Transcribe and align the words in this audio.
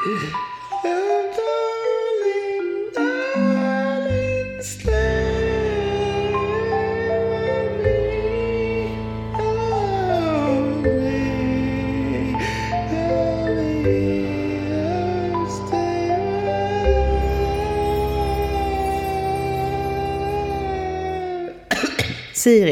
Siri, 0.00 0.12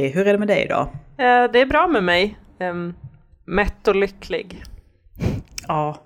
hur 0.08 0.26
är 0.26 0.32
det 0.32 0.38
med 0.38 0.48
dig 0.48 0.64
idag? 0.64 0.88
Eh, 1.18 1.52
det 1.52 1.60
är 1.60 1.66
bra 1.66 1.86
med 1.88 2.02
mig. 2.02 2.38
Um, 2.60 2.94
mätt 3.44 3.88
och 3.88 3.96
lycklig. 3.96 4.62
Ja, 5.66 5.96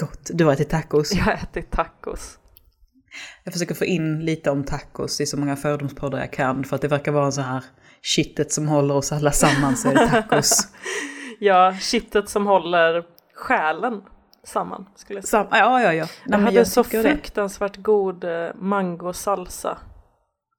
gott. 0.00 0.30
Du 0.34 0.44
har 0.44 0.52
ätit 0.52 0.70
tacos. 0.70 1.14
Jag 1.14 1.24
har 1.24 1.32
ätit 1.32 1.70
tacos. 1.70 2.38
Jag 3.44 3.52
försöker 3.52 3.74
få 3.74 3.84
in 3.84 4.24
lite 4.24 4.50
om 4.50 4.64
tacos 4.64 5.20
i 5.20 5.26
så 5.26 5.36
många 5.36 5.56
fördomspoddar 5.56 6.18
jag 6.18 6.32
kan. 6.32 6.64
För 6.64 6.76
att 6.76 6.82
det 6.82 6.88
verkar 6.88 7.12
vara 7.12 7.30
så 7.30 7.40
här 7.40 7.64
kittet 8.02 8.52
som 8.52 8.68
håller 8.68 8.94
oss 8.94 9.12
alla 9.12 9.32
samman 9.32 9.76
så 9.76 9.88
är 9.88 9.94
det 9.94 10.08
tacos. 10.08 10.68
ja, 11.38 11.76
kittet 11.80 12.28
som 12.28 12.46
håller 12.46 13.04
själen 13.34 14.02
samman 14.44 14.86
skulle 14.96 15.18
jag 15.18 15.28
säga. 15.28 15.44
Sam 15.44 15.58
ja, 15.58 15.82
ja, 15.82 15.94
ja. 15.94 16.04
Nej, 16.04 16.10
jag 16.24 16.38
hade 16.38 16.56
jag 16.56 16.66
så 16.66 16.84
fruktansvärt 16.84 17.74
det. 17.74 17.80
god 17.80 18.24
uh, 18.24 18.54
mangosalsa. 18.54 19.70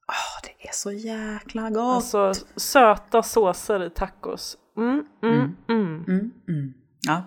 Oh, 0.07 0.41
det 0.43 0.67
är 0.67 0.73
så 0.73 0.91
jäkla 0.91 1.69
gott! 1.69 1.95
Alltså 1.95 2.33
söta 2.55 3.23
såser 3.23 3.85
i 3.85 3.89
tacos. 3.89 4.57
Mm, 4.77 5.05
mm, 5.23 5.33
mm. 5.33 5.55
mm. 5.69 6.03
mm, 6.07 6.31
mm. 6.47 6.73
Ja, 7.07 7.23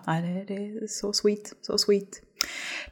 det, 0.46 0.54
är 0.54 0.86
så 0.86 1.12
sweet, 1.12 1.52
så 1.60 1.78
sweet. 1.78 2.08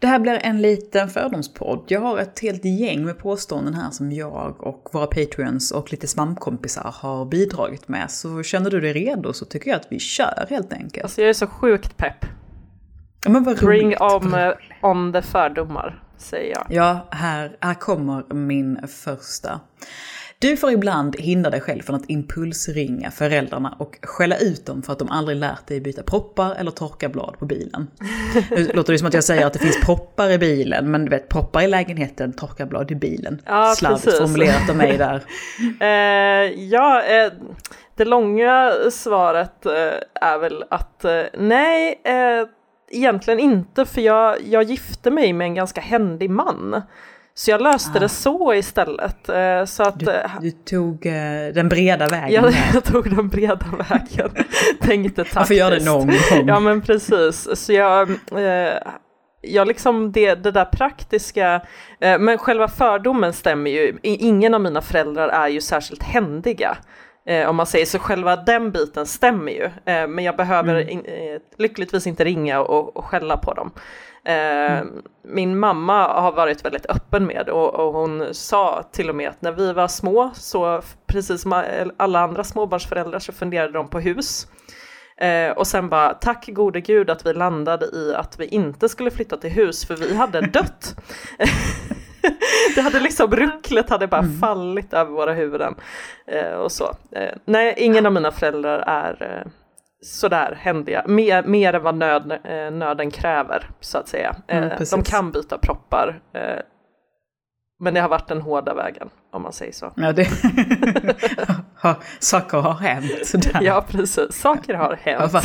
Det 0.01 0.07
här 0.07 0.19
blir 0.19 0.39
en 0.43 0.63
liten 0.63 1.09
fördomspodd. 1.09 1.85
Jag 1.89 2.01
har 2.01 2.19
ett 2.19 2.41
helt 2.41 2.65
gäng 2.65 3.05
med 3.05 3.19
påståenden 3.19 3.75
här 3.75 3.91
som 3.91 4.13
jag 4.13 4.63
och 4.63 4.89
våra 4.93 5.07
patreons 5.07 5.71
och 5.71 5.93
lite 5.93 6.07
svamkompisar 6.07 6.95
har 6.95 7.25
bidragit 7.25 7.89
med. 7.89 8.11
Så 8.11 8.43
känner 8.43 8.71
du 8.71 8.81
dig 8.81 8.93
redo 8.93 9.33
så 9.33 9.45
tycker 9.45 9.71
jag 9.71 9.81
att 9.81 9.87
vi 9.91 9.99
kör 9.99 10.47
helt 10.51 10.73
enkelt. 10.73 11.05
Alltså 11.05 11.21
jag 11.21 11.31
är 11.31 11.35
så 11.35 11.47
sjukt 11.47 11.97
pepp. 11.97 12.27
Ja, 13.25 13.31
men 13.31 13.45
vad 13.45 13.59
Bring 13.59 13.97
on, 14.01 14.35
on 14.83 15.13
the 15.13 15.23
fördomar, 15.23 16.05
säger 16.19 16.51
jag. 16.51 16.67
Ja, 16.71 17.09
här, 17.11 17.57
här 17.61 17.75
kommer 17.75 18.35
min 18.35 18.89
första. 18.89 19.61
Du 20.43 20.57
får 20.57 20.71
ibland 20.71 21.17
hindra 21.17 21.51
dig 21.51 21.61
själv 21.61 21.83
från 21.83 21.97
att 21.97 22.11
impulsringa 22.11 23.11
föräldrarna 23.11 23.77
och 23.79 23.99
skälla 24.03 24.37
ut 24.37 24.67
dem 24.67 24.83
för 24.83 24.93
att 24.93 24.99
de 24.99 25.09
aldrig 25.09 25.37
lärt 25.37 25.67
dig 25.67 25.81
byta 25.81 26.03
proppar 26.03 26.55
eller 26.55 26.71
torka 26.71 27.09
blad 27.09 27.39
på 27.39 27.45
bilen. 27.45 27.91
Nu 28.51 28.71
låter 28.75 28.93
det 28.93 28.99
som 28.99 29.09
att 29.09 29.15
jag 29.15 29.25
säger 29.25 29.47
att 29.47 29.53
det 29.53 29.59
finns 29.59 29.81
proppar 29.81 30.31
i 30.31 30.39
bilen, 30.39 30.91
men 30.91 31.05
du 31.05 31.11
vet 31.11 31.29
proppar 31.29 31.63
i 31.63 31.67
lägenheten, 31.67 32.33
torka 32.33 32.67
blad 32.67 32.91
i 32.91 32.95
bilen. 32.95 33.43
Ja, 33.47 33.75
Slarvigt 33.77 34.05
precis. 34.05 34.21
formulerat 34.21 34.71
av 34.71 34.77
mig 34.77 34.99
där. 34.99 35.23
eh, 35.81 36.63
ja, 36.63 37.03
eh, 37.03 37.33
det 37.97 38.05
långa 38.05 38.73
svaret 38.91 39.67
eh, 39.67 39.73
är 40.21 40.39
väl 40.39 40.65
att 40.71 41.05
eh, 41.05 41.23
nej, 41.39 42.01
eh, 42.05 42.49
egentligen 42.91 43.41
inte, 43.41 43.85
för 43.85 44.01
jag, 44.01 44.37
jag 44.45 44.63
gifte 44.63 45.11
mig 45.11 45.33
med 45.33 45.45
en 45.45 45.55
ganska 45.55 45.81
händig 45.81 46.31
man. 46.31 46.83
Så 47.35 47.51
jag 47.51 47.63
löste 47.63 47.93
ah. 47.95 48.01
det 48.01 48.09
så 48.09 48.55
istället. 48.55 49.29
Eh, 49.29 49.65
så 49.65 49.83
att, 49.83 49.99
du, 49.99 50.11
eh, 50.11 50.31
du 50.41 50.51
tog 50.51 51.07
uh, 51.07 51.13
den 51.55 51.69
breda 51.69 52.09
vägen? 52.09 52.45
Ja, 52.45 52.51
jag 52.75 52.85
tog 52.85 53.17
den 53.17 53.29
breda 53.29 53.67
vägen. 53.89 54.31
Tänkte 54.81 55.17
taktiskt. 55.17 55.37
Varför 55.37 55.55
gör 55.55 55.71
det 55.71 55.85
någon 55.85 56.07
gång? 56.07 56.49
Ja, 56.49 56.61
men 56.61 56.83
precis. 56.83 57.49
Så 57.55 57.73
jag, 57.73 58.11
eh, 58.11 58.79
jag 59.41 59.69
liksom 59.69 60.13
det, 60.13 60.35
det 60.35 60.51
där 60.51 60.65
praktiska, 60.65 61.63
eh, 62.01 62.19
men 62.19 62.39
själva 62.39 62.69
fördomen 62.69 63.33
stämmer 63.33 63.71
ju. 63.71 63.99
Ingen 64.03 64.55
av 64.55 64.61
mina 64.61 64.83
föräldrar 64.83 65.29
är 65.29 65.49
ju 65.49 65.61
särskilt 65.61 66.03
händiga. 66.03 66.77
Eh, 67.27 67.49
om 67.49 67.57
man 67.57 67.67
säger 67.67 67.87
så, 67.87 67.99
själva 67.99 68.37
den 68.37 68.71
biten 68.71 69.07
stämmer 69.07 69.53
ju. 69.53 69.65
Eh, 69.65 70.09
men 70.09 70.25
jag 70.25 70.37
behöver 70.37 70.75
mm. 70.75 70.89
in, 70.89 71.05
eh, 71.05 71.41
lyckligtvis 71.59 72.07
inte 72.07 72.25
ringa 72.25 72.61
och, 72.61 72.97
och 72.97 73.05
skälla 73.05 73.37
på 73.37 73.55
dem. 73.55 73.73
Eh, 74.25 74.79
mm. 74.79 75.03
Min 75.23 75.59
mamma 75.59 76.21
har 76.21 76.33
varit 76.33 76.65
väldigt 76.65 76.87
öppen 76.87 77.27
med 77.27 77.49
och, 77.49 77.75
och, 77.75 77.93
hon 77.93 78.35
sa 78.35 78.83
till 78.93 79.09
och 79.09 79.15
med 79.15 79.29
att 79.29 79.43
när 79.43 79.53
vi 79.53 79.73
var 79.73 79.89
små 79.89 80.31
så 80.35 80.83
precis 81.07 81.43
som 81.43 81.65
alla 81.97 82.21
andra 82.21 82.45
småbarnsföräldrar 82.45 83.19
så 83.19 83.33
funderade 83.33 83.73
de 83.73 83.89
på 83.89 84.01
hus. 84.01 84.47
Eh, 85.17 85.51
och 85.51 85.67
sen 85.67 85.89
bara 85.89 86.15
tack 86.15 86.47
gode 86.47 86.81
gud 86.81 87.11
att 87.11 87.27
vi 87.27 87.33
landade 87.33 87.87
i 87.87 88.15
att 88.15 88.41
vi 88.41 88.47
inte 88.47 88.89
skulle 88.89 89.11
flytta 89.11 89.37
till 89.37 89.51
hus 89.51 89.87
för 89.87 89.97
vi 89.97 90.15
hade 90.17 90.41
dött. 90.53 90.97
det 92.75 92.81
hade 92.81 93.01
liksom 93.01 93.37
rucklet 93.37 93.91
hade 93.91 94.07
bara 94.07 94.21
mm. 94.21 94.39
fallit 94.39 94.93
över 94.93 95.11
våra 95.11 95.33
huvuden. 95.33 95.75
Eh, 96.27 96.53
och 96.53 96.73
så. 96.73 96.97
Eh, 97.11 97.35
nej, 97.45 97.75
ingen 97.77 98.07
av 98.07 98.13
mina 98.13 98.33
föräldrar 98.33 98.79
är 98.87 99.17
eh, 99.21 99.51
sådär 100.03 100.59
händiga, 100.61 101.05
mer, 101.07 101.43
mer 101.43 101.73
än 101.73 101.83
vad 101.83 101.95
nöd, 101.95 102.33
eh, 102.45 102.71
nöden 102.71 103.11
kräver 103.11 103.71
så 103.81 103.99
att 103.99 104.09
säga. 104.09 104.37
Mm, 104.49 104.65
eh, 104.65 104.81
de 104.91 105.03
kan 105.03 105.33
byta 105.33 105.59
proppar, 105.59 106.21
eh, 106.35 106.63
men 107.81 107.95
det 107.95 108.01
har 108.01 108.09
varit 108.09 108.29
den 108.29 108.41
hårda 108.41 108.75
vägen 108.75 109.11
om 109.33 109.43
man 109.43 109.53
säger 109.53 109.73
så. 109.73 109.93
Ja, 109.97 110.13
det... 110.13 110.29
saker 112.19 112.59
har 112.59 112.75
hänt. 112.75 113.27
Sådär. 113.27 113.61
Ja, 113.63 113.85
precis. 113.89 114.41
Saker 114.41 114.75
har 114.75 114.99
hänt. 115.03 115.45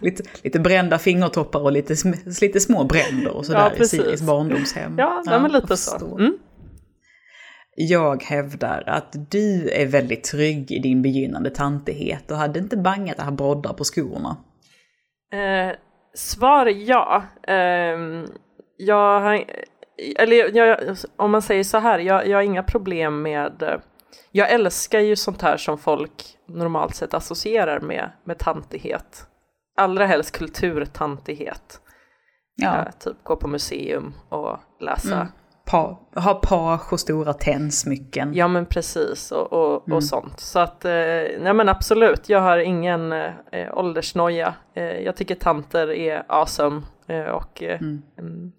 lite, 0.00 0.22
lite 0.42 0.60
brända 0.60 0.98
fingertoppar 0.98 1.60
och 1.60 1.72
lite, 1.72 1.94
lite 2.40 2.60
små 2.60 2.84
bränder 2.84 3.36
och 3.36 3.46
sådär 3.46 3.72
ja, 3.76 3.84
i 3.84 3.88
Siris 3.88 4.22
barndomshem. 4.22 4.94
Ja, 4.98 5.22
ja 5.26 5.38
men 5.38 5.52
lite 5.52 5.76
så. 5.76 6.16
Mm. 6.18 6.38
Jag 7.78 8.22
hävdar 8.22 8.82
att 8.86 9.30
du 9.30 9.70
är 9.70 9.86
väldigt 9.86 10.24
trygg 10.24 10.72
i 10.72 10.78
din 10.78 11.02
begynnande 11.02 11.50
tantighet 11.50 12.30
och 12.30 12.36
hade 12.36 12.58
inte 12.58 12.76
bangat 12.76 13.18
att 13.18 13.24
ha 13.24 13.32
broddar 13.32 13.72
på 13.72 13.84
skorna. 13.84 14.36
Eh, 15.32 15.76
svar 16.14 16.66
ja. 16.66 17.22
Eh, 17.42 18.24
jag 18.76 19.20
har, 19.20 19.44
eller 20.18 20.56
jag, 20.56 20.96
om 21.16 21.30
man 21.30 21.42
säger 21.42 21.64
så 21.64 21.78
här, 21.78 21.98
jag, 21.98 22.26
jag 22.26 22.38
har 22.38 22.42
inga 22.42 22.62
problem 22.62 23.22
med 23.22 23.80
jag 24.32 24.50
älskar 24.50 25.00
ju 25.00 25.16
sånt 25.16 25.42
här 25.42 25.56
som 25.56 25.78
folk 25.78 26.24
normalt 26.48 26.94
sett 26.94 27.14
associerar 27.14 27.80
med, 27.80 28.10
med 28.24 28.38
tantighet. 28.38 29.26
Allra 29.76 30.06
helst 30.06 30.38
kulturtantighet. 30.38 31.80
Ja. 32.56 32.78
Eh, 32.78 32.92
typ 32.98 33.16
gå 33.22 33.36
på 33.36 33.48
museum 33.48 34.14
och 34.28 34.58
läsa 34.80 35.14
mm 35.14 35.26
pa, 35.66 36.00
ha 36.14 36.34
page 36.34 36.92
och 36.92 37.00
stora 37.00 37.32
tändsmycken. 37.32 38.34
Ja 38.34 38.48
men 38.48 38.66
precis 38.66 39.32
och, 39.32 39.52
och, 39.52 39.86
mm. 39.86 39.96
och 39.96 40.04
sånt. 40.04 40.40
Så 40.40 40.58
att, 40.58 40.84
eh, 40.84 40.90
nej 41.40 41.54
men 41.54 41.68
absolut, 41.68 42.28
jag 42.28 42.40
har 42.40 42.58
ingen 42.58 43.12
eh, 43.12 43.26
åldersnoja. 43.72 44.54
Eh, 44.74 44.84
jag 44.84 45.16
tycker 45.16 45.34
tanter 45.34 45.90
är 45.90 46.24
awesome. 46.28 46.82
Eh, 47.08 47.20
och 47.20 47.62
eh, 47.62 47.80
mm. 47.80 48.02
mm. 48.18 48.52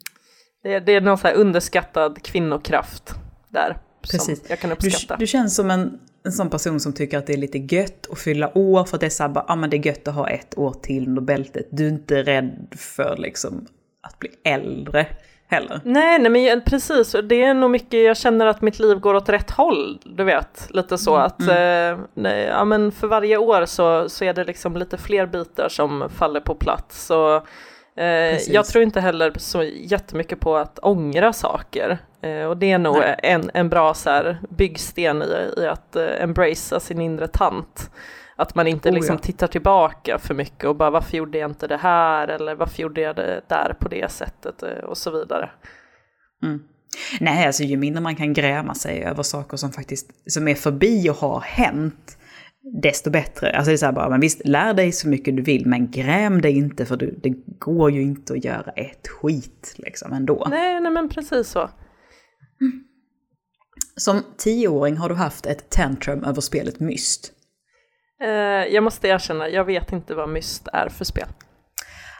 det, 0.63 0.79
det, 0.79 0.91
är 0.91 1.01
någon 1.01 1.17
så 1.17 1.27
här 1.27 1.35
underskattad 1.35 2.23
kvinnokraft 2.23 3.15
där. 3.49 3.77
Precis. 4.01 4.39
Som 4.39 4.47
jag 4.49 4.59
kan 4.59 4.71
uppskatta. 4.71 5.15
Du, 5.15 5.19
du 5.19 5.27
känns 5.27 5.55
som 5.55 5.71
en, 5.71 5.99
en 6.25 6.31
sån 6.31 6.49
person 6.49 6.79
som 6.79 6.93
tycker 6.93 7.17
att 7.17 7.27
det 7.27 7.33
är 7.33 7.37
lite 7.37 7.75
gött 7.75 8.07
att 8.11 8.19
fylla 8.19 8.57
år 8.57 8.83
för 8.83 8.97
att 8.97 9.01
det 9.01 9.07
är 9.07 9.09
så 9.09 9.23
här, 9.23 9.29
bara, 9.29 9.45
ah, 9.47 9.55
men 9.55 9.69
det 9.69 9.77
är 9.77 9.85
gött 9.85 10.07
att 10.07 10.15
ha 10.15 10.29
ett 10.29 10.57
år 10.57 10.73
till 10.73 11.07
under 11.07 11.21
bältet. 11.21 11.67
Du 11.71 11.85
är 11.85 11.91
inte 11.91 12.23
rädd 12.23 12.67
för 12.77 13.17
liksom 13.17 13.65
att 14.01 14.19
bli 14.19 14.29
äldre 14.43 15.07
heller. 15.47 15.81
Nej, 15.83 16.19
nej 16.19 16.31
men 16.31 16.61
precis. 16.61 17.15
Det 17.23 17.43
är 17.43 17.53
nog 17.53 17.71
mycket, 17.71 18.03
jag 18.03 18.17
känner 18.17 18.45
att 18.45 18.61
mitt 18.61 18.79
liv 18.79 18.99
går 18.99 19.13
åt 19.13 19.29
rätt 19.29 19.51
håll, 19.51 19.99
du 20.03 20.23
vet. 20.23 20.67
Lite 20.69 20.97
så 20.97 21.15
mm. 21.15 21.25
att, 21.25 21.41
mm. 21.41 21.93
eh, 21.93 22.05
nej, 22.13 22.43
ja 22.43 22.65
men 22.65 22.91
för 22.91 23.07
varje 23.07 23.37
år 23.37 23.65
så, 23.65 24.09
så 24.09 24.25
är 24.25 24.33
det 24.33 24.43
liksom 24.43 24.77
lite 24.77 24.97
fler 24.97 25.25
bitar 25.25 25.69
som 25.69 26.09
faller 26.09 26.39
på 26.39 26.55
plats. 26.55 27.05
Så, 27.05 27.35
eh, 27.95 28.51
jag 28.51 28.65
tror 28.65 28.83
inte 28.83 28.99
heller 28.99 29.33
så 29.37 29.63
jättemycket 29.63 30.39
på 30.39 30.57
att 30.57 30.79
ångra 30.79 31.33
saker. 31.33 31.97
Eh, 32.21 32.45
och 32.45 32.57
det 32.57 32.71
är 32.71 32.77
nog 32.77 32.97
en, 33.23 33.51
en 33.53 33.69
bra 33.69 33.93
så 33.93 34.09
här, 34.09 34.37
byggsten 34.49 35.23
i, 35.23 35.61
i 35.61 35.67
att 35.67 35.95
eh, 35.95 36.23
embracea 36.23 36.79
sin 36.79 37.01
inre 37.01 37.27
tant. 37.27 37.91
Att 38.39 38.55
man 38.55 38.67
inte 38.67 38.89
oh, 38.89 38.93
liksom 38.93 39.15
ja. 39.15 39.19
tittar 39.19 39.47
tillbaka 39.47 40.19
för 40.19 40.33
mycket 40.33 40.65
och 40.65 40.75
bara 40.75 40.89
varför 40.89 41.17
gjorde 41.17 41.37
jag 41.37 41.51
inte 41.51 41.67
det 41.67 41.77
här 41.77 42.27
eller 42.27 42.55
varför 42.55 42.81
gjorde 42.81 43.01
jag 43.01 43.15
det 43.15 43.41
där 43.47 43.75
på 43.79 43.87
det 43.89 44.11
sättet 44.11 44.63
eh, 44.63 44.69
och 44.69 44.97
så 44.97 45.11
vidare. 45.11 45.49
Mm. 46.43 46.59
Nej, 47.19 47.45
alltså 47.45 47.63
ju 47.63 47.77
mindre 47.77 48.01
man 48.01 48.15
kan 48.15 48.33
gräma 48.33 48.75
sig 48.75 49.03
över 49.03 49.23
saker 49.23 49.57
som 49.57 49.71
faktiskt 49.71 50.31
som 50.31 50.47
är 50.47 50.55
förbi 50.55 51.09
och 51.09 51.15
har 51.15 51.39
hänt, 51.39 52.17
desto 52.81 53.09
bättre. 53.09 53.51
Alltså 53.51 53.69
det 53.69 53.75
är 53.75 53.77
så 53.77 53.85
här 53.85 53.93
bara, 53.93 54.09
men 54.09 54.19
visst, 54.19 54.47
lär 54.47 54.73
dig 54.73 54.91
så 54.91 55.07
mycket 55.07 55.35
du 55.35 55.41
vill, 55.41 55.65
men 55.65 55.91
gräm 55.91 56.41
dig 56.41 56.57
inte 56.57 56.85
för 56.85 56.97
du, 56.97 57.19
det 57.23 57.33
går 57.59 57.91
ju 57.91 58.01
inte 58.01 58.33
att 58.33 58.43
göra 58.43 58.71
ett 58.71 59.07
skit 59.07 59.73
liksom 59.77 60.13
ändå. 60.13 60.47
Nej, 60.49 60.81
nej 60.81 60.91
men 60.91 61.09
precis 61.09 61.47
så. 61.47 61.69
Mm. 62.61 62.83
Som 63.95 64.23
tioåring 64.37 64.97
har 64.97 65.09
du 65.09 65.15
haft 65.15 65.45
ett 65.45 65.69
tantrum 65.69 66.23
över 66.23 66.41
spelet 66.41 66.79
Myst. 66.79 67.33
Eh, 68.21 68.73
jag 68.73 68.83
måste 68.83 69.07
erkänna, 69.07 69.49
jag 69.49 69.65
vet 69.65 69.91
inte 69.91 70.15
vad 70.15 70.29
Myst 70.29 70.67
är 70.73 70.89
för 70.89 71.05
spel. 71.05 71.27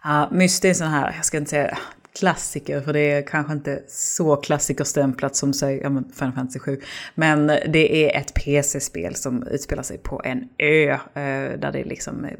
Ja, 0.03 0.29
Myst 0.31 0.65
är 0.65 0.73
sån 0.73 0.87
här, 0.87 1.13
jag 1.15 1.25
ska 1.25 1.37
inte 1.37 1.49
säga 1.49 1.77
klassiker, 2.19 2.81
för 2.81 2.93
det 2.93 3.11
är 3.11 3.27
kanske 3.27 3.53
inte 3.53 3.83
så 3.87 4.35
klassikerstämplat 4.35 5.35
som 5.35 5.53
säg, 5.53 5.79
ja, 5.83 5.89
men 5.89 6.11
Final 6.13 6.33
Fantasy 6.33 6.59
7. 6.59 6.81
Men 7.15 7.47
det 7.47 8.05
är 8.05 8.19
ett 8.19 8.33
PC-spel 8.33 9.15
som 9.15 9.47
utspelar 9.47 9.83
sig 9.83 9.97
på 9.97 10.21
en 10.25 10.49
ö, 10.57 10.91
eh, 10.91 11.59
där 11.59 11.71
det 11.71 11.79
är 11.79 11.85
liksom, 11.85 12.25
eh, 12.25 12.31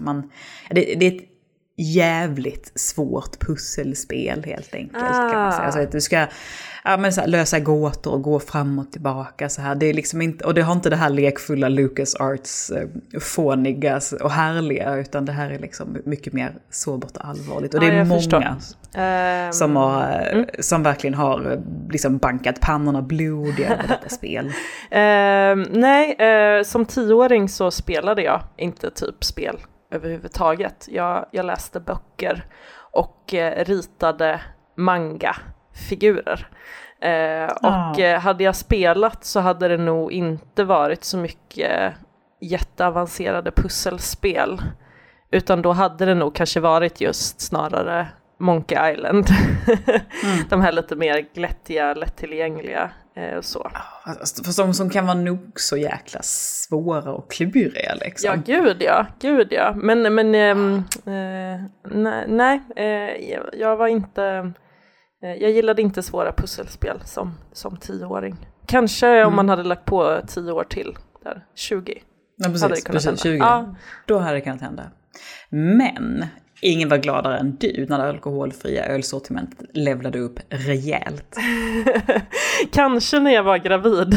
man, 0.00 0.30
det, 0.70 0.94
det 0.94 1.06
är 1.06 1.16
ett 1.16 1.28
jävligt 1.76 2.72
svårt 2.74 3.38
pusselspel 3.38 4.44
helt 4.44 4.74
enkelt. 4.74 5.04
Ah. 5.04 5.30
Kan 5.30 5.42
man 5.42 5.52
säga. 5.52 5.64
Alltså 5.64 5.80
att 5.80 5.92
du 5.92 6.00
ska 6.00 6.26
ja, 6.86 6.96
men 6.96 7.12
så 7.12 7.20
här, 7.20 7.28
lösa 7.28 7.60
gåtor 7.60 8.12
och 8.12 8.22
gå 8.22 8.40
fram 8.40 8.78
och 8.78 8.92
tillbaka 8.92 9.48
så 9.48 9.62
här. 9.62 9.74
Det 9.74 9.86
är 9.86 9.94
liksom 9.94 10.22
inte, 10.22 10.44
och 10.44 10.54
det 10.54 10.62
har 10.62 10.72
inte 10.72 10.90
det 10.90 10.96
här 10.96 11.10
lekfulla 11.10 11.68
Lucas 11.68 12.14
Arts 12.14 12.70
eh, 12.70 12.88
fåniga 13.20 14.00
och 14.22 14.30
härliga, 14.30 14.96
utan 14.96 15.24
det 15.24 15.32
här 15.32 15.50
är 15.50 15.58
liksom 15.58 15.98
mycket 16.04 16.32
mer 16.32 16.54
sobert 16.70 17.16
och 17.16 17.28
allvarligt. 17.28 17.74
Och 17.74 17.80
det 17.80 17.86
är 17.86 18.04
många 18.04 18.56
um, 19.46 19.52
som, 19.52 19.76
har, 19.76 20.28
mm. 20.32 20.46
som 20.60 20.82
verkligen 20.82 21.14
har 21.14 21.52
eh, 21.52 21.58
liksom 21.90 22.18
bankat 22.18 22.60
pannorna 22.60 23.02
blodiga 23.02 23.72
över 23.72 23.88
detta 23.88 24.08
spel. 24.08 24.46
Uh, 24.46 24.52
nej, 25.80 26.16
uh, 26.58 26.64
som 26.64 26.84
tioåring 26.84 27.48
så 27.48 27.70
spelade 27.70 28.22
jag 28.22 28.42
inte 28.56 28.90
typ 28.90 29.24
spel 29.24 29.58
överhuvudtaget. 29.90 30.88
Jag, 30.90 31.26
jag 31.32 31.46
läste 31.46 31.80
böcker 31.80 32.44
och 32.96 33.34
eh, 33.34 33.64
ritade 33.64 34.40
manga-figurer. 35.76 36.48
Eh, 37.00 37.52
och 37.52 38.00
eh, 38.00 38.20
hade 38.20 38.44
jag 38.44 38.56
spelat 38.56 39.24
så 39.24 39.40
hade 39.40 39.68
det 39.68 39.76
nog 39.76 40.12
inte 40.12 40.64
varit 40.64 41.04
så 41.04 41.18
mycket 41.18 41.92
jätteavancerade 42.40 43.50
pusselspel. 43.50 44.62
Utan 45.30 45.62
då 45.62 45.72
hade 45.72 46.04
det 46.04 46.14
nog 46.14 46.34
kanske 46.34 46.60
varit 46.60 47.00
just 47.00 47.40
snarare 47.40 48.08
Monkey 48.38 48.92
Island. 48.92 49.26
mm. 50.24 50.44
De 50.50 50.60
här 50.60 50.72
lite 50.72 50.96
mer 50.96 51.26
glättiga, 51.34 51.94
lättillgängliga 51.94 52.90
eh, 53.16 53.40
så. 53.40 53.70
Alltså, 54.04 54.44
för 54.44 54.52
som, 54.52 54.74
som 54.74 54.90
kan 54.90 55.06
vara 55.06 55.18
nog 55.18 55.52
så 55.54 55.76
jäkla 55.76 56.20
svåra 56.22 57.12
och 57.12 57.30
kluriga 57.30 57.94
liksom. 57.94 58.30
Ja, 58.30 58.56
gud 58.56 58.76
ja, 58.82 59.06
gud 59.20 59.48
ja. 59.50 59.74
Men, 59.76 60.14
men 60.14 60.34
ähm, 60.34 60.84
äh, 61.06 61.60
nej, 61.84 62.24
nej 62.28 62.60
äh, 62.76 63.60
jag 63.60 63.76
var 63.76 63.86
inte, 63.86 64.52
jag 65.26 65.50
gillade 65.50 65.82
inte 65.82 66.02
svåra 66.02 66.32
pusselspel 66.32 67.00
som, 67.04 67.34
som 67.52 67.76
tioåring. 67.76 68.36
Kanske 68.66 69.06
mm. 69.06 69.28
om 69.28 69.36
man 69.36 69.48
hade 69.48 69.62
lagt 69.62 69.84
på 69.84 70.20
tio 70.26 70.52
år 70.52 70.64
till, 70.64 70.96
där, 71.24 71.44
20. 71.54 72.02
Ja, 72.36 72.48
precis, 72.48 72.84
precis 72.84 73.22
20. 73.22 73.36
Ja. 73.36 73.74
Då 74.06 74.18
hade 74.18 74.36
det 74.36 74.40
kunnat 74.40 74.60
hända. 74.60 74.82
Men 75.50 76.24
Ingen 76.60 76.88
var 76.88 76.98
gladare 76.98 77.38
än 77.38 77.56
du 77.56 77.86
när 77.88 77.98
det 77.98 78.08
alkoholfria 78.08 78.86
ölsortimentet 78.86 79.66
levlade 79.72 80.18
upp 80.18 80.40
rejält. 80.48 81.36
Kanske 82.72 83.20
när 83.20 83.30
jag 83.30 83.42
var 83.42 83.58
gravid. 83.58 84.14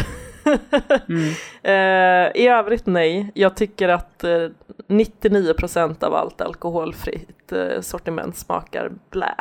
mm. 1.10 1.22
uh, 1.22 2.32
I 2.42 2.48
övrigt 2.48 2.86
nej. 2.86 3.32
Jag 3.34 3.56
tycker 3.56 3.90
att 3.90 4.24
uh, 4.24 4.32
eh, 4.32 4.50
99% 4.88 6.04
av 6.04 6.16
allt 6.16 6.42
alkoholfritt 6.42 7.54
sortiment 7.82 8.38
smakar 8.38 8.92
blä. 9.10 9.36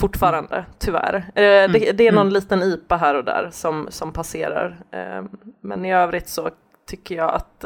Fortfarande, 0.00 0.64
tyvärr. 0.78 1.30
Mm. 1.34 1.72
Det, 1.72 1.92
det, 1.92 2.06
är 2.06 2.12
någon 2.12 2.20
mm. 2.20 2.34
liten 2.34 2.62
IPA 2.62 2.96
här 2.96 3.14
och 3.14 3.24
där 3.24 3.48
som, 3.52 3.86
som 3.90 4.12
passerar. 4.12 4.76
men 5.60 5.84
i 5.84 5.94
övrigt 5.94 6.28
så 6.28 6.50
tycker 6.86 7.14
jag 7.16 7.34
att 7.34 7.64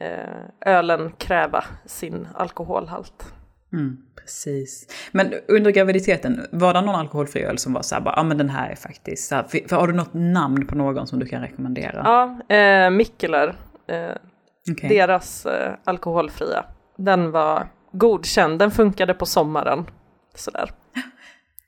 eh, 0.00 0.72
ölen 0.74 1.12
kräva 1.18 1.64
sin 1.86 2.28
alkoholhalt. 2.34 3.32
Mm, 3.72 3.96
precis. 4.20 4.86
Men 5.12 5.34
under 5.48 5.70
graviditeten, 5.70 6.46
var 6.52 6.74
det 6.74 6.80
någon 6.80 6.94
alkoholfri 6.94 7.42
öl 7.42 7.58
som 7.58 7.72
var 7.72 7.82
så 7.82 7.94
här, 7.94 8.02
ja 8.04 8.14
ah, 8.16 8.22
men 8.22 8.38
den 8.38 8.50
här 8.50 8.70
är 8.70 8.76
faktiskt, 8.76 9.28
så 9.28 9.34
här, 9.34 9.42
för, 9.42 9.68
för, 9.68 9.76
har 9.76 9.86
du 9.86 9.92
något 9.92 10.14
namn 10.14 10.66
på 10.66 10.74
någon 10.74 11.06
som 11.06 11.18
du 11.18 11.26
kan 11.26 11.42
rekommendera? 11.42 12.02
Ja, 12.04 12.54
eh, 12.56 12.90
Mikkeler, 12.90 13.56
eh, 13.86 14.10
okay. 14.72 14.88
deras 14.88 15.46
eh, 15.46 15.72
alkoholfria. 15.84 16.64
Den 16.96 17.30
var 17.30 17.66
godkänd, 17.92 18.58
den 18.58 18.70
funkade 18.70 19.14
på 19.14 19.26
sommaren. 19.26 19.86
Sådär. 20.34 20.70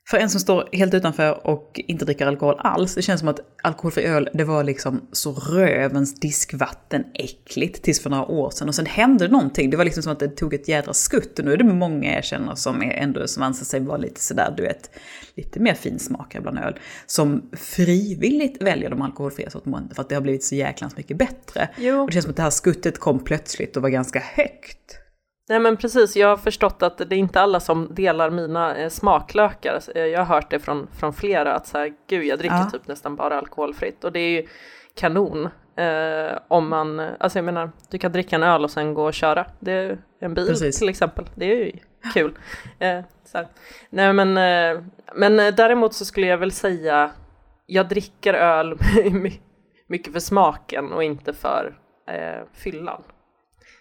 För 0.09 0.17
en 0.17 0.29
som 0.29 0.39
står 0.39 0.69
helt 0.71 0.93
utanför 0.93 1.47
och 1.47 1.81
inte 1.87 2.05
dricker 2.05 2.27
alkohol 2.27 2.55
alls, 2.59 2.95
det 2.95 3.01
känns 3.01 3.19
som 3.19 3.29
att 3.29 3.39
alkoholfri 3.63 4.03
öl, 4.03 4.29
det 4.33 4.43
var 4.43 4.63
liksom 4.63 5.07
så 5.11 5.33
rövens 5.33 6.19
diskvatten 6.19 7.03
äckligt 7.13 7.83
tills 7.83 8.03
för 8.03 8.09
några 8.09 8.25
år 8.25 8.49
sedan. 8.49 8.67
Och 8.67 8.75
sen 8.75 8.85
hände 8.85 9.27
någonting, 9.27 9.69
det 9.69 9.77
var 9.77 9.85
liksom 9.85 10.03
som 10.03 10.11
att 10.11 10.19
det 10.19 10.27
tog 10.27 10.53
ett 10.53 10.67
jädra 10.67 10.93
skutt. 10.93 11.39
Och 11.39 11.45
nu 11.45 11.53
är 11.53 11.57
det 11.57 11.63
många 11.63 12.13
jag 12.13 12.23
känner 12.23 12.55
som 12.55 12.83
är 12.83 12.91
ändå, 12.91 13.27
som 13.27 13.43
anser 13.43 13.65
sig 13.65 13.79
vara 13.79 13.97
lite 13.97 14.21
sådär, 14.21 14.53
du 14.57 14.63
vet, 14.63 14.91
lite 15.35 15.59
mer 15.59 15.73
finsmakare 15.73 16.41
bland 16.41 16.59
öl. 16.59 16.79
Som 17.05 17.49
frivilligt 17.53 18.61
väljer 18.61 18.89
de 18.89 19.01
alkoholfria 19.01 19.49
sortimentet 19.49 19.95
för 19.95 20.01
att 20.01 20.09
det 20.09 20.15
har 20.15 20.21
blivit 20.21 20.43
så 20.43 20.55
jäklans 20.55 20.97
mycket 20.97 21.17
bättre. 21.17 21.69
Jo. 21.77 22.01
Och 22.01 22.07
det 22.07 22.13
känns 22.13 22.23
som 22.23 22.29
att 22.29 22.37
det 22.37 22.43
här 22.43 22.49
skuttet 22.49 22.99
kom 22.99 23.23
plötsligt 23.23 23.75
och 23.77 23.81
var 23.81 23.89
ganska 23.89 24.19
högt. 24.19 24.99
Nej 25.49 25.59
men 25.59 25.77
precis, 25.77 26.15
jag 26.15 26.27
har 26.27 26.37
förstått 26.37 26.83
att 26.83 26.97
det 26.97 27.15
är 27.15 27.19
inte 27.19 27.41
alla 27.41 27.59
som 27.59 27.87
delar 27.95 28.29
mina 28.29 28.75
eh, 28.75 28.89
smaklökar. 28.89 29.79
Eh, 29.95 30.05
jag 30.05 30.19
har 30.19 30.35
hört 30.35 30.51
det 30.51 30.59
från, 30.59 30.87
från 30.99 31.13
flera 31.13 31.53
att 31.53 31.67
så 31.67 31.77
här, 31.77 31.93
gud 32.09 32.25
jag 32.25 32.39
dricker 32.39 32.55
ja. 32.55 32.69
typ 32.71 32.87
nästan 32.87 33.15
bara 33.15 33.37
alkoholfritt 33.37 34.03
och 34.03 34.11
det 34.11 34.19
är 34.19 34.29
ju 34.29 34.47
kanon. 34.95 35.49
Eh, 35.75 36.37
om 36.47 36.69
man, 36.69 36.99
alltså 36.99 37.37
jag 37.37 37.45
menar, 37.45 37.71
du 37.89 37.97
kan 37.97 38.11
dricka 38.11 38.35
en 38.35 38.43
öl 38.43 38.63
och 38.63 38.71
sen 38.71 38.93
gå 38.93 39.05
och 39.05 39.13
köra. 39.13 39.45
Det 39.59 39.71
är 39.71 39.97
en 40.19 40.33
bil 40.33 40.47
precis. 40.47 40.79
till 40.79 40.89
exempel, 40.89 41.25
det 41.35 41.45
är 41.45 41.65
ju 41.65 41.71
kul. 42.13 42.37
Eh, 42.79 43.01
Nej 43.89 44.13
men, 44.13 44.37
eh, 44.37 44.83
men 45.15 45.37
däremot 45.55 45.93
så 45.93 46.05
skulle 46.05 46.27
jag 46.27 46.37
väl 46.37 46.51
säga, 46.51 47.11
jag 47.65 47.89
dricker 47.89 48.33
öl 48.33 48.77
mycket 49.87 50.13
för 50.13 50.19
smaken 50.19 50.91
och 50.91 51.03
inte 51.03 51.33
för 51.33 51.77
eh, 52.07 52.45
fyllan. 52.53 53.01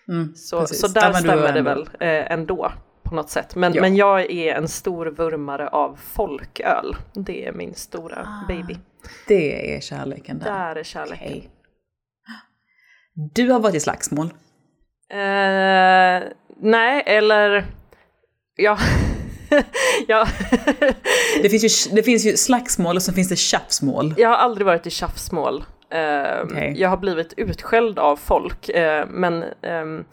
Mm, 0.08 0.34
så, 0.34 0.66
så 0.66 0.88
där 0.88 1.02
ja, 1.02 1.14
stämmer 1.14 1.52
det 1.52 1.62
väl 1.62 1.81
eh, 2.00 2.32
ändå 2.32 2.72
på 3.02 3.14
något 3.14 3.31
sätt. 3.31 3.55
Men, 3.55 3.75
ja. 3.75 3.82
men 3.82 3.96
jag 3.96 4.31
är 4.31 4.55
en 4.55 4.69
stor 4.69 5.06
vurmare 5.06 5.69
av 5.69 5.99
folköl. 6.02 6.96
Det 7.12 7.46
är 7.46 7.52
min 7.52 7.75
stora 7.75 8.19
ah, 8.20 8.46
baby. 8.49 8.76
Det 9.26 9.76
är 9.76 9.81
kärleken 9.81 10.38
där. 10.38 10.52
Där 10.52 10.76
är 10.76 10.84
kärleken. 10.84 11.28
Okay. 11.28 11.43
Du 13.34 13.50
har 13.50 13.60
varit 13.60 13.75
i 13.75 13.81
slagsmål? 13.81 14.26
Eh, 15.10 16.28
nej, 16.60 17.02
eller 17.06 17.66
ja. 18.56 18.78
ja. 20.08 20.28
det, 21.43 21.49
finns 21.49 21.88
ju, 21.88 21.94
det 21.94 22.02
finns 22.02 22.27
ju 22.27 22.36
slagsmål 22.36 22.96
och 22.96 23.03
så 23.03 23.12
finns 23.12 23.29
det 23.29 23.36
tjafsmål. 23.36 24.15
Jag 24.17 24.29
har 24.29 24.36
aldrig 24.36 24.67
varit 24.67 24.86
i 24.86 24.91
tjafsmål. 24.91 25.65
Uh, 25.95 26.45
okay. 26.45 26.73
Jag 26.77 26.89
har 26.89 26.97
blivit 26.97 27.35
utskälld 27.37 27.99
av 27.99 28.17
folk, 28.17 28.71
uh, 28.77 29.07
men 29.09 29.45
um, 29.63 30.05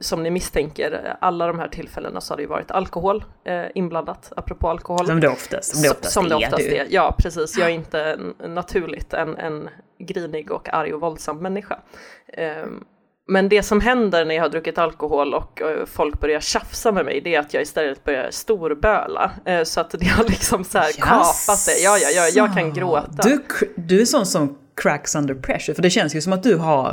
som 0.00 0.22
ni 0.22 0.30
misstänker, 0.30 1.16
alla 1.20 1.46
de 1.46 1.58
här 1.58 1.68
tillfällena 1.68 2.20
så 2.20 2.32
har 2.32 2.36
det 2.36 2.42
ju 2.42 2.48
varit 2.48 2.70
alkohol 2.70 3.24
eh, 3.44 3.64
inblandat, 3.74 4.32
apropå 4.36 4.68
alkohol. 4.68 5.06
Som 5.06 5.20
det 5.20 5.28
oftast, 5.28 5.74
som 5.74 5.82
det 5.82 5.90
oftast, 5.90 6.12
som 6.12 6.28
det 6.28 6.34
oftast 6.34 6.60
är. 6.60 6.72
är. 6.72 6.86
Ja, 6.90 7.14
precis. 7.18 7.58
Jag 7.58 7.68
är 7.68 7.72
inte 7.72 8.18
naturligt 8.48 9.14
en, 9.14 9.36
en 9.36 9.68
grinig 9.98 10.50
och 10.50 10.74
arg 10.74 10.94
och 10.94 11.00
våldsam 11.00 11.38
människa. 11.38 11.78
Eh, 12.32 12.66
men 13.30 13.48
det 13.48 13.62
som 13.62 13.80
händer 13.80 14.24
när 14.24 14.34
jag 14.34 14.42
har 14.42 14.48
druckit 14.48 14.78
alkohol 14.78 15.34
och 15.34 15.62
folk 15.86 16.20
börjar 16.20 16.40
tjafsa 16.40 16.92
med 16.92 17.04
mig, 17.04 17.20
det 17.20 17.34
är 17.34 17.40
att 17.40 17.54
jag 17.54 17.62
istället 17.62 18.04
börjar 18.04 18.30
storböla. 18.30 19.30
Eh, 19.44 19.62
så 19.62 19.80
att 19.80 19.90
det 19.90 20.06
har 20.06 20.24
liksom 20.28 20.64
så 20.64 20.78
här 20.78 20.92
kapat 20.92 21.66
det. 21.66 21.82
Ja, 21.82 21.98
ja, 21.98 22.08
ja, 22.10 22.28
jag 22.28 22.54
kan 22.54 22.72
gråta. 22.72 23.22
Du, 23.22 23.44
du 23.76 24.00
är 24.00 24.04
sån 24.04 24.26
som 24.26 24.58
cracks 24.82 25.14
under 25.14 25.34
pressure. 25.34 25.74
För 25.74 25.82
det 25.82 25.90
känns 25.90 26.14
ju 26.14 26.20
som 26.20 26.32
att 26.32 26.42
du 26.42 26.56
har, 26.56 26.92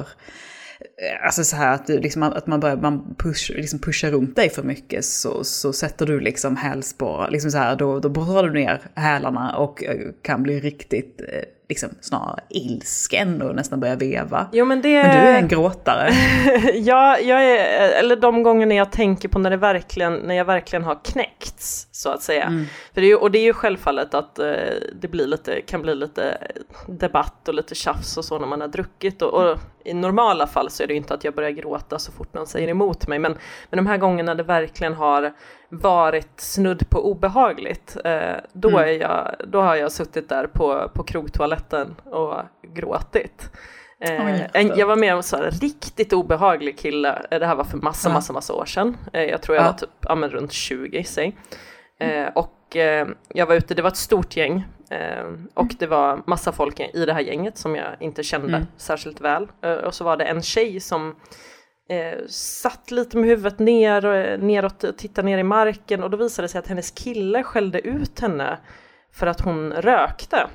eh, 0.80 1.26
alltså 1.26 1.44
så 1.44 1.56
här 1.56 1.74
att, 1.74 1.88
du, 1.88 2.00
liksom, 2.00 2.24
att 2.24 2.48
man, 2.48 2.60
börjar, 2.60 2.78
man 2.78 3.16
push, 3.18 3.52
liksom 3.56 3.80
pushar 3.80 4.12
runt 4.12 4.36
dig 4.36 4.50
för 4.50 4.64
mycket 4.64 5.06
så, 5.06 5.44
så 5.44 5.74
sätter 5.74 6.06
du 6.06 6.20
liksom 6.20 6.58
hälspår, 6.58 7.28
liksom 7.32 7.52
så 7.52 7.58
här, 7.58 7.76
då, 7.76 8.00
då 8.00 8.10
drar 8.10 8.44
du 8.44 8.54
ner 8.54 8.82
hälarna 8.96 9.58
och 9.58 9.84
eh, 9.84 9.98
kan 10.22 10.44
bli 10.44 10.60
riktigt 10.60 11.22
eh, 11.22 11.44
liksom 11.70 11.90
snarare 12.02 12.40
ilsken 12.50 13.42
och 13.42 13.56
nästan 13.56 13.80
börja 13.80 13.96
veva. 13.96 14.48
Jo, 14.52 14.66
men, 14.66 14.82
det... 14.82 15.04
men 15.04 15.12
du 15.12 15.30
är 15.32 15.40
en 15.40 15.48
gråtare. 15.48 16.10
ja, 16.74 17.20
jag 17.20 17.44
är, 17.44 17.90
eller 18.00 18.16
de 18.16 18.44
gånger 18.44 18.72
jag 18.72 18.92
tänker 18.92 19.30
på 19.30 19.40
när, 19.40 19.50
det 19.50 19.58
verkligen, 19.58 20.14
när 20.14 20.36
jag 20.36 20.46
verkligen 20.46 20.84
har 20.84 21.04
knäckts, 21.04 21.88
så 21.92 22.10
att 22.10 22.22
säga. 22.22 22.44
Mm. 22.44 22.66
För 22.94 23.02
det 23.02 23.12
är, 23.12 23.22
och 23.22 23.32
det 23.32 23.40
är 23.40 23.44
ju 23.44 23.54
självfallet 23.54 24.14
att 24.14 24.40
eh, 24.40 24.46
det 25.02 25.08
blir 25.08 25.28
lite, 25.28 25.62
kan 25.62 25.82
bli 25.82 25.96
lite 25.96 26.38
debatt 26.88 27.48
och 27.48 27.54
lite 27.54 27.76
tjafs 27.76 28.18
och 28.18 28.26
så 28.26 28.40
när 28.40 28.48
man 28.48 28.62
har 28.62 28.68
druckit. 28.68 29.22
Och, 29.22 29.34
och 29.34 29.58
i 29.86 29.94
normala 29.94 30.48
fall 30.48 30.70
så 30.70 30.84
är 30.84 30.88
det 30.88 30.94
inte 30.94 31.14
att 31.14 31.24
jag 31.24 31.36
börjar 31.36 31.52
gråta 31.52 32.00
så 32.00 32.12
fort 32.12 32.34
någon 32.34 32.48
säger 32.48 32.68
emot 32.68 33.08
mig, 33.08 33.20
men, 33.20 33.38
men 33.70 33.78
de 33.78 33.88
här 33.88 33.98
gångerna 33.98 34.36
det 34.36 34.44
verkligen 34.44 34.94
har 34.94 35.34
varit 35.82 36.40
snudd 36.40 36.90
på 36.90 37.12
obehagligt, 37.12 37.98
eh, 38.06 38.36
då, 38.54 38.70
mm. 38.70 38.82
är 38.82 38.88
jag, 38.88 39.36
då 39.48 39.62
har 39.62 39.76
jag 39.76 39.92
suttit 39.92 40.30
där 40.30 40.48
på, 40.48 40.92
på 40.94 41.04
krogtoaletten 41.04 41.96
och 42.04 42.36
gråtit. 42.62 43.50
Eh, 44.00 44.42
en, 44.54 44.68
jag 44.78 44.88
var 44.88 44.96
med 44.96 45.14
om 45.14 45.22
en 45.34 45.52
riktigt 45.52 46.14
obehaglig 46.14 46.78
kille, 46.78 47.26
eh, 47.32 47.40
det 47.40 47.46
här 47.46 47.56
var 47.56 47.64
för 47.64 47.78
massa, 47.78 48.10
massa, 48.10 48.34
massa 48.34 48.54
år 48.54 48.66
sedan. 48.66 48.98
Eh, 49.14 49.24
jag 49.24 49.42
tror 49.42 49.56
jag 49.56 49.66
ja. 49.66 49.72
var 49.72 49.78
typ 49.78 49.90
ja, 50.02 50.16
men 50.16 50.30
runt 50.30 50.52
20, 50.52 51.04
säg. 51.04 51.36
Eh, 52.00 52.28
och 52.36 52.76
eh, 52.76 53.08
jag 53.28 53.46
var 53.46 53.56
ute, 53.56 53.74
det 53.74 53.82
var 53.82 53.90
ett 53.90 53.98
stort 53.98 54.38
gäng 54.38 54.66
och 55.54 55.68
det 55.80 55.88
var 55.88 56.22
massa 56.26 56.52
folk 56.52 56.80
i 56.80 57.06
det 57.06 57.14
här 57.14 57.22
gänget 57.22 57.58
som 57.58 57.76
jag 57.76 57.86
inte 58.00 58.24
kände 58.24 58.48
Mm. 58.48 58.68
särskilt 58.78 59.22
väl. 59.22 59.48
Och 59.86 59.94
så 59.94 60.04
var 60.04 60.18
det 60.18 60.24
en 60.24 60.42
tjej 60.42 60.80
som 60.80 61.16
eh, 61.90 62.26
satt 62.28 62.92
lite 62.92 63.18
med 63.18 63.30
huvudet 63.30 63.60
ner 63.60 64.06
och, 64.06 64.40
neråt 64.40 64.84
och 64.84 64.98
tittade 64.98 65.26
ner 65.26 65.38
i 65.38 65.44
marken 65.44 66.04
och 66.04 66.10
då 66.10 66.18
visade 66.18 66.44
det 66.44 66.50
sig 66.50 66.60
att 66.60 66.68
hennes 66.68 66.92
kille 66.92 67.44
skällde 67.44 67.88
ut 67.88 68.20
henne 68.20 68.58
för 69.14 69.28
att 69.28 69.42
hon 69.42 69.74
rökte. 69.74 70.48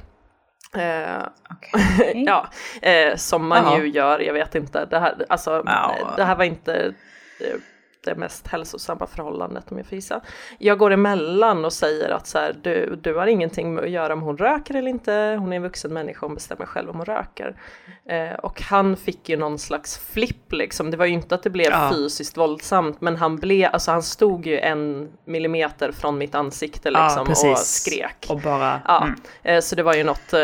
Eh, 0.77 1.23
Okej. 1.51 2.25
ja, 2.27 2.49
eh, 2.83 3.17
som 3.17 3.49
man 3.49 3.65
Jaha. 3.65 3.79
ju 3.79 3.89
gör, 3.89 4.19
jag 4.19 4.35
vet 4.35 4.55
inte. 4.55 4.87
Det 4.87 4.99
här, 4.99 5.27
alltså, 5.29 5.57
eh, 5.69 6.17
det 6.17 6.25
här 6.25 6.37
var 6.37 6.45
inte 6.45 6.95
eh, 7.41 7.61
det 8.05 8.15
mest 8.15 8.47
hälsosamma 8.47 9.07
förhållandet 9.07 9.73
om 9.73 9.77
jag 9.77 9.87
får 9.87 9.95
gissa. 9.95 10.21
Jag 10.59 10.79
går 10.79 10.91
emellan 10.91 11.65
och 11.65 11.73
säger 11.73 12.11
att 12.11 12.27
så 12.27 12.39
här, 12.39 12.57
du, 12.63 12.97
du 13.03 13.15
har 13.15 13.27
ingenting 13.27 13.75
med 13.75 13.85
att 13.85 13.91
göra 13.91 14.13
om 14.13 14.21
hon 14.21 14.39
röker 14.39 14.75
eller 14.75 14.91
inte, 14.91 15.37
hon 15.41 15.53
är 15.53 15.57
en 15.57 15.63
vuxen 15.63 15.93
människa, 15.93 16.27
hon 16.27 16.35
bestämmer 16.35 16.67
själv 16.67 16.91
om 16.91 16.97
hon 16.97 17.05
röker. 17.05 17.57
Eh, 18.11 18.35
och 18.35 18.63
han 18.63 18.97
fick 18.97 19.29
ju 19.29 19.37
någon 19.37 19.59
slags 19.59 19.99
flipp 19.99 20.53
liksom, 20.53 20.91
det 20.91 20.97
var 20.97 21.07
ju 21.07 21.13
inte 21.13 21.35
att 21.35 21.43
det 21.43 21.51
blev 21.51 21.71
Ja. 21.71 21.91
fysiskt 21.93 22.37
våldsamt, 22.37 23.01
men 23.01 23.17
han 23.17 23.37
blev, 23.37 23.69
alltså 23.73 23.91
han 23.91 24.03
stod 24.03 24.47
ju 24.47 24.59
en 24.59 25.09
millimeter 25.25 25.93
från 25.93 26.19
mitt 26.19 26.35
ansikte 26.35 26.89
Ja, 26.95 27.05
liksom 27.05 27.21
och 27.23 27.27
precis. 27.29 27.59
skrek. 27.83 28.27
Och 28.29 28.41
bara... 28.41 28.81
Ja, 28.87 29.03
mm. 29.03 29.15
eh, 29.43 29.61
så 29.61 29.77
det 29.77 29.83
var 29.83 29.95
ju 29.95 30.05
något 30.05 30.33
eh, 30.33 30.41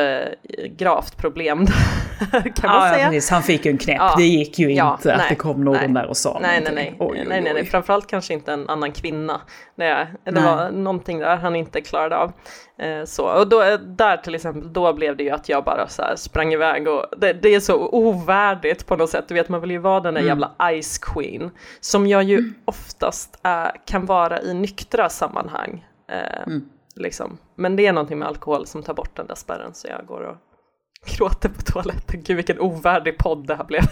gravt 0.71 1.17
problem 1.17 1.67
kan 2.31 2.41
man 2.43 2.53
Ja, 2.63 2.89
ja, 2.89 2.95
säga. 2.95 3.09
precis. 3.09 3.31
Han 3.31 3.43
fick 3.43 3.65
ju 3.65 3.71
en 3.71 3.79
knäpp. 3.79 3.97
Ja. 3.99 4.15
Det 4.17 4.25
gick 4.27 4.59
ju 4.59 4.73
Ja, 4.73 4.95
inte 4.99 5.13
att 5.13 5.19
nej, 5.19 5.27
det 5.29 5.35
kom 5.35 5.65
någon 5.65 5.75
nej. 5.77 5.89
där 5.89 6.07
och 6.07 6.17
sa 6.17 6.39
Nej, 6.43 6.51
nej, 6.51 6.61
någonting. 6.61 6.75
nej. 6.75 6.97
Oj, 6.99 7.19
oj, 7.21 7.27
nej, 7.29 7.41
nej, 7.41 7.55
nej. 7.55 7.65
Framförallt 7.67 8.07
kanske 8.07 8.35
inte 8.35 8.53
en 8.53 8.69
annan 8.69 8.93
kvinna. 8.93 9.41
Det, 9.77 9.85
det 10.25 10.31
Nej. 10.31 10.43
var 10.43 10.71
någonting 10.71 11.19
där 11.19 11.37
han 11.37 11.57
inte 11.57 11.81
klarade 11.81 12.17
av. 12.17 12.33
Eh, 12.79 13.05
så. 13.05 13.25
Och 13.27 13.49
då, 13.49 13.63
där 13.87 14.17
till 14.17 14.35
exempel, 14.35 14.73
då 14.73 14.93
blev 14.93 15.17
det 15.17 15.23
ju 15.25 15.31
att 15.31 15.49
jag 15.49 15.65
bara 15.65 15.89
så 15.89 16.03
sprang 16.17 16.53
iväg 16.53 16.89
och 16.89 17.07
det, 17.17 17.33
det 17.33 17.56
är 17.57 17.61
så 17.61 17.89
ovärdigt 17.89 18.87
på 18.87 18.97
något 18.97 19.11
sätt. 19.11 19.25
Du 19.29 19.35
vet, 19.35 19.49
man 19.49 19.61
vill 19.61 19.71
ju 19.71 19.79
vara 19.79 20.01
den 20.01 20.15
där 20.15 20.21
Mm. 20.21 20.29
jävla 20.29 20.81
Ice 20.83 20.99
Queen. 20.99 21.51
Som 21.81 22.07
jag 22.07 22.23
ju 22.23 22.53
oftast 22.65 23.39
är, 23.43 23.73
kan 23.87 24.07
vara 24.07 24.43
i 24.43 24.55
nyktra 24.55 25.09
sammanhang. 25.09 25.87
Eh, 26.13 26.43
Mm. 26.47 26.65
liksom. 26.97 27.39
Men 27.57 27.77
det 27.77 27.87
är 27.87 27.93
någonting 27.93 28.19
med 28.19 28.29
alkohol 28.29 28.67
som 28.67 28.83
tar 28.83 28.95
bort 28.95 29.17
den 29.17 29.27
där 29.27 29.35
spärren 29.35 29.75
så 29.75 29.89
jag 29.89 30.07
går 30.07 30.21
och 30.21 30.37
gråter 31.17 31.49
på 31.49 31.63
toaletten. 31.63 32.23
Gud 32.23 32.37
vilken 32.37 32.61
ovärdig 32.61 33.19
podd 33.19 33.47
det 33.47 33.55
här 33.55 33.65
blev. 33.65 33.83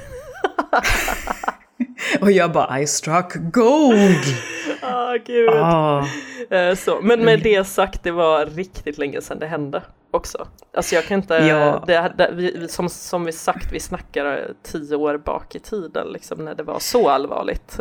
Och 2.21 2.31
jag 2.33 2.53
bara 2.53 2.81
I 2.81 2.87
struck 2.87 3.35
gold! 3.53 4.25
Ah, 4.83 5.17
gud. 5.27 5.49
Ah. 5.51 6.07
Eh, 6.51 6.75
Så, 6.75 7.01
men 7.03 7.25
med 7.25 7.41
det 7.43 7.65
sagt, 7.65 8.03
det 8.03 8.11
var 8.11 8.47
riktigt 8.47 8.99
länge 8.99 9.21
sedan 9.21 9.39
det 9.39 9.47
hände 9.47 9.83
också. 10.15 10.49
Alltså 10.75 10.95
jag 10.95 11.05
kan 11.05 11.17
inte, 11.21 11.35
Ja. 11.35 11.85
det, 11.87 12.13
det, 12.19 12.31
vi, 12.35 12.69
som, 12.69 12.89
som 12.89 13.25
vi 13.25 13.33
sagt, 13.33 13.73
vi 13.73 13.81
snackar 13.81 14.53
tio 14.63 14.97
år 14.97 15.19
bak 15.19 15.55
i 15.55 15.59
tiden, 15.59 16.09
liksom 16.09 16.45
när 16.45 16.55
det 16.55 16.63
var 16.63 16.79
så 16.79 17.09
allvarligt. 17.09 17.81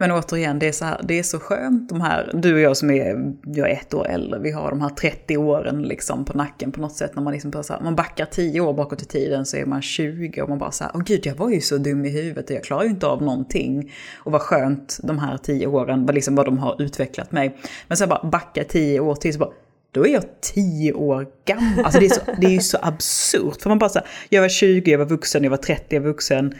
Men 0.00 0.12
återigen, 0.12 0.58
det 0.58 0.68
är, 0.68 0.72
så 0.72 0.84
här, 0.84 1.00
det 1.02 1.18
är 1.18 1.22
så 1.22 1.38
skönt 1.38 1.88
de 1.88 2.00
här, 2.00 2.30
du 2.34 2.54
och 2.54 2.60
jag 2.60 2.76
som 2.76 2.90
är, 2.90 3.34
jag 3.44 3.70
är 3.70 3.74
ett 3.74 3.94
år 3.94 4.06
äldre, 4.06 4.40
vi 4.40 4.50
har 4.50 4.70
de 4.70 4.80
här 4.80 4.88
30 4.88 5.36
åren 5.36 5.82
liksom 5.82 6.24
på 6.24 6.38
nacken 6.38 6.72
på 6.72 6.80
något 6.80 6.96
sätt. 6.96 7.14
När 7.14 7.22
man 7.22 7.32
liksom 7.32 7.50
bara 7.50 7.62
så 7.62 7.72
här, 7.72 7.80
man 7.80 7.96
backar 7.96 8.24
10 8.24 8.60
år 8.60 8.72
bakåt 8.72 9.02
i 9.02 9.04
tiden 9.04 9.46
så 9.46 9.56
är 9.56 9.66
man 9.66 9.82
20 9.82 10.42
och 10.42 10.48
man 10.48 10.58
bara 10.58 10.70
så 10.70 10.84
här, 10.84 10.92
åh 10.94 11.02
gud 11.04 11.26
jag 11.26 11.34
var 11.34 11.50
ju 11.50 11.60
så 11.60 11.78
dum 11.78 12.04
i 12.04 12.08
huvudet 12.08 12.50
och 12.50 12.56
jag 12.56 12.64
klarar 12.64 12.82
ju 12.84 12.90
inte 12.90 13.06
av 13.06 13.22
någonting. 13.22 13.92
Och 14.16 14.32
vad 14.32 14.40
skönt 14.40 14.98
de 15.02 15.18
här 15.18 15.36
10 15.36 15.66
åren, 15.66 16.06
vad, 16.06 16.14
liksom, 16.14 16.34
vad 16.34 16.46
de 16.46 16.58
har 16.58 16.82
utvecklat 16.82 17.32
mig. 17.32 17.56
Men 17.88 17.96
så 17.96 18.06
bara 18.06 18.28
backa 18.28 18.64
10 18.64 19.00
år 19.00 19.14
till 19.14 19.32
så 19.32 19.38
bara, 19.38 19.50
då 19.92 20.06
är 20.06 20.12
jag 20.12 20.24
10 20.40 20.92
år 20.92 21.26
gammal. 21.44 21.84
Alltså 21.84 22.00
det 22.00 22.06
är, 22.06 22.10
så, 22.10 22.20
det 22.40 22.46
är 22.46 22.50
ju 22.50 22.60
så 22.60 22.78
absurt. 22.82 23.62
För 23.62 23.68
man 23.70 23.78
bara 23.78 23.90
så 23.90 23.98
här, 23.98 24.08
jag 24.28 24.42
var 24.42 24.48
20, 24.48 24.90
jag 24.90 24.98
var 24.98 25.06
vuxen, 25.06 25.44
jag 25.44 25.50
var 25.50 25.56
30, 25.56 25.84
jag 25.88 26.00
var 26.00 26.08
vuxen. 26.08 26.54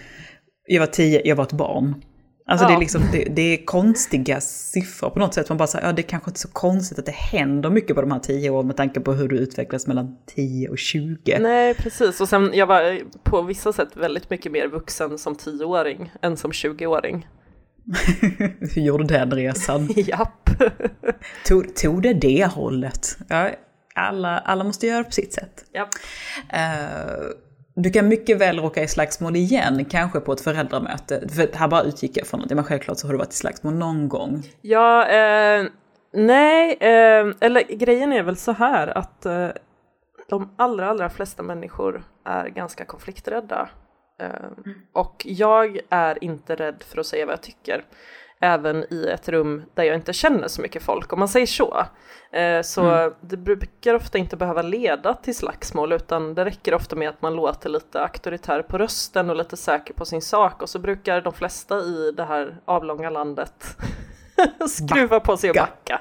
Jag 0.66 0.80
var 0.80 0.86
10, 0.86 1.22
jag 1.24 1.36
var 1.36 1.44
ett 1.44 1.52
barn. 1.52 1.94
Alltså 2.50 2.66
det, 2.66 2.72
är 2.72 2.74
Ja. 2.74 2.80
liksom, 2.80 3.02
det, 3.12 3.24
det 3.24 3.42
är 3.42 3.64
konstiga 3.64 4.40
siffror 4.40 5.10
på 5.10 5.18
något 5.18 5.34
sätt. 5.34 5.48
Man 5.48 5.58
bara 5.58 5.66
säger, 5.66 5.86
ja 5.86 5.92
det 5.92 6.00
är 6.02 6.08
kanske 6.08 6.30
inte 6.30 6.40
så 6.40 6.48
konstigt 6.48 6.98
att 6.98 7.06
det 7.06 7.12
händer 7.12 7.70
mycket 7.70 7.96
på 7.96 8.00
de 8.02 8.10
här 8.12 8.18
10 8.18 8.50
åren 8.50 8.66
med 8.66 8.76
tanke 8.76 9.00
på 9.00 9.12
hur 9.12 9.28
du 9.28 9.36
utvecklas 9.36 9.86
mellan 9.86 10.16
10 10.26 10.68
och 10.68 10.78
20. 10.78 11.38
nej, 11.40 11.74
precis. 11.74 12.20
Och 12.20 12.28
sen, 12.28 12.50
jag 12.54 12.66
var 12.66 13.00
på 13.22 13.42
vissa 13.42 13.72
sätt 13.72 13.88
väldigt 13.96 14.30
mycket 14.30 14.52
mer 14.52 14.68
vuxen 14.68 15.18
som 15.18 15.34
tioåring 15.34 16.12
än 16.22 16.36
som 16.36 16.50
20-åring. 16.50 17.26
Hur 18.74 18.82
gjorde 18.82 19.04
den 19.04 19.30
resan? 19.30 19.88
Japp. 19.96 20.50
Tog, 21.46 21.76
tog 21.76 22.02
det 22.02 22.14
det 22.14 22.46
hållet? 22.54 23.18
Ja, 23.28 23.50
alla, 23.94 24.38
alla 24.38 24.64
måste 24.64 24.86
göra 24.86 25.04
på 25.04 25.12
sitt 25.12 25.32
sätt. 25.32 25.64
Japp. 25.72 25.88
Eh, 26.52 27.26
du 27.74 27.90
kan 27.90 28.08
mycket 28.08 28.38
väl 28.38 28.58
råka 28.58 28.82
i 28.82 28.88
slagsmål 28.88 29.36
igen, 29.36 29.84
kanske 29.84 30.20
på 30.20 30.32
ett 30.32 30.40
föräldramöte. 30.40 31.28
För 31.28 31.56
här 31.56 31.68
bara 31.68 31.82
utgick 31.82 32.16
jag 32.16 32.26
från 32.26 32.40
att, 32.42 32.50
men 32.50 32.64
självklart 32.64 32.98
så 32.98 33.06
har 33.06 33.12
du 33.12 33.18
varit 33.18 33.32
i 33.32 33.36
slagsmål 33.36 33.74
någon 33.74 34.08
gång. 34.08 34.42
Ja, 34.60 35.08
eh, 35.08 35.64
nej, 36.12 36.76
eh, 36.80 37.26
eller 37.40 37.76
grejen 37.76 38.12
är 38.12 38.22
väl 38.22 38.36
så 38.36 38.52
här 38.52 38.98
att 38.98 39.26
eh, 39.26 39.48
de 40.28 40.54
allra, 40.56 40.90
allra 40.90 41.08
flesta 41.10 41.42
människor 41.42 42.04
är 42.24 42.48
ganska 42.48 42.84
konflikträdda. 42.84 43.68
Eh, 44.18 44.28
Och 44.92 45.22
jag 45.28 45.78
är 45.88 46.24
inte 46.24 46.54
rädd 46.54 46.84
för 46.88 47.00
att 47.00 47.06
säga 47.06 47.26
vad 47.26 47.32
jag 47.32 47.42
tycker. 47.42 47.84
Även 48.40 48.84
i 48.92 49.06
ett 49.14 49.28
rum 49.28 49.62
där 49.74 49.84
jag 49.84 49.94
inte 49.94 50.12
känner 50.12 50.48
så 50.48 50.62
mycket 50.62 50.82
folk, 50.82 51.12
om 51.12 51.18
man 51.18 51.28
säger 51.28 51.46
så. 51.46 51.86
Eh, 52.32 52.62
Så 52.62 53.12
det 53.20 53.36
brukar 53.36 53.94
ofta 53.94 54.18
inte 54.18 54.36
behöva 54.36 54.62
leda 54.62 55.14
till 55.14 55.34
slagsmål, 55.36 55.92
utan 55.92 56.34
det 56.34 56.44
räcker 56.44 56.74
ofta 56.74 56.96
med 56.96 57.08
att 57.08 57.22
man 57.22 57.34
låter 57.34 57.68
lite 57.70 58.00
auktoritär 58.00 58.62
på 58.62 58.78
rösten 58.78 59.30
och 59.30 59.36
lite 59.36 59.56
säker 59.56 59.94
på 59.94 60.04
sin 60.04 60.22
sak. 60.22 60.62
Och 60.62 60.68
så 60.68 60.78
brukar 60.78 61.20
de 61.20 61.32
flesta 61.32 61.78
i 61.78 62.12
det 62.16 62.24
här 62.24 62.56
avlånga 62.64 63.10
landet 63.10 63.76
skruva 64.68 65.20
på 65.20 65.36
sig 65.36 65.50
och 65.50 65.56
Backa. 65.56 66.00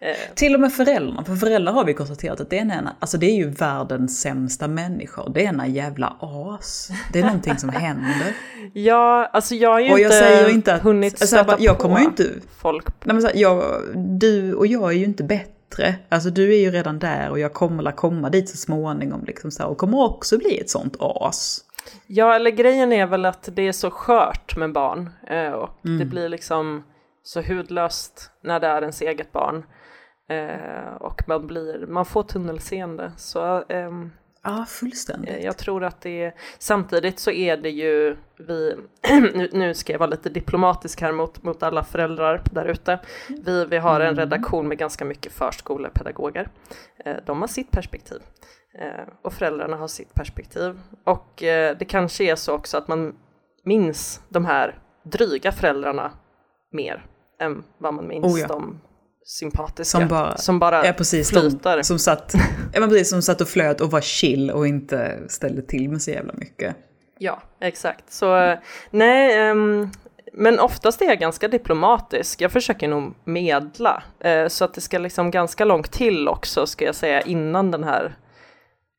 Eh, 0.00 0.14
Till 0.34 0.54
och 0.54 0.60
med 0.60 0.72
föräldrarna, 0.72 1.24
för 1.24 1.36
föräldrar 1.36 1.72
har 1.72 1.84
vi 1.84 1.94
konstaterat 1.94 2.40
att 2.40 2.50
det 2.50 2.58
är, 2.58 2.62
en, 2.62 2.88
alltså 2.98 3.18
det 3.18 3.26
är 3.26 3.34
ju 3.36 3.48
världens 3.50 4.20
sämsta 4.20 4.68
människor. 4.68 5.30
Det 5.34 5.44
är 5.44 5.48
ena 5.48 5.66
jävla 5.66 6.16
as. 6.20 6.88
Det 7.12 7.18
är 7.18 7.24
någonting 7.24 7.58
som 7.58 7.68
händer. 7.68 8.34
Ja, 8.72 9.30
alltså 9.32 9.54
jag 9.54 9.70
har 9.70 9.80
ju 9.80 9.92
Och 9.92 10.00
jag 10.00 10.06
inte, 10.06 10.18
säger 10.18 10.48
inte 10.50 10.74
att- 10.74 10.82
hunnit 10.82 11.12
alltså, 11.12 11.26
stöta 11.26 11.38
jag 11.40 11.46
bara- 11.46 11.60
jag 11.64 11.76
på 11.76 11.82
kommer 11.82 11.98
ju 11.98 12.04
inte- 12.04 12.30
folk. 12.58 12.86
Nej, 13.04 13.14
men 13.14 13.22
så 13.22 13.28
här, 13.28 13.36
jag, 13.36 13.80
du 14.20 14.54
och 14.54 14.66
jag 14.66 14.88
är 14.92 14.96
ju 14.96 15.04
inte 15.04 15.24
bättre. 15.24 15.94
Alltså 16.08 16.30
du 16.30 16.54
är 16.54 16.58
ju 16.58 16.70
redan 16.70 16.98
där 16.98 17.30
och 17.30 17.38
jag 17.38 17.52
kommer 17.52 17.82
la 17.82 17.92
komma 17.92 18.30
dit 18.30 18.48
så 18.48 18.56
småningom. 18.56 19.24
Liksom 19.26 19.50
så 19.50 19.62
här, 19.62 19.70
och 19.70 19.78
kommer 19.78 20.00
också 20.04 20.38
bli 20.38 20.58
ett 20.58 20.70
sånt 20.70 20.96
as. 21.00 21.60
Ja, 22.06 22.34
eller 22.34 22.50
grejen 22.50 22.92
är 22.92 23.06
väl 23.06 23.24
att 23.24 23.48
det 23.52 23.62
är 23.62 23.72
så 23.72 23.90
skört 23.90 24.56
med 24.56 24.72
barn 24.72 25.10
eh, 25.30 25.52
och 25.52 25.70
Mm. 25.84 25.98
det 25.98 26.04
blir 26.04 26.28
liksom 26.28 26.82
så 27.22 27.42
hudlöst 27.42 28.30
när 28.42 28.60
det 28.60 28.66
är 28.66 28.80
ens 28.80 29.00
eget 29.00 29.32
barn. 29.32 29.64
Eh, 30.28 30.94
och 31.00 31.22
man, 31.28 31.46
blir, 31.46 31.86
man 31.86 32.04
får 32.04 32.22
tunnelseende. 32.22 33.12
Så 33.16 33.64
ehm, 33.68 34.10
Ja, 34.46 34.64
fullständigt. 34.68 35.30
Eh, 35.30 35.44
Jag 35.44 35.58
tror 35.58 35.84
att 35.84 36.00
det 36.00 36.22
är, 36.24 36.34
samtidigt 36.58 37.18
så 37.18 37.30
är 37.30 37.56
det 37.56 37.70
ju 37.70 38.16
vi, 38.38 38.76
nu, 39.34 39.48
nu 39.52 39.74
ska 39.74 39.92
jag 39.92 39.98
vara 39.98 40.10
lite 40.10 40.28
diplomatisk 40.28 41.00
här 41.00 41.12
mot, 41.12 41.42
mot 41.42 41.62
alla 41.62 41.84
föräldrar 41.84 42.42
där 42.52 42.64
ute. 42.64 42.98
Vi, 43.28 43.64
vi 43.64 43.76
har 43.78 44.00
en 44.00 44.16
redaktion 44.16 44.68
med 44.68 44.78
ganska 44.78 45.04
mycket 45.04 45.32
förskolepedagoger. 45.32 46.48
Eh, 47.04 47.16
De 47.26 47.40
har 47.40 47.48
sitt 47.48 47.70
perspektiv 47.70 48.18
eh, 48.78 49.08
och 49.22 49.32
föräldrarna 49.32 49.76
har 49.76 49.88
sitt 49.88 50.14
perspektiv. 50.14 50.80
Och 51.04 51.42
eh, 51.42 51.76
det 51.78 51.84
kanske 51.84 52.24
är 52.24 52.36
så 52.36 52.54
också 52.54 52.76
att 52.78 52.88
man 52.88 53.14
minns 53.64 54.22
de 54.28 54.44
här 54.44 54.78
dryga 55.04 55.52
föräldrarna 55.52 56.12
mer 56.72 57.06
än 57.40 57.64
vad 57.78 57.94
man 57.94 58.08
minns 58.08 58.34
Oh 58.34 58.40
ja. 58.40 58.46
de 58.46 58.80
sympatiska. 59.24 59.98
Som 59.98 60.08
bara- 60.08 60.36
som 60.36 60.58
bara 60.58 60.86
Ja, 60.86 60.92
precis. 60.92 61.30
Flyter. 61.30 61.82
som 61.82 61.98
satt, 61.98 62.32
ja, 62.72 62.80
men 62.80 62.88
precis, 62.88 63.10
som 63.10 63.22
satt 63.22 63.40
och 63.40 63.48
flöt 63.48 63.80
och 63.80 63.90
var 63.90 64.00
chill 64.00 64.50
och 64.50 64.66
inte 64.66 65.18
ställde 65.28 65.62
till 65.62 65.88
med 65.90 66.02
så 66.02 66.10
jävla 66.10 66.32
mycket. 66.36 66.76
Ja, 67.18 67.42
exakt. 67.60 68.12
Så 68.12 68.36
eh, 68.36 68.58
nej, 68.90 69.38
ehm, 69.38 69.90
men 70.32 70.60
oftast 70.60 71.02
är 71.02 71.06
jag 71.06 71.18
ganska 71.18 71.48
diplomatisk. 71.48 72.40
Jag 72.40 72.52
försöker 72.52 72.88
nog 72.88 73.14
medla. 73.24 74.02
Eh, 74.20 74.48
så 74.48 74.64
att 74.64 74.74
det 74.74 74.80
ska 74.80 74.98
liksom 74.98 75.30
ganska 75.30 75.64
långt 75.64 75.92
till 75.92 76.28
också, 76.28 76.66
ska 76.66 76.84
jag 76.84 76.94
säga, 76.94 77.20
innan 77.20 77.70
den 77.70 77.84
här 77.84 78.16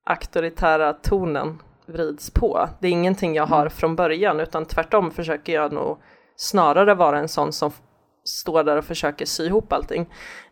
auktoritära 0.09 0.93
tonen 0.93 1.61
vrids 1.87 2.31
på. 2.31 2.69
Det 2.79 2.87
är 2.87 2.91
ingenting 2.91 3.35
jag 3.35 3.45
har 3.45 3.69
från 3.69 3.95
början, 3.95 4.39
utan 4.39 4.65
tvärtom 4.65 5.11
försöker 5.11 5.53
jag 5.53 5.71
nog 5.73 5.97
snarare 6.35 6.93
vara 6.95 7.19
en 7.19 7.27
sån 7.27 7.53
som 7.53 7.71
står 8.25 8.63
där 8.63 8.77
och 8.77 8.85
försöker 8.85 9.25
sy 9.25 9.45
ihop 9.45 9.73
allting. 9.73 10.05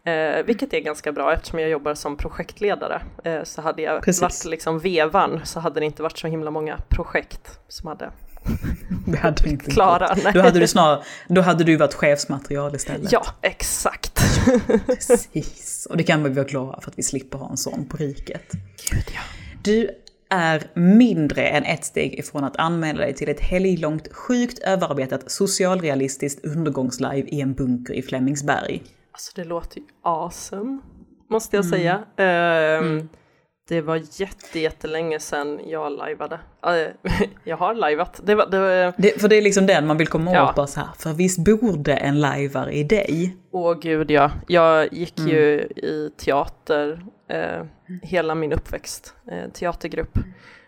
Eh, 0.06 0.44
vilket 0.46 0.74
är 0.74 0.80
ganska 0.80 1.12
bra 1.12 1.34
eftersom 1.34 1.60
jag 1.60 1.70
jobbar 1.70 1.96
som 1.96 2.18
projektledare. 2.18 3.01
Eh, 3.24 3.44
så 3.44 3.62
hade 3.62 3.82
jag 3.82 4.03
Precis. 4.03 4.22
varit 4.22 4.46
liksom 4.46 4.80
vevan 4.80 5.42
så 5.46 5.60
hade 5.60 5.80
det 5.80 5.86
inte 5.86 6.03
varit 6.03 6.18
så 6.18 6.27
himla 6.27 6.51
många 6.51 6.77
projekt 6.89 7.60
som 7.68 7.88
hade 7.88 8.12
Det 9.06 9.18
hade 9.18 9.50
inte 9.50 9.72
Klara, 9.72 10.15
nej. 10.24 10.34
Då 10.34 10.42
hade 10.42 10.60
du 10.60 10.68
snarare, 10.68 11.03
då 11.27 11.42
hade 11.42 11.63
du 11.63 11.75
varit 11.77 11.94
chefsmaterial 11.94 12.75
istället. 12.75 13.12
Ja, 13.12 13.25
exakt. 13.42 14.22
Precis. 14.86 15.88
Och 15.89 15.98
det 15.98 16.03
kan 16.03 16.24
vi 16.24 16.30
vara 16.30 16.46
glada 16.46 16.82
för 16.82 16.92
att 16.92 17.00
vi 17.00 17.03
slipper 17.03 17.38
ha 17.38 17.50
en 17.50 17.58
sån 17.58 17.86
på 17.89 17.98
riket. 17.98 18.51
Gud 18.92 19.06
ja. 19.13 19.22
Du 19.63 19.89
är 20.33 20.63
mindre 20.73 21.47
än 21.47 21.63
ett 21.63 21.85
steg 21.85 22.19
ifrån 22.19 22.43
att 22.43 22.55
anmäla 22.57 22.99
dig 22.99 23.13
till 23.13 23.29
ett 23.29 23.39
helglångt, 23.39 24.13
sjukt 24.13 24.59
överarbetat, 24.59 25.31
socialrealistiskt 25.31 26.45
undergångslive 26.45 27.27
i 27.29 27.41
en 27.41 27.53
bunker 27.53 27.93
i 27.93 28.01
Flemingsberg. 28.01 28.83
Alltså 29.11 29.31
det 29.35 29.43
låter 29.43 29.77
ju 29.79 29.85
awesome, 30.03 30.79
måste 31.29 31.57
Mm. 31.57 31.69
jag 31.69 31.79
säga. 31.79 32.03
Ehm, 32.27 33.09
Det 33.67 33.82
var 33.82 34.01
jätte, 34.12 34.60
jättelänge 34.60 35.20
sedan 35.20 35.60
jag 35.65 35.91
lajvade. 35.91 36.39
Eh, 36.65 37.12
jag 37.43 37.58
har 37.58 37.74
lajvat. 37.74 38.20
Det 38.24 38.36
var, 38.36 38.48
det 38.50 38.60
var, 38.60 38.93
Det, 38.98 39.22
för 39.22 39.27
det 39.27 39.36
är 39.36 39.41
liksom 39.41 39.65
den 39.65 39.88
man 39.88 39.98
vill 39.98 40.08
komma 40.08 40.34
Ja. 40.34 40.50
åt 40.50 40.55
bara 40.55 40.67
så 40.67 40.79
här. 40.79 40.89
För 40.98 41.13
visst 41.13 41.39
borde 41.39 41.93
en 41.93 42.22
lajvare 42.22 42.74
i 42.74 42.84
dig? 42.84 43.38
åh 43.51 43.79
gud 43.79 44.12
ja. 44.12 44.32
Jag 44.48 44.93
gick 44.93 45.20
Mm. 45.20 45.32
ju 45.32 45.60
i 45.62 46.12
teater 46.17 47.05
eh, 47.27 47.63
hela 48.01 48.36
min 48.36 48.53
uppväxt, 48.53 49.13
eh, 49.32 49.50
teatergrupp. 49.53 50.17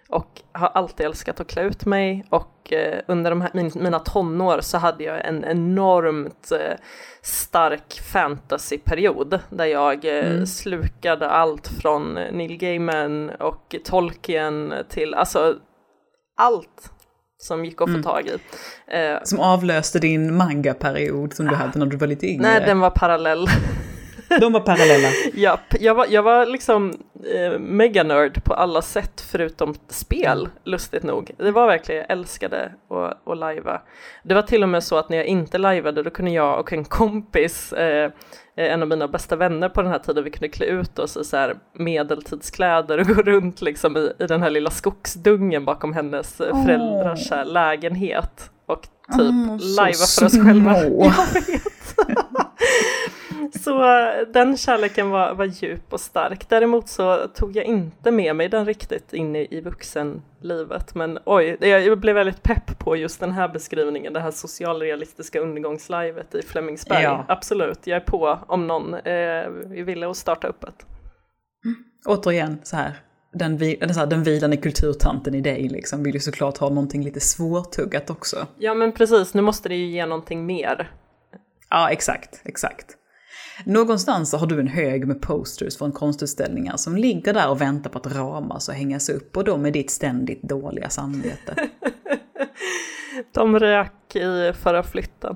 Och 0.10 0.42
har 0.52 0.68
alltid 0.68 1.06
älskat 1.06 1.40
att 1.40 1.48
klä 1.48 1.62
ut 1.62 1.86
mig 1.86 2.26
och 2.30 2.74
eh, 2.74 3.00
under 3.08 3.30
de 3.30 3.42
här, 3.42 3.50
min, 3.54 3.72
mina 3.76 4.00
tonår 4.00 4.60
så 4.62 4.78
hade 4.78 5.04
jag 5.04 5.26
en 5.28 5.46
enormt 5.46 6.52
eh, 6.52 6.78
stark 7.22 8.02
fantasyperiod 8.14 9.40
där 9.50 9.66
jag 9.66 10.06
eh, 10.06 10.26
Mm. 10.32 10.46
slukade 10.46 11.30
allt 11.30 11.68
från 11.68 12.14
Neil 12.14 12.58
Gaiman 12.58 13.30
och 13.30 13.76
Tolkien 13.84 14.74
till 14.90 15.14
alltså 15.14 15.56
allt 16.38 16.92
som 17.38 17.66
gick 17.66 17.82
att 17.82 17.88
Mm. 17.88 18.04
få 18.04 18.10
tag 18.10 18.28
i. 18.28 18.38
Som 19.24 19.40
avlöste 19.40 20.00
din 20.00 20.36
manga-period 20.38 21.34
som 21.34 21.46
du 21.48 21.56
hade 21.56 21.80
när 21.80 21.86
du 21.86 21.98
var 21.98 22.08
lite 22.08 22.28
yngre. 22.28 22.42
nej, 22.48 22.62
den 22.66 22.80
var 22.80 22.90
parallell. 22.90 23.48
De 24.40 24.54
var 24.54 24.60
parallella. 24.60 25.08
Japp, 25.34 25.74
jag 25.80 25.96
var, 25.96 26.06
jag 26.10 26.24
var 26.24 26.46
liksom 26.46 26.94
eh, 27.36 27.60
meganörd 27.60 28.44
på 28.44 28.54
alla 28.54 28.82
sätt 28.82 29.22
förutom 29.22 29.76
spel, 29.88 30.50
lustigt 30.64 31.04
nog. 31.04 31.32
Det 31.38 31.52
var 31.52 31.68
verkligen, 31.68 32.02
jag 32.02 32.12
älskade 32.12 32.72
att, 32.90 33.28
att 33.28 33.38
lajva. 33.38 33.82
Det 34.24 34.34
var 34.34 34.42
till 34.42 34.64
och 34.64 34.70
med 34.70 34.84
så 34.84 34.98
att 34.98 35.10
när 35.10 35.18
jag 35.18 35.26
inte 35.26 35.58
lajvade 35.58 36.04
då 36.04 36.10
kunde 36.10 36.32
jag 36.32 36.60
och 36.60 36.74
en 36.74 36.86
kompis, 36.86 37.74
eh, 37.74 38.12
eh, 38.56 38.72
en 38.74 38.82
av 38.82 38.88
mina 38.88 39.08
bästa 39.08 39.36
vänner 39.36 39.70
på 39.70 39.82
den 39.82 39.92
här 39.92 40.00
tiden, 40.00 40.24
vi 40.24 40.32
kunde 40.32 40.50
klä 40.50 40.66
ut 40.66 41.00
oss 41.00 41.18
i 41.18 41.24
så 41.24 41.38
här 41.38 41.56
medeltidskläder 41.74 43.00
och 43.00 43.08
gå 43.08 43.22
runt 43.22 43.62
liksom 43.62 43.98
i, 43.98 44.12
i 44.20 44.28
den 44.28 44.42
här 44.42 44.50
lilla 44.50 44.70
skogsdungen 44.70 45.66
bakom 45.66 45.94
hennes 45.94 46.42
Åh. 46.42 46.66
föräldrars 46.66 47.32
lägenhet 47.46 48.52
och 48.66 48.82
typ 48.82 49.62
så 49.62 49.82
lajva 49.82 50.06
för 50.20 50.26
oss 50.26 50.44
själva. 50.46 50.78
Jag 50.84 51.44
vet. 51.54 51.75
Så 53.64 53.80
den 54.34 54.58
kärleken 54.58 55.10
var, 55.10 55.34
var 55.34 55.46
djup 55.46 55.94
och 55.94 56.02
stark. 56.02 56.50
Däremot 56.50 56.90
så 56.90 57.28
tog 57.28 57.56
jag 57.56 57.66
inte 57.66 58.12
med 58.12 58.36
mig 58.36 58.50
den 58.50 58.66
riktigt 58.66 59.14
in 59.14 59.36
i, 59.36 59.48
i 59.52 59.62
vuxenlivet. 59.62 60.96
Men 60.96 61.20
oj, 61.26 61.58
jag 61.60 62.00
blev 62.00 62.16
väldigt 62.16 62.44
pepp 62.44 62.80
på 62.80 62.96
just 62.96 63.20
den 63.20 63.32
här 63.32 63.48
beskrivningen, 63.48 64.14
det 64.14 64.20
här 64.20 64.32
socialrealistiska 64.32 65.40
undergångslivet 65.40 66.36
i 66.36 66.42
Flemingsberg. 66.42 67.04
Ja. 67.04 67.26
Absolut, 67.28 67.88
jag 67.88 67.96
är 67.96 68.06
på 68.06 68.40
om 68.48 68.68
någon 68.68 68.94
eh, 68.94 69.50
villig 69.86 70.08
att 70.08 70.18
starta 70.18 70.48
upp 70.48 70.64
ett. 70.64 70.86
Återigen, 72.06 72.58
så 72.64 72.76
här. 72.76 72.94
Den, 73.34 73.58
vi, 73.58 73.76
eller 73.76 73.94
så 73.94 74.00
här, 74.00 74.08
den 74.08 74.24
vilande 74.24 74.58
kulturtanten 74.58 75.36
i 75.36 75.42
dig 75.42 75.70
liksom 75.70 76.04
vill 76.04 76.14
ju 76.14 76.20
såklart 76.20 76.58
ha 76.58 76.70
någonting 76.70 77.04
lite 77.04 77.20
svårtuggat 77.20 78.10
också. 78.10 78.48
Ja 78.58 78.74
men 78.74 78.92
precis, 78.92 79.34
nu 79.34 79.42
måste 79.42 79.70
det 79.70 79.76
ju 79.76 79.86
ge 79.86 80.06
någonting 80.06 80.46
mer. 80.46 80.92
Ja, 81.70 81.90
exakt, 81.90 82.42
exakt. 82.44 82.98
Någonstans 83.64 84.30
så 84.30 84.38
har 84.38 84.48
du 84.48 84.60
en 84.60 84.68
hög 84.68 85.08
med 85.08 85.22
posters 85.22 85.78
från 85.78 85.92
konstutställningar 85.92 86.78
som 86.78 86.98
ligger 86.98 87.34
där 87.34 87.50
och 87.50 87.62
väntar 87.62 87.90
på 87.90 87.98
att 87.98 88.16
ramas 88.16 88.70
och 88.70 88.76
hängas 88.76 89.10
upp 89.10 89.38
och 89.38 89.44
då 89.44 89.58
med 89.58 89.74
ditt 89.74 89.92
ständigt 89.92 90.42
dåliga 90.42 90.90
samvete. 90.90 91.56
De 93.34 93.60
rök 93.60 94.16
i 94.16 94.54
förra 94.54 94.84
flytten. 94.84 95.36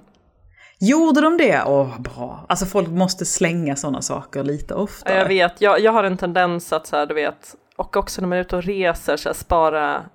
Gjorde 0.79 1.21
de 1.21 1.37
det? 1.37 1.63
Åh, 1.65 2.01
bra. 2.01 2.45
Alltså 2.49 2.65
folk 2.65 2.89
måste 2.89 3.25
slänga 3.25 3.75
sådana 3.75 4.01
saker 4.01 4.43
lite 4.43 4.73
oftare. 4.73 5.17
jag 5.17 5.27
vet, 5.27 5.61
jag, 5.61 5.79
jag 5.79 5.91
har 5.91 6.03
en 6.03 6.17
tendens 6.17 6.73
att 6.73 6.87
så 6.87 6.95
här, 6.95 7.05
du 7.05 7.13
vet, 7.13 7.55
och 7.75 7.97
också 7.97 8.21
när 8.21 8.27
man 8.27 8.37
är 8.37 8.41
ute 8.41 8.55
och 8.55 8.63
reser, 8.63 9.17
så 9.17 9.29
här, 9.29 9.33
spara 9.33 10.05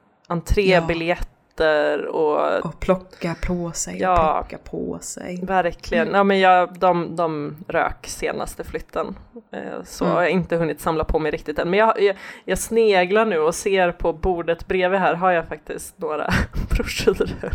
entrébiljetter 1.61 2.07
och 2.07 2.64
Och 2.64 2.81
plocka 2.81 3.35
på 3.47 3.73
sig, 3.73 3.99
Ja. 4.01 4.38
och 4.40 4.49
plocka 4.49 4.71
på 4.71 4.99
sig. 5.01 5.40
verkligen, 5.45 6.09
ja 6.14 6.25
men 6.25 6.40
jag, 6.40 6.79
de, 6.79 7.17
de 7.17 7.57
rök 7.69 8.07
senaste 8.07 8.64
flytten. 8.64 9.17
Eh, 9.53 9.83
Så 9.85 10.05
Mm. 10.05 10.14
har 10.17 10.23
jag 10.23 10.31
inte 10.31 10.57
hunnit 10.57 10.81
samla 10.81 11.05
på 11.05 11.19
mig 11.19 11.31
riktigt 11.33 11.59
än. 11.59 11.71
Men 11.71 11.79
jag, 11.79 12.03
jag, 12.03 12.17
jag 12.45 12.59
sneglar 12.59 13.27
nu 13.27 13.38
och 13.38 13.55
ser 13.55 13.93
på 13.93 14.12
bordet 14.12 14.67
bredvid 14.67 15.01
här 15.01 15.14
har 15.14 15.31
jag 15.31 15.49
faktiskt 15.49 15.99
några 15.99 16.29
broschyrer. 16.71 17.53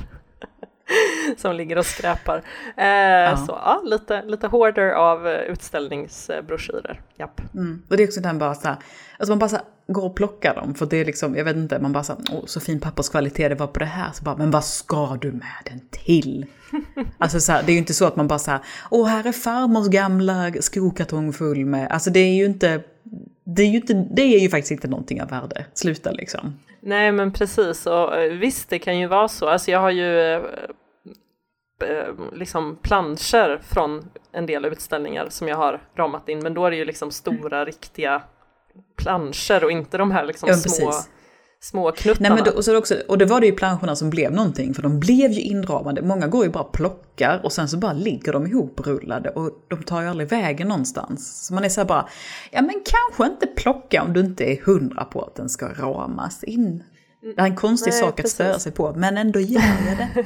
Som 1.37 1.55
ligger 1.55 1.77
och 1.77 1.85
skräpar. 1.85 2.37
Eh, 2.77 3.45
Så 3.45 3.51
ja, 3.51 3.81
lite, 3.85 4.21
lite 4.21 4.47
hoarder 4.47 4.91
av 4.91 5.27
eh, 5.27 5.39
utställningsbroschyrer. 5.39 7.01
Japp. 7.17 7.41
Mm. 7.53 7.81
Och 7.89 7.97
det 7.97 8.03
är 8.03 8.07
också 8.07 8.21
den 8.21 8.39
bara 8.39 8.55
så 8.55 8.67
här, 8.67 8.77
alltså 9.17 9.31
man 9.31 9.39
bara 9.39 9.49
så 9.49 9.55
här, 9.55 9.65
går 9.87 10.05
och 10.05 10.15
plockar 10.15 10.55
dem 10.55 10.75
för 10.75 10.85
det 10.85 10.97
är 10.97 11.05
liksom, 11.05 11.35
jag 11.35 11.45
vet 11.45 11.55
inte, 11.55 11.79
man 11.79 11.93
bara 11.93 12.03
så 12.03 12.13
här, 12.13 12.21
åh 12.31 12.45
så 12.45 12.59
fin 12.59 12.79
papperskvalitet 12.79 13.49
det 13.49 13.55
var 13.55 13.67
på 13.67 13.79
det 13.79 13.85
här, 13.85 14.11
så 14.13 14.23
bara, 14.23 14.37
men 14.37 14.51
vad 14.51 14.65
ska 14.65 15.17
du 15.21 15.31
med 15.31 15.57
den 15.65 15.81
till? 15.91 16.45
Alltså 17.17 17.39
så 17.39 17.51
här, 17.51 17.63
det 17.63 17.71
är 17.71 17.73
ju 17.73 17.79
inte 17.79 17.93
så 17.93 18.05
att 18.05 18.15
man 18.15 18.27
bara 18.27 18.39
så 18.39 18.51
här, 18.51 18.59
åh 18.91 19.07
här 19.07 19.27
är 19.27 19.31
farmors 19.31 19.87
gamla 19.87 20.51
skokartong 20.59 21.33
full 21.33 21.65
med, 21.65 21.91
alltså 21.91 22.09
det 22.09 22.19
är 22.19 22.33
ju 22.33 22.45
inte, 22.45 22.83
det 23.43 23.61
är 23.61 23.67
ju 23.67 23.75
inte, 23.75 23.93
det 24.11 24.21
är 24.21 24.39
ju 24.39 24.49
faktiskt 24.49 24.71
inte 24.71 24.87
någonting 24.87 25.21
av 25.21 25.29
värde, 25.29 25.65
sluta 25.73 26.11
liksom. 26.11 26.59
Nej 26.81 27.11
men 27.11 27.31
precis, 27.33 27.85
och 27.87 28.17
eh, 28.17 28.31
visst 28.33 28.69
det 28.69 28.79
kan 28.79 28.99
ju 28.99 29.07
vara 29.07 29.27
så. 29.27 29.47
Alltså 29.47 29.71
jag 29.71 29.79
har 29.79 29.89
ju 29.89 30.19
eh, 30.19 30.41
eh, 31.83 32.13
liksom 32.33 32.75
planscher 32.81 33.61
från 33.73 34.09
en 34.31 34.45
del 34.45 34.65
utställningar 34.65 35.29
som 35.29 35.47
jag 35.47 35.57
har 35.57 35.81
ramat 35.95 36.29
in, 36.29 36.39
men 36.39 36.53
då 36.53 36.65
är 36.65 36.71
det 36.71 36.77
ju 36.77 36.85
liksom 36.85 37.11
stora 37.11 37.65
riktiga 37.65 38.21
planscher 38.97 39.63
och 39.63 39.71
inte 39.71 39.97
de 39.97 40.11
här 40.11 40.25
liksom 40.25 40.49
Ja, 40.49 40.55
små, 40.55 40.85
precis. 40.87 41.09
Små 41.61 41.91
knuttarna. 41.91 42.29
Nej, 42.29 42.43
men 42.43 42.43
då, 42.43 42.57
och, 42.57 42.65
så 42.65 42.77
också, 42.77 42.95
och 43.07 43.17
det 43.17 43.25
var 43.25 43.39
det 43.39 43.45
ju 43.45 43.55
planscherna 43.55 43.95
som 43.95 44.09
blev 44.09 44.31
någonting, 44.31 44.73
för 44.73 44.81
de 44.81 44.99
blev 44.99 45.31
ju 45.31 45.41
inramade. 45.41 46.01
Många 46.01 46.27
går 46.27 46.45
ju 46.45 46.51
bara 46.51 46.63
och 46.63 46.71
plockar 46.71 47.41
och 47.43 47.53
sen 47.53 47.69
så 47.69 47.77
bara 47.77 47.93
ligger 47.93 48.33
de 48.33 48.47
ihoprullade 48.47 49.29
och 49.29 49.51
de 49.67 49.83
tar 49.83 50.01
ju 50.01 50.07
aldrig 50.07 50.29
vägen 50.29 50.67
någonstans. 50.67 51.45
Så 51.47 51.53
man 51.53 51.63
är 51.63 51.69
så 51.69 51.81
här 51.81 51.87
bara, 51.87 52.09
ja 52.51 52.61
men 52.61 52.83
kanske 52.85 53.33
inte 53.33 53.47
plocka 53.47 54.03
om 54.03 54.13
du 54.13 54.19
inte 54.19 54.43
är 54.43 54.61
hundra 54.65 55.05
på 55.05 55.21
att 55.21 55.35
den 55.35 55.49
ska 55.49 55.67
ramas 55.73 56.43
in. 56.43 56.83
Det 57.35 57.41
är 57.41 57.45
en 57.45 57.55
konstig 57.55 57.91
Nej, 57.91 57.99
sak 57.99 58.09
att 58.09 58.15
precis. 58.15 58.33
störa 58.33 58.59
sig 58.59 58.71
på, 58.71 58.93
men 58.93 59.17
ändå 59.17 59.39
gör 59.39 59.61
jag 59.87 59.97
det. 59.97 60.25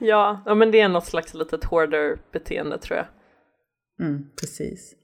ja, 0.00 0.42
ja, 0.46 0.54
men 0.54 0.70
det 0.70 0.80
är 0.80 0.88
något 0.88 1.06
slags 1.06 1.34
litet 1.34 1.64
hoarder-beteende 1.64 2.78
tror 2.78 2.96
jag. 2.96 3.06
Mm, 4.06 4.24
precis. 4.40 4.94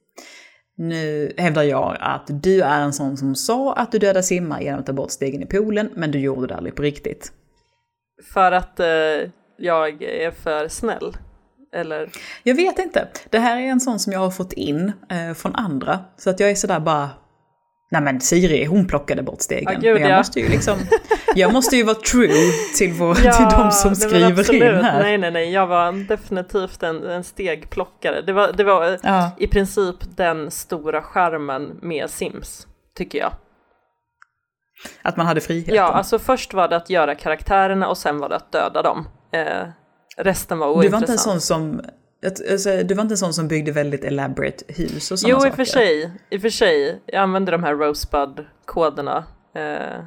Nu 0.81 1.33
hävdar 1.37 1.63
jag 1.63 1.97
att 2.01 2.27
du 2.27 2.63
är 2.63 2.81
en 2.81 2.93
sån 2.93 3.17
som 3.17 3.35
sa 3.35 3.73
att 3.73 3.93
du 3.93 3.99
dödar 3.99 4.23
simmar 4.23 4.61
genom 4.61 4.81
att 4.81 4.87
ta 4.87 4.93
bort 4.93 5.11
stegen 5.11 5.43
i 5.43 5.47
poolen, 5.47 5.91
men 5.95 6.11
du 6.11 6.19
gjorde 6.19 6.47
det 6.47 6.57
aldrig 6.57 6.75
på 6.75 6.83
riktigt. 6.83 7.33
För 8.33 8.53
att 8.53 8.81
eh, 8.81 8.87
jag 9.57 10.03
är 10.03 10.31
för 10.31 10.69
snäll. 10.69 11.17
Eller? 11.73 12.11
Jag 12.43 12.55
vet 12.55 12.79
inte. 12.79 13.09
Det 13.31 13.39
här 13.39 13.57
är 13.57 13.63
en 13.63 13.81
sån 13.81 13.99
som 13.99 14.13
jag 14.13 14.21
har 14.21 14.31
fått 14.31 14.53
in 14.53 14.93
eh, 15.11 15.35
från 15.35 15.55
andra. 15.55 15.99
Så 16.17 16.31
att 16.31 16.41
jag 16.41 16.51
är 16.51 16.55
sådär 16.55 16.81
bara... 16.81 17.11
Nej 17.91 18.03
men 18.03 18.21
Siri, 18.21 18.65
hon 18.65 18.87
plockade 18.87 19.23
bort 19.23 19.41
stegen. 19.41 19.73
Ja, 19.73 19.81
gud, 19.81 19.93
men 19.93 20.03
jag 20.03 20.11
ja. 20.11 20.17
måste 20.17 20.41
ju 20.41 20.49
liksom... 20.49 20.79
Jag 21.35 21.53
måste 21.53 21.77
ju 21.77 21.83
vara 21.83 21.95
true 21.95 22.35
till, 22.79 22.93
vår, 22.93 23.15
till 23.15 23.59
de 23.59 23.71
som 23.73 23.95
skriver 23.95 24.55
in 24.55 24.63
här. 24.85 25.03
Nej, 25.03 25.19
nej, 25.19 25.31
nej, 25.31 25.53
jag 25.53 25.67
var 25.67 26.09
definitivt 26.09 26.83
en, 26.83 27.05
en 27.07 27.25
stegplockare. 27.25 28.21
Det 28.23 28.33
var, 28.33 28.53
det 28.53 28.65
var 28.65 28.99
Ja. 29.03 29.31
i 29.39 29.47
princip 29.47 29.97
den 30.17 30.51
stora 30.51 31.03
skärmen 31.03 31.79
med 31.83 32.11
Sims, 32.11 32.67
tycker 32.97 33.19
jag. 33.19 33.33
Att 35.03 35.17
man 35.17 35.27
hade 35.27 35.41
friheten. 35.41 35.75
Ja, 35.75 35.83
alltså 35.93 36.19
först 36.19 36.55
var 36.55 36.69
det 36.69 36.77
att 36.77 36.91
göra 36.91 37.15
karaktärerna 37.15 37.89
och 37.89 37.99
sen 37.99 38.19
var 38.19 38.29
det 38.29 38.37
att 38.37 38.53
döda 38.53 38.83
dem. 38.83 39.09
Eh, 39.33 39.69
resten 40.17 40.59
var 40.59 40.67
du 40.67 40.73
ointressant. 40.73 40.93
var 40.93 40.99
inte 40.99 41.13
en 41.13 41.19
sån 41.19 41.41
som... 41.41 41.81
Alltså, 42.51 42.77
du 42.83 42.95
var 42.95 43.03
inte 43.03 43.13
en 43.13 43.19
sån 43.19 43.35
som 43.35 43.49
byggde 43.49 43.73
väldigt 43.73 44.05
elaborate 44.05 44.65
hus 44.69 45.11
och 45.11 45.19
sådana 45.19 45.33
Jo, 45.33 45.37
i 45.37 45.41
saker? 45.41 45.51
och 45.51 45.57
för 45.57 45.65
sig. 45.65 46.13
I 46.31 46.37
och 46.37 46.41
för 46.43 46.51
sig. 46.51 47.03
Jag 47.07 47.23
använde 47.23 47.53
de 47.53 47.65
här 47.65 47.75
Rosebud-koderna. 47.75 49.25
Eh, 49.57 50.05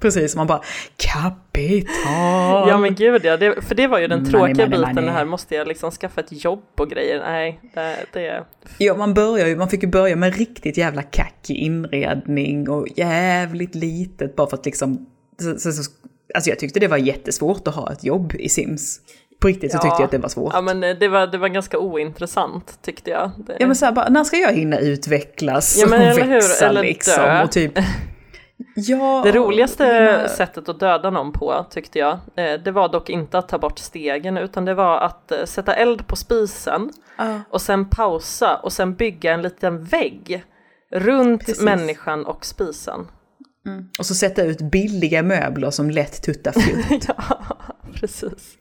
Precis, 0.00 0.36
man 0.36 0.46
bara 0.46 0.60
kapital. 0.96 2.68
ja 2.68 2.78
men 2.78 2.94
gud 2.94 3.24
ja, 3.24 3.36
det, 3.36 3.62
för 3.62 3.74
det 3.74 3.86
var 3.86 3.98
ju 3.98 4.06
den 4.06 4.18
Money, 4.18 4.30
tråkiga 4.32 4.66
money, 4.66 4.78
biten, 4.78 4.94
money. 4.94 5.10
här 5.10 5.24
måste 5.24 5.54
jag 5.54 5.68
liksom 5.68 5.90
skaffa 5.90 6.20
ett 6.20 6.44
jobb 6.44 6.62
och 6.78 6.90
grejer. 6.90 7.20
Nej, 7.20 7.60
det, 7.74 7.96
det 8.12 8.44
Ja, 8.78 8.94
man 8.96 9.14
börjar 9.14 9.46
ju, 9.46 9.56
man 9.56 9.68
fick 9.68 9.82
ju 9.82 9.88
börja 9.88 10.16
med 10.16 10.36
riktigt 10.36 10.76
jävla 10.76 11.02
kackig 11.02 11.56
inredning 11.56 12.68
och 12.68 12.86
jävligt 12.96 13.74
litet 13.74 14.36
bara 14.36 14.46
för 14.50 14.56
att 14.56 14.64
liksom, 14.66 15.06
så, 15.42 15.58
så, 15.58 15.72
så 15.72 15.90
alltså 16.34 16.50
jag 16.50 16.58
tyckte 16.58 16.80
det 16.80 16.88
var 16.88 16.96
jättesvårt 16.96 17.68
att 17.68 17.74
ha 17.74 17.92
ett 17.92 18.04
jobb 18.04 18.34
i 18.38 18.48
Sims. 18.48 19.00
På 19.40 19.48
riktigt 19.48 19.70
så 19.72 19.76
Ja. 19.76 19.82
tyckte 19.82 19.96
jag 20.02 20.04
att 20.04 20.10
det 20.10 20.18
var 20.18 20.28
svårt. 20.28 20.52
Ja 20.54 20.60
men 20.60 20.84
eh, 20.84 20.96
det 21.00 21.08
var, 21.08 21.26
det 21.26 21.38
var 21.38 21.48
ganska 21.48 21.78
ointressant 21.78 22.78
tyckte 22.82 23.10
jag. 23.10 23.30
Det, 23.46 23.56
Ja 23.60 23.66
men 23.66 23.76
så 23.76 23.84
här, 23.84 23.92
bara, 23.92 24.08
när 24.08 24.24
ska 24.24 24.36
jag 24.36 24.52
hinna 24.52 24.78
utvecklas 24.78 25.76
Ja, 25.80 25.86
men 25.88 26.00
och 26.00 26.06
eller 26.08 26.24
hur? 26.24 26.34
växa 26.34 26.68
Eller 26.68 26.82
liksom? 26.82 27.14
dö. 27.24 27.42
Och 27.44 27.52
typ, 27.52 27.72
ja, 28.74 29.20
Det 29.24 29.32
roligaste 29.32 29.84
hinna- 29.84 30.28
sättet 30.28 30.68
att 30.68 30.80
döda 30.80 31.10
någon 31.10 31.32
på 31.32 31.66
tyckte 31.70 31.98
jag, 31.98 32.12
eh, 32.36 32.60
det 32.64 32.70
var 32.70 32.88
dock 32.88 33.10
inte 33.10 33.38
att 33.38 33.48
ta 33.48 33.58
bort 33.58 33.78
stegen 33.78 34.36
utan 34.36 34.64
det 34.64 34.74
var 34.74 34.98
att 35.00 35.32
eh, 35.32 35.44
sätta 35.44 35.74
eld 35.74 36.06
på 36.06 36.16
spisen 36.16 36.90
Ja, 37.18 37.40
och 37.50 37.62
sen 37.62 37.84
pausa 37.90 38.56
och 38.56 38.72
sen 38.72 38.94
bygga 38.94 39.32
en 39.34 39.42
liten 39.42 39.84
vägg 39.84 40.44
runt 40.92 41.46
Precis. 41.46 41.62
människan 41.62 42.26
och 42.26 42.44
spisen. 42.44 43.06
och 43.98 44.06
så 44.06 44.14
sätta 44.14 44.42
ut 44.42 44.58
billiga 44.60 45.22
möbler 45.22 45.70
som 45.70 45.90
lätt 45.90 46.22
tuttar 46.22 46.52
fjutt. 46.52 47.04
ja, 47.08 47.38
precis. 47.94 48.54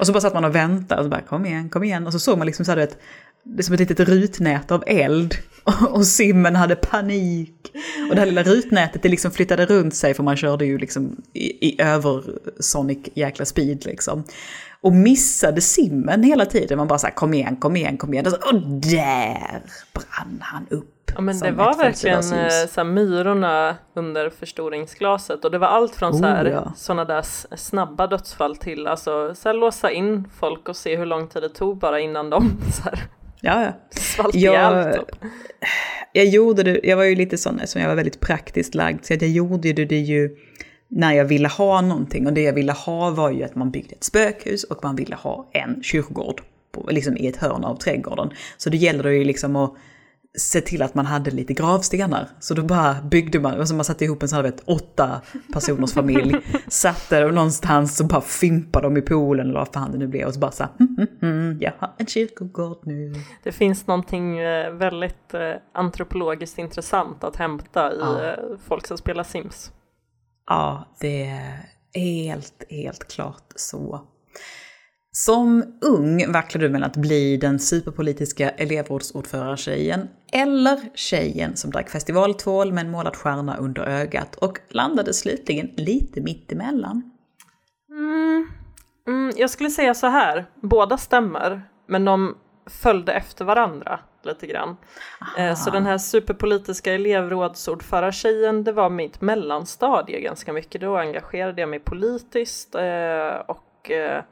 Och 0.00 0.06
så 0.06 0.12
bara 0.12 0.20
satt 0.20 0.34
man 0.34 0.44
och 0.44 0.54
väntade 0.54 1.00
och 1.00 1.04
så 1.04 1.10
bara 1.10 1.20
kom 1.20 1.46
igen, 1.46 1.68
kom 1.68 1.84
igen. 1.84 2.06
Och 2.06 2.12
så 2.12 2.18
såg 2.18 2.38
man 2.38 2.46
liksom 2.46 2.64
så 2.64 2.70
här, 2.70 2.76
du 2.76 2.82
vet, 2.82 2.98
det 3.44 3.60
är 3.60 3.62
som 3.62 3.74
ett 3.74 3.80
litet 3.80 4.00
rutnät 4.00 4.70
av 4.70 4.84
eld. 4.86 5.34
Och 5.90 6.06
simmen 6.06 6.56
hade 6.56 6.76
panik. 6.76 7.72
Och 8.08 8.14
det 8.14 8.20
här 8.20 8.26
lilla 8.26 8.42
rutnätet 8.42 9.02
det 9.02 9.08
liksom 9.08 9.30
flyttade 9.30 9.66
runt 9.66 9.94
sig 9.94 10.14
för 10.14 10.22
man 10.22 10.36
körde 10.36 10.66
ju 10.66 10.78
liksom 10.78 11.16
i, 11.32 11.68
i 11.68 11.82
översonic 11.82 12.98
jäkla 13.14 13.44
speed 13.44 13.86
liksom. 13.86 14.24
Och 14.80 14.92
missade 14.92 15.60
simmen 15.60 16.22
hela 16.22 16.46
tiden. 16.46 16.78
Man 16.78 16.88
bara 16.88 16.98
så 16.98 17.06
här, 17.06 17.14
kom 17.14 17.34
igen, 17.34 17.56
kom 17.56 17.76
igen, 17.76 17.96
kom 17.96 18.14
igen. 18.14 18.26
Och, 18.26 18.32
så, 18.32 18.38
och 18.38 18.60
där 18.80 19.62
brann 19.92 20.38
han 20.40 20.66
upp. 20.70 21.10
Ja 21.14 21.20
men 21.20 21.38
det 21.38 21.50
var 21.50 21.74
verkligen 21.74 22.16
eh, 22.16 22.66
så 22.68 22.80
här, 22.80 22.84
myrorna 22.84 23.76
under 23.94 24.30
förstoringsglaset 24.30 25.44
och 25.44 25.50
det 25.50 25.58
var 25.58 25.68
allt 25.68 25.94
från 25.94 26.14
så 26.14 26.24
här, 26.24 26.44
Oh, 26.44 26.50
ja. 26.50 26.72
sådana 26.76 27.04
där 27.04 27.24
snabba 27.56 28.06
dödsfall 28.06 28.56
till 28.56 28.86
alltså 28.86 29.34
så 29.34 29.48
här, 29.48 29.54
låsa 29.54 29.90
in 29.90 30.28
folk 30.38 30.68
och 30.68 30.76
se 30.76 30.96
hur 30.96 31.06
lång 31.06 31.28
tid 31.28 31.42
det 31.42 31.48
tog 31.48 31.78
bara 31.78 32.00
innan 32.00 32.30
de 32.30 32.50
så 32.72 32.82
här, 32.82 33.08
Ja, 33.44 33.64
ja. 33.64 33.72
svalt 33.90 34.34
Ja, 34.34 34.50
ihjäl 34.50 34.94
typ. 34.94 35.30
jag 36.12 36.26
gjorde 36.26 36.62
det, 36.62 36.80
jag 36.82 36.96
var 36.96 37.04
ju 37.04 37.14
lite 37.14 37.38
sån 37.38 37.60
som 37.64 37.80
jag 37.80 37.88
var 37.88 37.96
väldigt 37.96 38.20
praktiskt 38.20 38.74
lagd, 38.74 39.04
så 39.04 39.12
jag 39.12 39.22
gjorde 39.22 39.72
det, 39.72 39.84
det 39.84 39.98
ju 39.98 40.36
när 40.88 41.12
jag 41.12 41.24
ville 41.24 41.48
ha 41.48 41.80
någonting. 41.80 42.26
Och 42.26 42.32
det 42.32 42.42
jag 42.42 42.52
ville 42.52 42.72
ha 42.72 43.10
var 43.10 43.30
ju 43.30 43.42
att 43.44 43.54
man 43.54 43.70
byggde 43.70 43.94
ett 43.94 44.04
spökhus 44.04 44.64
och 44.64 44.78
man 44.82 44.96
ville 44.96 45.16
ha 45.16 45.50
en 45.52 45.82
kyrkogård 45.82 46.42
på, 46.72 46.88
liksom 46.90 47.16
i 47.16 47.26
ett 47.26 47.36
hörn 47.36 47.64
av 47.64 47.76
trädgården. 47.76 48.30
Så 48.56 48.70
det 48.70 48.76
gällde 48.76 49.14
ju 49.14 49.24
liksom 49.24 49.56
att 49.56 49.74
se 50.38 50.60
till 50.60 50.82
att 50.82 50.94
man 50.94 51.06
hade 51.06 51.30
lite 51.30 51.52
gravstenar. 51.52 52.28
Så 52.40 52.54
då 52.54 52.62
bara 52.62 52.94
byggde 53.02 53.40
man, 53.40 53.60
och 53.60 53.68
så 53.68 53.74
man 53.74 53.84
satte 53.84 54.04
ihop 54.04 54.22
en 54.22 54.28
sån 54.28 54.36
här 54.36 54.42
vet, 54.42 54.60
åtta 54.66 55.20
personers 55.52 55.92
familj, 55.92 56.36
satte 56.68 57.20
dem 57.20 57.34
någonstans 57.34 58.00
och 58.00 58.06
bara 58.06 58.20
fimpade 58.20 58.86
dem 58.86 58.96
i 58.96 59.02
poolen 59.02 59.46
eller 59.46 59.58
vad 59.58 59.68
fan 59.74 59.92
det 59.92 59.98
nu 59.98 60.06
blev. 60.06 60.26
Och 60.26 60.34
så 60.34 60.40
bara 60.40 60.50
så 60.50 60.62
här, 60.62 60.72
mm, 60.80 60.96
mm, 61.22 61.40
mm, 61.40 61.58
jag 61.60 61.72
har 61.78 61.90
en 61.98 62.06
kyrkogård 62.06 62.78
nu. 62.82 63.14
Det 63.42 63.52
finns 63.52 63.86
någonting 63.86 64.38
eh, 64.38 64.72
väldigt 64.72 65.34
eh, 65.34 65.40
antropologiskt 65.74 66.58
intressant 66.58 67.24
att 67.24 67.36
hämta 67.36 67.92
i 67.92 67.96
Ja. 68.00 68.24
eh, 68.24 68.38
folk 68.68 68.86
som 68.86 68.98
spelar 68.98 69.24
Sims. 69.24 69.72
Ja, 70.46 70.88
det 71.00 71.22
är 71.94 72.00
helt, 72.00 72.64
helt 72.70 73.08
klart 73.12 73.44
så. 73.56 74.00
Som 75.16 75.64
ung 75.80 76.32
vacklade 76.32 76.66
du 76.66 76.72
mellan 76.72 76.90
att 76.90 76.96
bli 76.96 77.36
den 77.36 77.58
superpolitiska 77.58 78.50
elevrådsordförartjejen 78.50 80.08
eller 80.32 80.80
tjejen 80.94 81.56
som 81.56 81.70
drack 81.70 81.90
festivaltvål 81.90 82.72
med 82.72 82.84
en 82.84 82.90
målad 82.90 83.16
stjärna 83.16 83.56
under 83.56 83.82
ögat 83.82 84.36
och 84.36 84.58
landade 84.68 85.14
slutligen 85.14 85.70
lite 85.76 86.20
mittemellan. 86.20 87.10
Mm, 87.90 88.48
mm, 89.06 89.32
jag 89.36 89.50
skulle 89.50 89.70
säga 89.70 89.94
så 89.94 90.06
här, 90.06 90.46
båda 90.62 90.96
stämmer, 90.96 91.62
men 91.86 92.04
de 92.04 92.36
följde 92.66 93.12
efter 93.12 93.44
varandra 93.44 94.00
lite 94.22 94.46
grann. 94.46 94.76
Eh, 95.38 95.54
Så 95.54 95.70
den 95.70 95.86
här 95.86 95.98
superpolitiska 95.98 96.94
elevrådsordförartjejen, 96.94 98.64
det 98.64 98.72
var 98.72 98.90
mitt 98.90 99.20
mellanstadie 99.20 100.20
ganska 100.20 100.52
mycket. 100.52 100.80
Då 100.80 100.96
engagerade 100.96 101.60
jag 101.60 101.68
mig 101.68 101.80
politiskt 101.80 102.74
eh, 102.74 103.40
och 103.46 103.90
eh, 103.90 104.24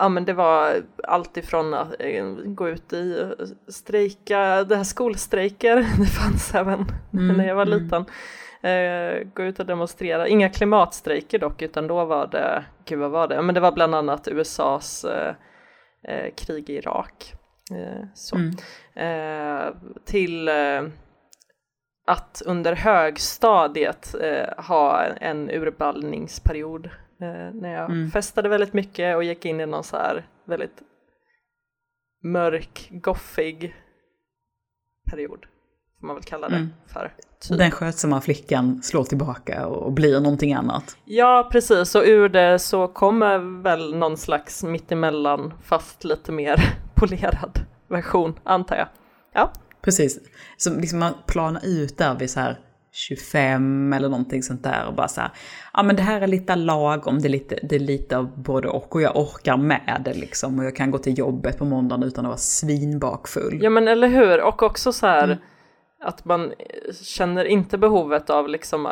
ja 0.00 0.08
men 0.08 0.24
det 0.24 0.32
var 0.32 0.82
allt 1.04 1.36
ifrån 1.36 1.74
att 1.74 1.94
eh, 1.98 2.24
gå 2.44 2.68
ut 2.68 2.92
i 2.92 3.20
eh, 3.20 3.46
strejka, 3.68 4.64
det 4.64 4.76
här 4.76 4.84
skolstrejker, 4.84 5.76
det 5.98 6.06
fanns 6.06 6.54
även 6.54 6.86
Mm, 7.12 7.36
när 7.36 7.48
jag 7.48 7.54
var 7.54 7.66
mm. 7.66 7.78
liten. 7.78 8.04
Eh, 8.62 9.26
gå 9.34 9.42
ut 9.42 9.60
och 9.60 9.66
demonstrera, 9.66 10.28
inga 10.28 10.48
klimatstrejker 10.48 11.38
dock 11.38 11.62
utan 11.62 11.86
då 11.86 12.04
var 12.04 12.26
det, 12.26 12.64
gud 12.84 12.98
vad 12.98 13.10
var 13.10 13.28
det, 13.28 13.42
men 13.42 13.54
det 13.54 13.60
var 13.60 13.72
bland 13.72 13.94
annat 13.94 14.28
USAs 14.28 15.04
eh, 15.04 15.34
eh, 16.08 16.34
krig 16.34 16.70
i 16.70 16.76
Irak. 16.76 17.34
Eh, 17.70 18.06
så. 18.14 18.36
Mm. 18.36 18.54
Till 20.04 20.48
att 22.06 22.42
under 22.46 22.72
högstadiet 22.72 24.14
ha 24.56 25.04
en 25.04 25.50
urballningsperiod 25.50 26.90
när 27.54 27.72
jag 27.74 27.90
Mm. 27.90 28.10
festade 28.10 28.48
väldigt 28.48 28.72
mycket 28.72 29.16
och 29.16 29.24
gick 29.24 29.44
in 29.44 29.60
i 29.60 29.66
någon 29.66 29.84
så 29.84 29.96
här 29.96 30.26
väldigt 30.44 30.82
mörk, 32.24 32.88
goffig 32.90 33.74
period, 35.10 35.46
får 36.00 36.06
man 36.06 36.16
väl 36.16 36.24
kalla 36.24 36.48
det 36.48 36.56
Mm. 36.56 36.68
för. 36.86 37.14
Typ. 37.40 37.58
Den 37.58 37.70
skötsamma 37.70 38.20
flickan 38.20 38.82
slår 38.82 39.04
tillbaka 39.04 39.66
och 39.66 39.92
blir 39.92 40.20
någonting 40.20 40.54
annat. 40.54 40.96
Ja, 41.04 41.48
precis, 41.52 41.94
och 41.94 42.02
ur 42.06 42.28
det 42.28 42.58
så 42.58 42.88
kommer 42.88 43.62
väl 43.62 43.94
någon 43.96 44.16
slags 44.16 44.64
mittemellan, 44.64 45.54
fast 45.62 46.04
lite 46.04 46.32
mer 46.32 46.56
polerad 46.94 47.60
version, 47.88 48.38
antar 48.44 48.76
jag. 48.76 48.88
Ja, 49.32 49.52
Precis. 49.80 50.18
Så 50.56 50.74
liksom 50.80 50.98
man 50.98 51.12
planar 51.26 51.60
ut 51.64 51.98
där 51.98 52.14
vid 52.18 52.30
så 52.30 52.40
här 52.40 52.60
25 52.92 53.92
eller 53.92 54.08
någonting 54.08 54.42
sånt 54.42 54.62
där 54.62 54.86
och 54.86 54.94
bara 54.94 55.08
så 55.08 55.20
här, 55.20 55.30
ja 55.72 55.82
men 55.82 55.96
det 55.96 56.02
här 56.02 56.20
är 56.20 56.26
lite 56.26 56.54
lagom, 56.56 57.18
det 57.18 57.28
är 57.28 57.30
lite, 57.30 57.58
det 57.62 57.74
är 57.76 57.80
lite 57.80 58.16
av 58.18 58.42
både 58.42 58.68
och 58.68 58.94
och 58.94 59.02
jag 59.02 59.16
orkar 59.16 59.56
med 59.56 60.02
det 60.04 60.14
liksom 60.14 60.58
och 60.58 60.64
jag 60.64 60.76
kan 60.76 60.90
gå 60.90 60.98
till 60.98 61.18
jobbet 61.18 61.58
på 61.58 61.64
måndagen 61.64 62.02
utan 62.02 62.24
att 62.24 62.28
vara 62.28 62.36
svinbakfull. 62.38 63.58
Ja 63.62 63.70
men 63.70 63.88
eller 63.88 64.08
hur, 64.08 64.42
och 64.42 64.62
också 64.62 64.92
så 64.92 65.06
här 65.06 65.24
Mm. 65.24 65.38
att 66.04 66.24
man 66.24 66.52
känner 67.02 67.44
inte 67.44 67.78
behovet 67.78 68.30
av 68.30 68.48
liksom 68.48 68.88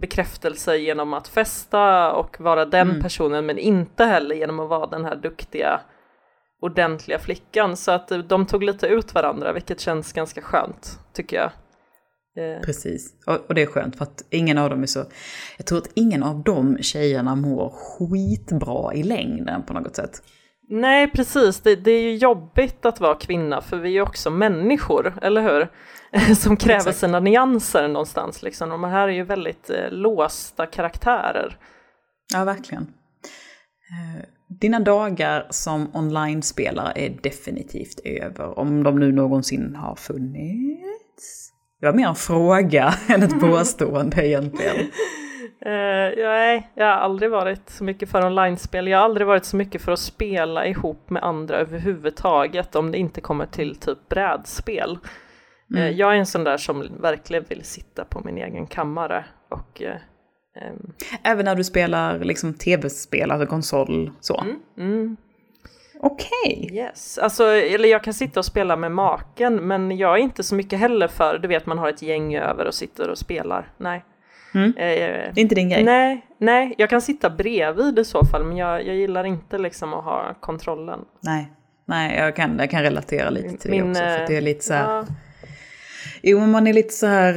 bekräftelse 0.00 0.76
genom 0.76 1.14
att 1.14 1.28
festa 1.28 2.12
och 2.12 2.40
vara 2.40 2.64
den 2.64 2.90
Mm. 2.90 3.02
personen 3.02 3.46
men 3.46 3.58
inte 3.58 4.04
heller 4.04 4.34
genom 4.34 4.60
att 4.60 4.68
vara 4.68 4.86
den 4.86 5.04
här 5.04 5.16
duktiga 5.16 5.80
ordentliga 6.62 7.18
flickan 7.18 7.76
så 7.76 7.90
att 7.90 8.12
de 8.28 8.46
tog 8.46 8.62
lite 8.62 8.86
ut 8.86 9.14
varandra 9.14 9.52
vilket 9.52 9.80
känns 9.80 10.12
ganska 10.12 10.40
skönt 10.42 10.98
tycker 11.12 11.36
jag. 11.36 11.50
Eh, 12.40 12.60
Precis, 12.62 13.14
och, 13.26 13.38
och 13.48 13.54
det 13.54 13.62
är 13.62 13.66
skönt 13.66 13.96
för 13.96 14.02
att 14.02 14.24
ingen 14.30 14.58
av 14.58 14.70
dem 14.70 14.82
är 14.82 14.86
så... 14.86 15.04
Jag 15.56 15.66
tror 15.66 15.78
att 15.78 15.90
ingen 15.94 16.22
av 16.22 16.42
de 16.42 16.78
tjejerna 16.82 17.34
mår 17.34 17.70
skitbra 17.70 18.94
i 18.94 19.02
längden 19.02 19.62
på 19.62 19.72
något 19.72 19.96
sätt. 19.96 20.22
Nej 20.68 21.10
precis, 21.10 21.60
det, 21.60 21.76
det 21.76 21.90
är 21.90 22.02
ju 22.02 22.16
jobbigt 22.16 22.84
att 22.86 23.00
vara 23.00 23.14
kvinna 23.14 23.60
för 23.60 23.76
vi 23.76 23.88
är 23.88 23.92
ju 23.92 24.02
också 24.02 24.30
människor, 24.30 25.18
eller 25.22 25.42
hur? 25.42 25.68
Som 26.34 26.56
kräver 26.56 26.76
Exakt. 26.76 26.98
sina 26.98 27.20
nyanser 27.20 27.88
någonstans 27.88 28.42
liksom. 28.42 28.68
De 28.68 28.84
här 28.84 29.08
är 29.08 29.12
ju 29.12 29.24
väldigt 29.24 29.70
eh, 29.70 29.90
låsta 29.90 30.66
karaktärer. 30.66 31.58
Ja, 32.32 32.44
verkligen. 32.44 32.82
Eh, 32.82 34.24
Dina 34.60 34.80
dagar 34.80 35.46
som 35.50 35.96
online-spelare 35.96 36.92
är 36.96 37.18
definitivt 37.22 38.00
över, 38.04 38.58
om 38.58 38.82
de 38.82 38.98
nu 38.98 39.12
någonsin 39.12 39.74
har 39.74 39.96
funnits. 39.96 41.49
Det 41.80 41.86
var 41.86 41.92
mer 41.92 42.08
en 42.08 42.14
fråga 42.14 42.94
än 43.08 43.22
ett 43.22 43.40
påstående 43.40 44.26
egentligen. 44.26 44.76
Eh, 45.64 46.12
nej, 46.16 46.70
jag 46.74 46.86
har 46.86 46.92
aldrig 46.92 47.30
varit 47.30 47.70
så 47.70 47.84
mycket 47.84 48.08
för 48.10 48.26
online-spel. 48.26 48.88
Jag 48.88 48.98
har 48.98 49.04
aldrig 49.04 49.26
varit 49.26 49.44
så 49.44 49.56
mycket 49.56 49.82
för 49.82 49.92
att 49.92 49.98
spela 49.98 50.66
ihop 50.66 51.10
med 51.10 51.22
andra 51.24 51.56
överhuvudtaget 51.56 52.76
om 52.76 52.92
det 52.92 52.98
inte 52.98 53.20
kommer 53.20 53.46
till 53.46 53.76
typ 53.76 54.08
brädspel. 54.08 54.90
Eh, 55.76 55.80
Mm. 55.82 55.96
jag 55.96 56.14
är 56.14 56.18
en 56.18 56.26
sån 56.26 56.44
där 56.44 56.56
som 56.56 56.86
verkligen 57.00 57.44
vill 57.48 57.64
sitta 57.64 58.04
på 58.04 58.20
min 58.24 58.38
egen 58.38 58.66
kammare 58.66 59.24
och 59.50 59.82
ehm, 59.82 60.92
Även 61.22 61.44
när 61.44 61.54
du 61.54 61.64
spelar 61.64 62.18
liksom 62.18 62.54
tv-spel, 62.54 63.30
alltså 63.30 63.46
konsol, 63.46 64.10
så. 64.20 64.40
mm, 64.40 64.56
mm, 64.78 65.16
Okej. 66.02 66.68
Yes, 66.72 67.18
alltså, 67.18 67.44
eller 67.46 67.88
jag 67.88 68.04
kan 68.04 68.14
sitta 68.14 68.40
och 68.40 68.46
spela 68.46 68.76
med 68.76 68.92
maken 68.92 69.56
men 69.56 69.98
jag 69.98 70.14
är 70.18 70.22
inte 70.22 70.42
så 70.42 70.54
mycket 70.54 70.78
heller 70.78 71.08
för, 71.08 71.38
du 71.38 71.48
vet 71.48 71.66
man 71.66 71.78
har 71.78 71.88
ett 71.88 72.02
gäng 72.02 72.36
över 72.36 72.66
och 72.66 72.74
sitter 72.74 73.08
och 73.10 73.18
spelar. 73.18 73.72
Nej. 73.78 74.04
Mm. 74.54 74.68
Eh, 74.68 74.74
Det 74.74 74.84
är 75.36 75.38
inte 75.38 75.54
din 75.54 75.68
grej? 75.68 75.84
nej, 75.84 76.26
nej, 76.38 76.74
jag 76.78 76.90
kan 76.90 77.00
sitta 77.02 77.30
bredvid 77.30 77.98
i 77.98 78.04
så 78.04 78.24
fall 78.24 78.44
men 78.44 78.56
jag, 78.56 78.86
jag 78.86 78.96
gillar 78.96 79.24
inte 79.24 79.58
liksom 79.58 79.94
att 79.94 80.04
ha 80.04 80.34
kontrollen. 80.40 81.00
Nej. 81.20 81.52
Nej, 81.86 82.16
jag 82.18 82.36
kan, 82.36 82.58
jag 82.58 82.70
kan 82.70 82.82
relatera 82.82 83.30
lite 83.30 83.56
till 83.56 83.70
Min, 83.70 83.84
det 83.84 83.90
också. 83.90 84.02
För 84.02 84.20
att 84.20 84.26
det 84.26 84.36
är 84.36 84.40
lite 84.40 84.64
så 84.64 84.74
här, 84.74 84.96
Ja, 84.96 85.04
Jo, 86.22 86.40
men 86.40 86.50
man 86.50 86.66
är 86.66 86.72
lite 86.72 86.94
så 86.94 87.06
här, 87.06 87.34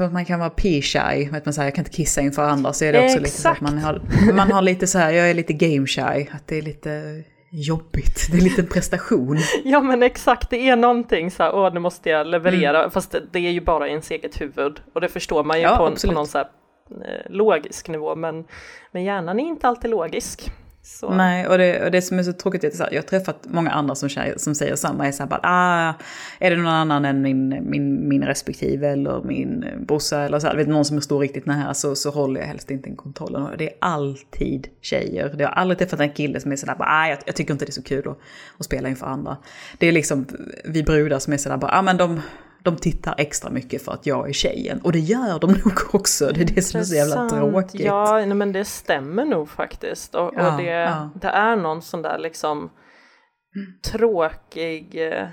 uh, 0.00 0.12
man 0.12 0.24
kan 0.24 0.38
vara 0.38 0.50
p-shy, 0.50 1.28
vet 1.32 1.44
man 1.44 1.54
säger, 1.54 1.66
jag 1.66 1.74
kan 1.74 1.82
inte 1.84 1.96
kissa 1.96 2.20
inför 2.20 2.42
andra, 2.42 2.72
så 2.72 2.84
är 2.84 2.92
det 2.92 2.98
också 2.98 3.18
Exakt. 3.18 3.22
lite 3.24 3.36
så 3.42 3.48
att 3.48 3.60
man 3.60 3.78
har, 3.78 4.02
man 4.32 4.52
har 4.52 4.62
lite 4.62 4.86
så 4.86 4.98
här, 4.98 5.10
jag 5.12 5.30
är 5.30 5.34
lite 5.34 5.52
game 5.52 5.86
shy, 5.86 6.26
att 6.32 6.46
det 6.46 6.58
är 6.58 6.62
lite 6.62 7.22
jobbigt, 7.52 8.28
det 8.30 8.36
är 8.36 8.40
lite 8.40 8.62
prestation. 8.62 9.38
ja 9.64 9.80
men 9.80 10.02
exakt, 10.02 10.50
det 10.50 10.68
är 10.68 10.76
någonting 10.76 11.30
så 11.30 11.42
här, 11.42 11.54
åh 11.54 11.74
nu 11.74 11.80
måste 11.80 12.10
jag 12.10 12.26
leverera, 12.26 12.78
mm. 12.78 12.90
fast 12.90 13.10
det, 13.10 13.22
det, 13.30 13.38
är 13.38 13.50
ju 13.50 13.60
bara 13.60 13.88
ens 13.88 14.10
eget 14.10 14.40
huvud 14.40 14.80
och 14.92 15.00
det 15.00 15.08
förstår 15.08 15.44
man 15.44 15.56
ju 15.56 15.62
ja, 15.62 15.76
på, 15.76 16.06
på 16.06 16.12
någon 16.12 16.26
så 16.26 16.38
här, 16.38 16.46
eh, 16.90 17.30
logisk 17.30 17.88
nivå, 17.88 18.16
men, 18.16 18.44
men 18.92 19.04
hjärnan 19.04 19.40
är 19.40 19.44
inte 19.44 19.68
alltid 19.68 19.90
logisk. 19.90 20.52
Så. 20.84 21.14
Nej, 21.14 21.48
och 21.48 21.58
det, 21.58 21.84
och 21.84 21.90
det 21.90 22.02
som 22.02 22.18
är 22.18 22.22
så 22.22 22.32
tråkigt 22.32 22.64
är 22.64 22.68
att 22.68 22.92
jag 22.92 23.02
har 23.02 23.06
träffat 23.06 23.46
många 23.48 23.70
andra 23.70 23.94
som, 23.94 24.08
som 24.36 24.54
säger 24.54 24.76
samma. 24.76 25.08
Är 25.08 25.12
så 25.12 25.22
här 25.22 25.30
bara, 25.30 25.40
ah, 25.42 25.94
är 26.38 26.50
det 26.50 26.56
någon 26.56 26.66
annan 26.66 27.04
än 27.04 27.22
min, 27.22 27.70
min, 27.70 28.08
min 28.08 28.24
respektive 28.24 28.88
eller 28.88 29.22
min 29.22 29.64
brorsa 29.86 30.20
eller 30.20 30.38
så 30.38 30.46
här, 30.46 30.56
vet, 30.56 30.68
någon 30.68 30.84
som 30.84 31.00
står 31.00 31.18
riktigt 31.18 31.46
nära 31.46 31.74
så, 31.74 31.94
så 31.94 32.10
håller 32.10 32.40
jag 32.40 32.46
helst 32.46 32.70
inte 32.70 32.90
kontrollen. 32.90 33.42
Och 33.42 33.56
det 33.56 33.68
är 33.68 33.76
alltid 33.80 34.68
tjejer. 34.80 35.34
Jag 35.38 35.48
har 35.48 35.54
aldrig 35.54 35.78
träffat 35.78 36.00
en 36.00 36.12
kille 36.12 36.40
som 36.40 36.52
är 36.52 36.56
sådär, 36.56 36.76
ah, 36.78 37.08
jag, 37.08 37.18
jag 37.26 37.36
tycker 37.36 37.52
inte 37.52 37.64
det 37.64 37.70
är 37.70 37.72
så 37.72 37.82
kul 37.82 38.08
att, 38.08 38.18
att 38.58 38.64
spela 38.64 38.88
inför 38.88 39.06
andra. 39.06 39.36
Det 39.78 39.86
är 39.86 39.92
liksom 39.92 40.26
vi 40.64 40.82
brudar 40.82 41.18
som 41.18 41.32
är 41.32 41.36
sådär, 41.36 41.56
bara, 41.56 41.78
ah, 41.78 41.82
men 41.82 41.96
de, 41.96 42.20
de 42.62 42.76
tittar 42.76 43.14
extra 43.18 43.50
mycket 43.50 43.84
för 43.84 43.92
att 43.92 44.06
jag 44.06 44.28
är 44.28 44.32
tjejen. 44.32 44.80
Och 44.80 44.92
det 44.92 44.98
gör 44.98 45.38
de 45.40 45.52
nog 45.64 45.94
också, 45.94 46.30
det 46.34 46.40
är 46.40 46.54
det 46.54 46.62
som 46.62 46.80
är 46.80 46.84
så 46.84 46.94
jävla 46.94 47.28
tråkigt. 47.28 47.80
Ja, 47.80 48.26
men 48.26 48.52
det 48.52 48.64
stämmer 48.64 49.24
nog 49.24 49.48
faktiskt. 49.48 50.14
Och, 50.14 50.32
ja, 50.36 50.52
och 50.52 50.62
det, 50.62 50.70
ja. 50.70 51.10
det, 51.14 51.28
är 51.28 51.56
någon 51.56 51.82
sån 51.82 52.02
där 52.02 52.18
liksom 52.18 52.70
tråkig 53.92 54.94
eh, 54.94 55.28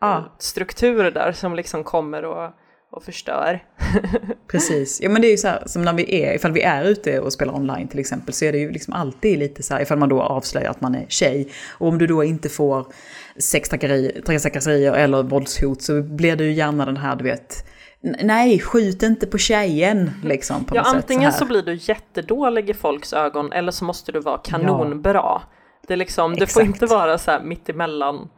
ja. 0.00 0.36
struktur 0.38 1.10
där 1.10 1.32
som 1.32 1.54
liksom 1.54 1.84
kommer 1.84 2.24
och 2.24 2.50
och 2.92 3.04
förstör. 3.04 3.64
Precis, 4.50 5.00
ja 5.00 5.10
men 5.10 5.22
det 5.22 5.28
är 5.28 5.30
ju 5.30 5.36
så 5.36 5.48
här 5.48 5.62
som 5.66 5.82
när 5.82 5.92
vi 5.92 6.22
är, 6.22 6.34
ifall 6.34 6.52
vi 6.52 6.62
är 6.62 6.84
ute 6.84 7.20
och 7.20 7.32
spelar 7.32 7.54
online 7.54 7.88
till 7.88 7.98
exempel 7.98 8.34
så 8.34 8.44
är 8.44 8.52
det 8.52 8.58
ju 8.58 8.70
liksom 8.70 8.94
alltid 8.94 9.38
lite 9.38 9.62
så 9.62 9.74
här 9.74 9.82
ifall 9.82 9.98
man 9.98 10.08
då 10.08 10.22
avslöjar 10.22 10.70
att 10.70 10.80
man 10.80 10.94
är 10.94 11.06
tjej. 11.08 11.48
Och 11.78 11.88
om 11.88 11.98
du 11.98 12.06
då 12.06 12.24
inte 12.24 12.48
får 12.48 12.86
sextrakasserier 13.40 14.92
eller 14.92 15.22
våldshot 15.22 15.82
så 15.82 16.02
blir 16.02 16.36
det 16.36 16.44
ju 16.44 16.52
gärna 16.52 16.86
den 16.86 16.96
här 16.96 17.16
du 17.16 17.24
vet 17.24 17.66
Nej, 18.02 18.60
skjut 18.60 19.02
inte 19.02 19.26
på 19.26 19.38
tjejen 19.38 20.10
liksom. 20.24 20.64
På 20.64 20.76
ja, 20.76 20.82
antingen 20.82 21.32
så, 21.32 21.38
så, 21.38 21.44
blir 21.44 21.62
du 21.62 21.74
jättedålig 21.74 22.70
i 22.70 22.74
folks 22.74 23.12
ögon 23.12 23.52
eller 23.52 23.72
så 23.72 23.84
måste 23.84 24.12
du 24.12 24.20
vara 24.20 24.38
kanonbra. 24.38 25.12
Ja. 25.12 25.42
Det, 25.86 25.92
är 25.92 25.96
liksom, 25.96 26.36
det 26.36 26.46
får 26.46 26.62
inte 26.62 26.86
vara 26.86 27.18
så 27.18 27.30
här 27.30 27.42
mittemellan. 27.42 28.28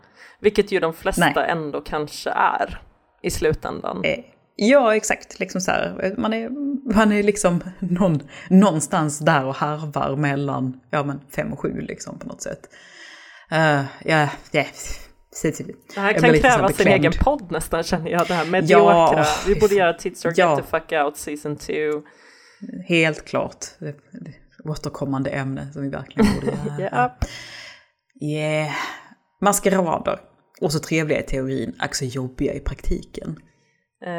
Vilket 0.40 0.72
ju 0.72 0.80
de 0.80 0.94
flesta 0.94 1.32
Nej. 1.36 1.46
ändå 1.48 1.80
kanske 1.80 2.30
är 2.30 2.80
i 3.22 3.30
slutändan. 3.30 4.04
Eh, 4.04 4.18
Ja, 4.56 4.96
exakt. 4.96 5.38
Liksom 5.38 5.60
så 5.60 5.70
här, 5.70 6.14
man, 6.18 6.32
är, 6.32 6.48
man 6.94 7.12
är 7.12 7.22
liksom 7.22 7.60
någon, 7.78 8.20
någonstans 8.50 9.18
där 9.18 9.44
och 9.44 9.54
harvar 9.54 10.16
mellan 10.16 10.80
ja, 10.90 11.04
men 11.04 11.20
fem 11.36 11.52
och 11.52 11.60
sju 11.60 11.80
liksom, 11.80 12.18
på 12.18 12.26
något 12.26 12.42
sätt. 12.42 12.68
Uh, 13.52 13.84
ja, 14.04 14.28
ja. 14.50 14.64
Det 15.94 16.00
här 16.00 16.12
kan 16.12 16.34
kräva 16.34 16.68
sin 16.68 16.88
egen 16.88 17.12
podd 17.20 17.50
nästan 17.50 17.82
känner 17.82 18.10
jag, 18.10 18.26
det 18.28 18.34
här 18.34 18.46
mediokra. 18.46 19.18
Ja, 19.18 19.26
Vi 19.46 19.54
borde 19.54 19.74
göra 19.74 19.92
Tits 19.92 20.24
or 20.24 20.32
ja. 20.36 20.56
Get 20.56 20.64
the 20.64 20.70
fuck 20.70 20.92
out 20.92 21.16
season 21.16 21.56
2. 21.56 21.72
Helt 22.88 23.24
klart. 23.24 23.66
Det, 23.78 23.86
det, 23.86 24.34
återkommande 24.64 25.30
ämne 25.30 25.72
som 25.72 25.82
vi 25.82 25.88
verkligen 25.88 26.34
borde 26.34 26.46
göra. 26.46 26.78
yeah. 26.80 27.12
yeah. 28.22 28.74
Maskerader. 29.40 30.20
Och 30.60 30.72
så 30.72 30.78
trevliga 30.78 31.20
i 31.20 31.22
teorin, 31.22 31.74
också 31.84 32.04
jobbiga 32.04 32.52
i 32.52 32.60
praktiken. 32.60 33.36
Eh, 34.06 34.12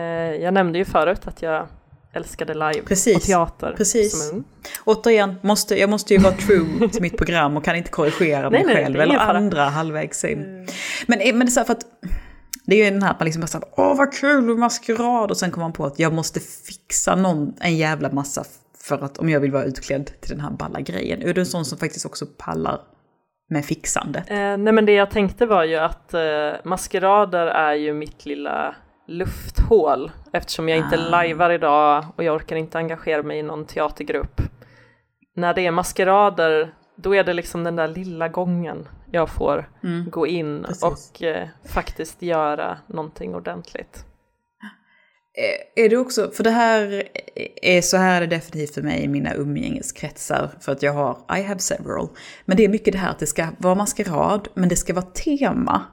jag 0.43 0.53
nämnde 0.53 0.77
ju 0.79 0.85
förut 0.85 1.27
att 1.27 1.41
jag 1.41 1.67
älskade 2.13 2.53
live 2.53 2.81
precis, 2.85 3.15
och 3.15 3.21
teater 3.21 3.73
precis. 3.77 4.27
som 4.27 4.37
ung. 4.37 4.43
Återigen, 4.85 5.35
måste, 5.41 5.79
jag 5.79 5.89
måste 5.89 6.13
ju 6.13 6.19
vara 6.19 6.33
true 6.33 6.89
till 6.89 7.01
mitt 7.01 7.17
program 7.17 7.57
och 7.57 7.65
kan 7.65 7.75
inte 7.75 7.89
korrigera 7.89 8.49
mig 8.49 8.63
nej, 8.65 8.75
själv 8.75 9.01
eller 9.01 9.17
andra 9.17 9.63
halvvägs 9.63 10.23
in. 10.23 10.43
Mm. 10.43 10.65
Men, 11.07 11.19
men 11.37 11.39
det 11.39 11.45
är 11.45 11.47
så 11.47 11.63
för 11.63 11.73
att 11.73 11.85
det 12.65 12.75
är 12.75 12.85
ju 12.85 12.91
den 12.91 13.03
här 13.03 13.11
att 13.11 13.19
man 13.19 13.25
liksom 13.25 13.41
bara 13.41 13.47
såhär, 13.47 13.67
åh 13.71 13.97
vad 13.97 14.13
kul 14.13 14.57
maskerad 14.57 15.31
och 15.31 15.37
sen 15.37 15.51
kommer 15.51 15.65
man 15.65 15.73
på 15.73 15.85
att 15.85 15.99
jag 15.99 16.13
måste 16.13 16.39
fixa 16.39 17.15
någon, 17.15 17.53
en 17.59 17.77
jävla 17.77 18.11
massa 18.11 18.43
för 18.83 19.03
att 19.03 19.17
om 19.17 19.29
jag 19.29 19.39
vill 19.39 19.51
vara 19.51 19.63
utklädd 19.63 20.05
till 20.21 20.29
den 20.29 20.39
här 20.39 20.51
balla 20.51 20.79
grejen. 20.79 21.21
Är 21.21 21.33
du 21.33 21.41
en 21.41 21.45
sån 21.45 21.65
som 21.65 21.77
faktiskt 21.77 22.05
också 22.05 22.25
pallar 22.37 22.79
med 23.49 23.65
fixandet? 23.65 24.29
Eh, 24.29 24.35
nej 24.37 24.73
men 24.73 24.85
det 24.85 24.93
jag 24.93 25.11
tänkte 25.11 25.45
var 25.45 25.63
ju 25.63 25.75
att 25.75 26.13
eh, 26.13 26.51
maskerader 26.63 27.47
är 27.47 27.73
ju 27.73 27.93
mitt 27.93 28.25
lilla 28.25 28.75
lufthål 29.07 30.11
eftersom 30.33 30.69
jag 30.69 30.77
inte 30.77 30.97
ah. 30.97 31.09
lajvar 31.09 31.49
idag 31.49 32.05
och 32.15 32.23
jag 32.23 32.35
orkar 32.35 32.55
inte 32.55 32.77
engagera 32.77 33.23
mig 33.23 33.39
i 33.39 33.43
någon 33.43 33.65
teatergrupp. 33.65 34.41
När 35.35 35.53
det 35.53 35.61
är 35.61 35.71
maskerader 35.71 36.73
då 36.95 37.15
är 37.15 37.23
det 37.23 37.33
liksom 37.33 37.63
den 37.63 37.75
där 37.75 37.87
lilla 37.87 38.27
gången 38.27 38.87
jag 39.11 39.29
får 39.29 39.69
mm. 39.83 40.09
gå 40.09 40.27
in 40.27 40.63
Precis. 40.67 40.83
och 40.83 41.23
eh, 41.23 41.47
faktiskt 41.65 42.21
göra 42.21 42.77
någonting 42.87 43.35
ordentligt. 43.35 44.05
Eh, 45.37 45.83
är 45.83 45.89
du 45.89 45.97
också, 45.97 46.31
för 46.31 46.43
det 46.43 46.51
här 46.51 47.03
är 47.61 47.81
så 47.81 47.97
här 47.97 48.21
är 48.21 48.27
det 48.27 48.35
definitivt 48.35 48.73
för 48.73 48.81
mig 48.81 49.03
i 49.03 49.07
mina 49.07 49.33
umgängeskretsar, 49.33 50.49
för 50.59 50.71
att 50.71 50.83
jag 50.83 50.93
har, 50.93 51.17
I 51.37 51.43
have 51.43 51.59
several. 51.59 52.07
Men 52.45 52.57
det 52.57 52.63
är 52.63 52.69
mycket 52.69 52.93
det 52.93 52.99
här 52.99 53.09
att 53.09 53.19
det 53.19 53.27
ska 53.27 53.47
vara 53.57 53.75
maskerad, 53.75 54.47
men 54.53 54.69
det 54.69 54.75
ska 54.75 54.93
vara 54.93 55.05
tema. 55.05 55.85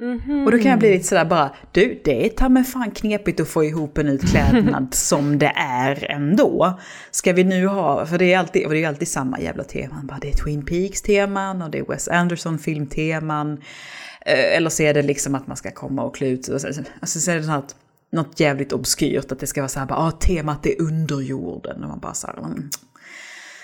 Mm 0.00 0.20
-hmm. 0.20 0.44
Och 0.44 0.52
då 0.52 0.58
kan 0.58 0.70
jag 0.70 0.78
bli 0.78 0.90
lite 0.90 1.04
sådär 1.04 1.24
bara, 1.24 1.54
du 1.72 2.00
det 2.04 2.26
är 2.26 2.28
ta 2.28 2.48
mig 2.48 2.64
fan 2.64 2.90
knepigt 2.90 3.40
att 3.40 3.48
få 3.48 3.64
ihop 3.64 3.98
en 3.98 4.08
utklädnad 4.08 4.88
som 4.94 5.38
det 5.38 5.52
är 5.56 6.10
ändå. 6.10 6.78
Ska 7.10 7.32
vi 7.32 7.44
nu 7.44 7.66
ha, 7.66 8.06
för 8.06 8.18
det 8.18 8.32
är 8.32 8.38
alltid, 8.38 8.66
och 8.66 8.72
det 8.72 8.84
är 8.84 8.88
alltid 8.88 9.08
samma 9.08 9.40
jävla 9.40 9.64
teman, 9.64 10.06
bara 10.06 10.18
det 10.18 10.28
är 10.28 10.32
Twin 10.44 10.64
Peaks-teman 10.64 11.62
och 11.62 11.70
det 11.70 11.78
är 11.78 11.84
Wes 11.84 12.08
Anderson-filmteman. 12.08 13.52
Eh, 14.26 14.56
eller 14.56 14.70
så 14.70 14.82
är 14.82 14.94
det 14.94 15.02
liksom 15.02 15.34
att 15.34 15.46
man 15.46 15.56
ska 15.56 15.70
komma 15.70 16.02
och 16.02 16.16
klä 16.16 16.28
ut 16.28 16.48
alltså, 16.48 17.20
så 17.20 17.30
är 17.30 17.40
det 17.40 17.46
något, 17.46 17.76
något 18.12 18.40
jävligt 18.40 18.72
obskyrt, 18.72 19.32
att 19.32 19.40
det 19.40 19.46
ska 19.46 19.60
vara 19.60 19.68
så 19.68 19.78
här, 19.78 19.86
bara, 19.86 19.98
ah, 19.98 20.10
temat 20.10 20.66
är 20.66 20.82
underjorden. 20.82 21.82
Och 21.82 21.88
man 21.88 22.00
bara 22.00 22.14
så 22.14 22.26
här, 22.26 22.38
mm, 22.38 22.70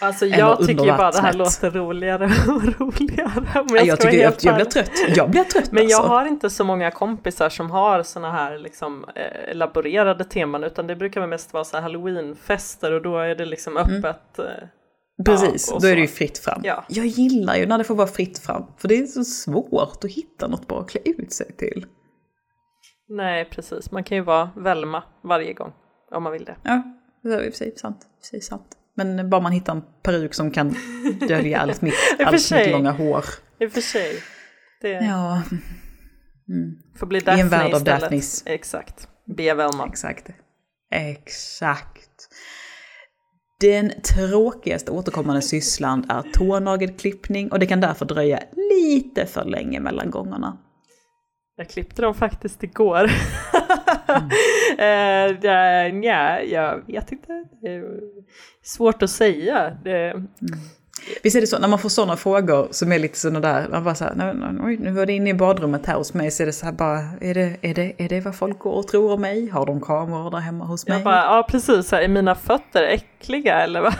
Alltså 0.04 0.26
jag 0.26 0.66
tycker 0.66 0.84
ju 0.84 0.90
bara 0.96 1.10
det 1.10 1.20
här 1.20 1.32
låter 1.32 1.70
roligare 1.70 2.24
och 2.24 2.80
roligare. 2.80 3.64
Men 3.64 3.76
jag, 3.76 3.86
jag, 3.86 4.00
tycker, 4.00 4.22
jag, 4.22 4.34
jag 4.40 4.54
blir 4.54 4.64
trött. 4.64 4.90
Jag 5.16 5.30
blir 5.30 5.44
trött 5.44 5.72
Men 5.72 5.82
alltså. 5.82 5.98
jag 5.98 6.08
har 6.08 6.26
inte 6.26 6.50
så 6.50 6.64
många 6.64 6.90
kompisar 6.90 7.48
som 7.48 7.70
har 7.70 8.02
såna 8.02 8.32
här 8.32 8.58
liksom 8.58 9.04
eh, 9.14 9.50
elaborerade 9.50 10.24
teman 10.24 10.64
utan 10.64 10.86
det 10.86 10.96
brukar 10.96 11.26
mest 11.26 11.52
vara 11.52 11.64
så 11.64 11.76
här 11.76 11.82
halloweenfester 11.82 12.92
och 12.92 13.02
då 13.02 13.18
är 13.18 13.34
det 13.34 13.44
liksom 13.44 13.76
mm. 13.76 13.96
öppet. 13.96 14.38
Mm. 14.38 14.68
Precis, 15.24 15.68
ja, 15.70 15.78
då 15.80 15.86
är 15.86 15.94
det 15.94 16.00
ju 16.00 16.08
fritt 16.08 16.38
fram. 16.38 16.60
Ja. 16.64 16.84
Jag 16.88 17.06
gillar 17.06 17.56
ju 17.56 17.66
när 17.66 17.78
det 17.78 17.84
får 17.84 17.94
vara 17.94 18.06
fritt 18.06 18.38
fram, 18.38 18.64
för 18.78 18.88
det 18.88 18.98
är 18.98 19.06
så 19.06 19.24
svårt 19.24 20.04
att 20.04 20.10
hitta 20.10 20.48
något 20.48 20.68
bra 20.68 20.80
att 20.80 20.90
klä 20.90 21.00
ut 21.04 21.32
sig 21.32 21.56
till. 21.56 21.86
Nej, 23.08 23.44
precis. 23.44 23.90
Man 23.90 24.04
kan 24.04 24.16
ju 24.16 24.24
vara 24.24 24.50
Velma 24.56 25.02
varje 25.22 25.52
gång 25.52 25.72
om 26.10 26.22
man 26.22 26.32
vill 26.32 26.44
det. 26.44 26.56
Ja, 26.62 26.82
det 27.22 27.34
är 27.34 27.42
i 27.42 27.52
sig 27.52 27.76
sant. 27.76 28.06
I 28.32 28.40
sant. 28.40 28.76
Men 28.96 29.30
bara 29.30 29.40
man 29.40 29.52
hittar 29.52 29.72
en 29.72 29.82
peruk 30.02 30.34
som 30.34 30.50
kan 30.50 30.76
dölja 31.28 31.60
allt 31.60 31.82
mitt, 31.82 31.94
allt 32.24 32.50
mitt 32.52 32.70
långa 32.70 32.90
hår. 32.90 33.24
I 33.58 33.66
och 33.66 33.72
för 33.72 33.80
sig. 33.80 34.22
Det 34.80 34.88
ja. 34.90 35.42
Mm. 36.48 36.76
Får 36.96 37.06
bli 37.06 37.20
Daphne 37.20 37.38
I 37.38 37.40
en 37.40 37.48
värld 37.48 37.74
av 37.74 37.80
istället. 37.80 38.00
Daphnes. 38.00 38.42
Exakt. 38.46 39.08
Be 39.36 39.54
Velma. 39.54 39.86
Exakt. 39.86 40.30
Exakt. 40.90 42.28
Den 43.60 43.92
tråkigaste 44.02 44.90
återkommande 44.90 45.42
sysslan 45.42 46.10
är 46.10 46.22
tånagelklippning 46.32 47.52
och 47.52 47.58
det 47.58 47.66
kan 47.66 47.80
därför 47.80 48.04
dröja 48.04 48.42
lite 48.52 49.26
för 49.26 49.44
länge 49.44 49.80
mellan 49.80 50.10
gångerna. 50.10 50.58
Jag 51.56 51.68
klippte 51.68 52.02
dem 52.02 52.14
faktiskt 52.14 52.62
igår. 52.62 53.10
mm. 54.14 55.96
uh, 55.96 56.04
ja, 56.04 56.40
jag 56.40 56.86
vet 56.86 57.12
inte. 57.12 57.44
Det 57.60 57.68
är 57.68 57.84
svårt 58.62 59.02
att 59.02 59.10
säga. 59.10 59.76
Det... 59.84 60.10
Mm. 60.10 60.28
Visst 61.22 61.36
är 61.36 61.40
det 61.40 61.46
så, 61.46 61.58
när 61.58 61.68
man 61.68 61.78
får 61.78 61.88
sådana 61.88 62.16
frågor 62.16 62.68
som 62.70 62.92
är 62.92 62.98
lite 62.98 63.18
sådana 63.18 63.40
där, 63.40 63.68
man 63.68 63.84
bara 63.84 63.94
så 63.94 64.04
här, 64.04 64.34
oj, 64.64 64.76
nu 64.76 64.90
var 64.90 65.06
det 65.06 65.12
inne 65.12 65.30
i 65.30 65.34
badrummet 65.34 65.86
här 65.86 65.94
hos 65.94 66.14
mig, 66.14 66.30
så 66.30 66.42
är 66.42 66.46
det 66.46 66.52
så 66.52 66.66
här 66.66 66.72
bara, 66.72 66.98
är 67.20 67.34
det, 67.34 67.56
är 67.62 67.74
det, 67.74 67.92
är 67.98 68.08
det 68.08 68.20
vad 68.20 68.36
folk 68.36 68.58
går 68.58 68.72
och 68.72 68.88
tror 68.88 69.12
om 69.12 69.20
mig? 69.20 69.48
Har 69.48 69.66
de 69.66 69.80
kameror 69.80 70.30
där 70.30 70.38
hemma 70.38 70.64
hos 70.64 70.88
mig? 70.88 70.96
Jag 70.96 71.04
bara, 71.04 71.16
ja 71.16 71.46
precis, 71.50 71.92
här, 71.92 72.02
är 72.02 72.08
mina 72.08 72.34
fötter 72.34 72.82
äckliga 72.82 73.60
eller 73.60 73.80
vad? 73.80 73.94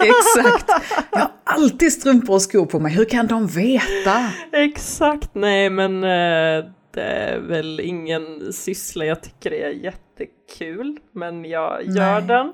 Exakt, 0.00 0.70
jag 1.10 1.18
har 1.18 1.30
alltid 1.44 1.92
strumpor 1.92 2.34
och 2.34 2.42
skor 2.42 2.66
på 2.66 2.80
mig, 2.80 2.92
hur 2.92 3.04
kan 3.04 3.26
de 3.26 3.46
veta? 3.46 4.30
Exakt, 4.52 5.30
nej 5.32 5.70
men 5.70 6.04
eh, 6.04 6.64
är 6.96 7.38
väl 7.38 7.80
ingen 7.80 8.52
syssla 8.52 9.04
jag 9.04 9.22
tycker 9.22 9.52
är 9.52 9.70
jättekul, 9.70 10.98
men 11.12 11.44
jag 11.44 11.84
gör 11.84 12.20
Nej. 12.20 12.28
den. 12.28 12.52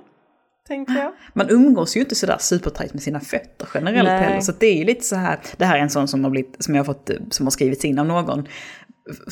Tänker 0.68 0.94
jag. 0.94 1.12
Man 1.32 1.50
umgås 1.50 1.96
ju 1.96 2.00
inte 2.00 2.14
sådär 2.14 2.36
supertajt 2.40 2.94
med 2.94 3.02
sina 3.02 3.20
fötter 3.20 3.68
generellt 3.74 4.08
Nej. 4.08 4.22
heller. 4.22 4.40
Så 4.40 4.52
det 4.52 4.66
är 4.66 4.78
ju 4.78 4.84
lite 4.84 5.04
så 5.04 5.16
här, 5.16 5.38
det 5.56 5.64
här 5.64 5.78
är 5.78 5.82
en 5.82 5.90
sån 5.90 6.08
som 6.08 6.24
har, 6.24 6.30
blivit, 6.30 6.64
som 6.64 6.74
jag 6.74 6.84
har 6.84 6.94
fått, 6.94 7.10
som 7.30 7.46
har 7.46 7.50
skrivits 7.50 7.84
in 7.84 7.98
av 7.98 8.06
någon. 8.06 8.48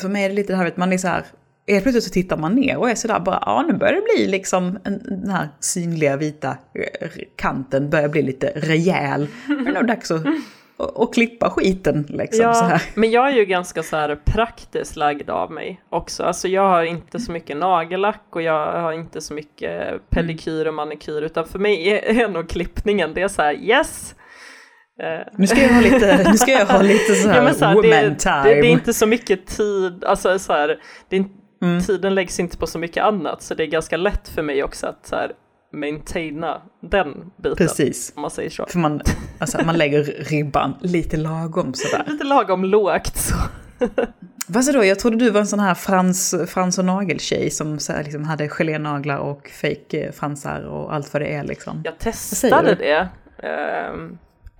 För 0.01 0.09
mig 0.09 0.25
är 0.25 0.29
det 0.29 0.35
lite 0.35 0.53
det 0.53 0.57
här 0.57 0.65
att 0.65 0.77
man 0.77 0.93
är 0.93 0.97
så 0.97 1.07
här, 1.07 1.25
helt 1.67 1.83
plötsligt 1.83 2.03
så 2.03 2.09
tittar 2.09 2.37
man 2.37 2.55
ner 2.55 2.77
och 2.77 2.89
är 2.89 2.95
sådär 2.95 3.19
bara, 3.19 3.43
ja 3.45 3.65
nu 3.67 3.73
börjar 3.73 3.93
det 3.93 4.01
bli 4.15 4.27
liksom 4.27 4.79
en, 4.83 5.03
den 5.03 5.29
här 5.29 5.49
synliga 5.59 6.17
vita 6.17 6.49
eh, 6.49 7.09
kanten 7.35 7.89
börjar 7.89 8.09
bli 8.09 8.21
lite 8.21 8.51
rejäl. 8.55 9.27
Det 9.47 9.69
är 9.69 9.73
nog 9.73 9.87
dags 9.87 10.11
att 10.11 10.23
och, 10.77 11.01
och, 11.01 11.13
klippa 11.13 11.49
skiten 11.49 12.05
liksom. 12.09 12.45
Ja, 12.45 12.53
så 12.53 12.65
här. 12.65 12.81
men 12.95 13.11
jag 13.11 13.29
är 13.29 13.33
ju 13.33 13.45
ganska 13.45 13.83
så 13.83 13.95
här 13.95 14.15
praktiskt 14.25 14.95
lagd 14.95 15.29
av 15.29 15.51
mig 15.51 15.81
också. 15.89 16.23
Alltså 16.23 16.47
jag 16.47 16.69
har 16.69 16.83
inte 16.83 17.19
så 17.19 17.31
mycket 17.31 17.57
nagellack 17.57 18.25
och 18.29 18.41
jag 18.41 18.81
har 18.81 18.93
inte 18.93 19.21
så 19.21 19.33
mycket 19.33 20.09
pedikyr 20.09 20.65
och 20.65 20.73
manikyr 20.73 21.21
utan 21.21 21.45
för 21.45 21.59
mig 21.59 21.87
är, 21.89 22.21
är 22.21 22.27
nog 22.27 22.49
klippningen 22.49 23.13
det 23.13 23.21
är 23.21 23.27
så 23.27 23.41
här 23.41 23.53
yes. 23.53 24.15
Eh. 25.01 25.27
Nu 25.37 25.47
ska 25.47 25.61
jag 25.61 25.69
ha 25.69 25.81
lite, 25.81 26.23
nu 26.31 26.37
ska 26.37 26.51
jag 26.51 26.65
ha 26.65 26.81
lite 26.81 27.15
så 27.15 27.29
här, 27.29 27.47
ja, 27.47 27.53
så 27.53 27.65
här 27.65 27.75
woman 27.75 27.89
det, 27.89 28.15
time. 28.15 28.43
Det, 28.43 28.61
det, 28.61 28.67
är 28.67 28.71
inte 28.71 28.93
så 28.93 29.07
mycket 29.07 29.45
tid, 29.45 30.03
alltså 30.03 30.39
så 30.39 30.53
här, 30.53 30.79
det 31.09 31.15
är, 31.15 31.25
mm. 31.63 31.81
tiden 31.81 32.15
läggs 32.15 32.39
inte 32.39 32.57
på 32.57 32.67
så 32.67 32.79
mycket 32.79 33.03
annat 33.03 33.41
så 33.41 33.55
det 33.55 33.63
är 33.63 33.67
ganska 33.67 33.97
lätt 33.97 34.29
för 34.29 34.41
mig 34.41 34.63
också 34.63 34.87
att 34.87 35.05
så 35.05 35.15
här, 35.15 35.31
maintaina 35.73 36.61
den 36.79 37.31
biten. 37.37 37.55
Precis. 37.55 38.13
Om 38.15 38.21
man 38.21 38.31
säger 38.31 38.49
så. 38.49 38.65
För 38.69 38.79
man, 38.79 39.01
alltså, 39.39 39.65
man 39.65 39.77
lägger 39.77 40.03
ribban 40.03 40.73
lite 40.81 41.17
lagom 41.17 41.73
sådär. 41.73 42.03
lite 42.07 42.23
lagom 42.23 42.65
lågt 42.65 43.17
så. 43.17 43.35
Vad 44.47 44.73
då? 44.73 44.85
Jag 44.85 44.99
trodde 44.99 45.17
du 45.17 45.29
var 45.29 45.39
en 45.39 45.47
sån 45.47 45.59
här 45.59 45.75
frans, 45.75 46.35
frans 46.47 46.77
och 46.77 46.85
nageltjej 46.85 47.49
som 47.49 47.79
så 47.79 47.93
här, 47.93 48.03
liksom, 48.03 48.23
hade 48.23 48.49
gelénaglar 48.49 49.17
och 49.17 49.49
fake 49.49 50.11
fransar 50.11 50.61
och 50.61 50.93
allt 50.93 51.13
vad 51.13 51.21
det 51.21 51.33
är 51.33 51.43
liksom. 51.43 51.81
Jag 51.85 51.97
testade 51.97 52.75
det 52.75 53.09
eh, 53.37 53.93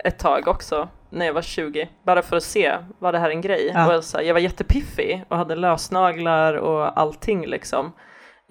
ett 0.04 0.20
tag 0.20 0.48
också 0.48 0.90
när 1.10 1.26
jag 1.26 1.34
var 1.34 1.42
20, 1.42 1.90
bara 2.04 2.22
för 2.22 2.38
att 2.38 2.44
se, 2.44 2.78
var 3.00 3.12
det 3.12 3.20
här 3.20 3.30
en 3.30 3.42
grej? 3.42 3.72
Ja. 3.74 3.98
Och 3.98 4.04
så 4.04 4.18
här, 4.18 4.24
jag 4.24 4.34
var 4.34 4.42
jättepiffig 4.42 5.26
och 5.30 5.38
hade 5.38 5.56
lösnaglar 5.56 6.54
och 6.54 7.00
allting 7.00 7.48
liksom. 7.48 7.92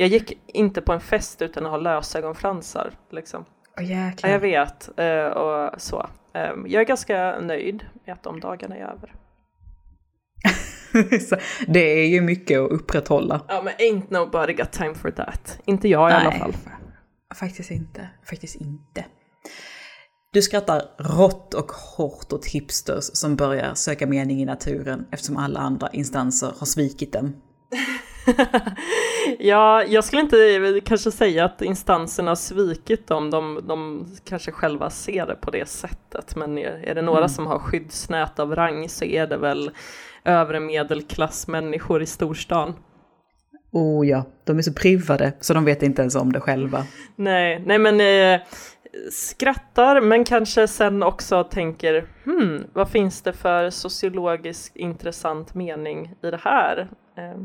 Jag 0.02 0.08
gick 0.08 0.38
inte 0.46 0.80
på 0.80 0.92
en 0.92 1.00
fest 1.00 1.42
utan 1.42 1.64
att 1.64 1.70
ha 1.70 1.78
lösögonfransar. 1.78 2.90
Liksom. 3.10 3.44
Oh, 3.76 3.92
ja, 3.92 4.12
jag 4.22 4.38
vet. 4.38 4.98
Eh, 4.98 5.26
och 5.26 5.80
så. 5.80 6.06
Ehm, 6.34 6.66
jag 6.68 6.80
är 6.80 6.86
ganska 6.86 7.38
nöjd 7.40 7.86
med 8.04 8.12
att 8.12 8.22
de 8.22 8.40
dagarna 8.40 8.76
är 8.76 8.82
över. 8.82 9.14
det 11.66 11.80
är 11.80 12.06
ju 12.06 12.20
mycket 12.20 12.60
att 12.60 12.70
upprätthålla. 12.70 13.44
Ja 13.48 13.62
men 13.62 13.72
ain't 13.74 14.06
nobody 14.08 14.52
got 14.52 14.72
time 14.72 14.94
for 14.94 15.10
that. 15.10 15.58
Inte 15.64 15.88
jag 15.88 16.10
i 16.10 16.12
Nej, 16.12 16.22
alla 16.22 16.32
fall. 16.32 16.52
Faktiskt 17.34 17.70
inte. 17.70 18.08
Faktiskt 18.24 18.56
inte. 18.56 19.04
Du 20.32 20.42
skrattar 20.42 20.82
rått 20.98 21.54
och 21.54 21.72
hårt 21.72 22.32
åt 22.32 22.46
hipsters 22.46 23.04
som 23.04 23.36
börjar 23.36 23.74
söka 23.74 24.06
mening 24.06 24.42
i 24.42 24.44
naturen 24.44 25.06
eftersom 25.10 25.36
alla 25.36 25.60
andra 25.60 25.88
instanser 25.92 26.52
har 26.58 26.66
svikit 26.66 27.12
dem. 27.12 27.42
ja, 29.38 29.84
jag 29.84 30.04
skulle 30.04 30.22
inte 30.22 30.80
kanske 30.84 31.10
säga 31.10 31.44
att 31.44 31.62
instanserna 31.62 32.30
har 32.30 32.36
svikit 32.36 33.06
dem, 33.06 33.30
de, 33.30 33.60
de 33.68 34.06
kanske 34.24 34.52
själva 34.52 34.90
ser 34.90 35.26
det 35.26 35.34
på 35.34 35.50
det 35.50 35.68
sättet, 35.68 36.36
men 36.36 36.58
är 36.58 36.94
det 36.94 37.02
några 37.02 37.18
mm. 37.18 37.28
som 37.28 37.46
har 37.46 37.58
skyddsnät 37.58 38.38
av 38.38 38.56
rang 38.56 38.88
så 38.88 39.04
är 39.04 39.26
det 39.26 39.36
väl 39.36 39.70
övre 40.24 40.60
medelklassmänniskor 40.60 42.02
i 42.02 42.06
storstan. 42.06 42.74
Oh 43.72 44.06
ja, 44.06 44.24
de 44.44 44.58
är 44.58 44.62
så 44.62 44.72
privade 44.72 45.32
så 45.40 45.54
de 45.54 45.64
vet 45.64 45.82
inte 45.82 46.02
ens 46.02 46.14
om 46.14 46.32
det 46.32 46.40
själva. 46.40 46.84
Nej, 47.16 47.62
nej 47.66 47.78
men 47.78 48.00
eh, 48.00 48.40
skrattar 49.10 50.00
men 50.00 50.24
kanske 50.24 50.68
sen 50.68 51.02
också 51.02 51.44
tänker 51.44 52.06
hmm, 52.24 52.64
vad 52.72 52.90
finns 52.90 53.22
det 53.22 53.32
för 53.32 53.70
sociologiskt 53.70 54.76
intressant 54.76 55.54
mening 55.54 56.14
i 56.22 56.30
det 56.30 56.40
här? 56.42 56.88
Eh, 57.16 57.42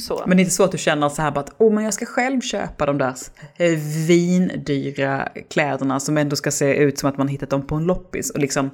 så. 0.00 0.22
Men 0.26 0.36
det 0.36 0.40
är 0.40 0.44
inte 0.44 0.54
så 0.54 0.64
att 0.64 0.72
du 0.72 0.78
känner 0.78 1.08
så 1.08 1.22
här 1.22 1.30
bara 1.30 1.40
att 1.40 1.54
oh, 1.58 1.72
men 1.72 1.84
jag 1.84 1.94
ska 1.94 2.06
själv 2.06 2.40
köpa 2.40 2.86
de 2.86 2.98
där 2.98 3.14
eh, 3.56 3.78
vindyra 4.08 5.28
kläderna 5.50 6.00
som 6.00 6.18
ändå 6.18 6.36
ska 6.36 6.50
se 6.50 6.76
ut 6.76 6.98
som 6.98 7.08
att 7.08 7.18
man 7.18 7.28
hittat 7.28 7.50
dem 7.50 7.66
på 7.66 7.74
en 7.74 7.84
loppis 7.84 8.30
och 8.30 8.38
liksom 8.38 8.70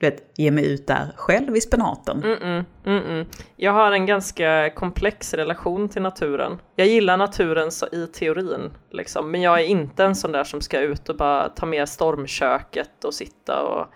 du 0.00 0.06
vet, 0.06 0.32
ge 0.36 0.50
mig 0.50 0.72
ut 0.72 0.86
där 0.86 1.12
själv 1.16 1.56
i 1.56 1.60
spenaten. 1.60 2.22
Mm 2.24 2.38
-mm, 2.38 2.64
mm 2.86 3.04
-mm. 3.04 3.26
jag 3.56 3.72
har 3.72 3.92
en 3.92 4.06
ganska 4.06 4.70
komplex 4.70 5.34
relation 5.34 5.88
till 5.88 6.02
naturen. 6.02 6.58
Jag 6.76 6.86
gillar 6.86 7.16
naturen 7.16 7.70
så 7.70 7.86
i 7.86 8.06
teorin, 8.06 8.70
liksom. 8.90 9.30
men 9.30 9.42
jag 9.42 9.60
är 9.60 9.64
inte 9.64 10.04
en 10.04 10.16
sån 10.16 10.32
där 10.32 10.44
som 10.44 10.60
ska 10.60 10.80
ut 10.80 11.08
och 11.08 11.16
bara 11.16 11.48
ta 11.48 11.66
med 11.66 11.88
stormköket 11.88 13.04
och 13.04 13.14
sitta 13.14 13.62
och 13.62 13.86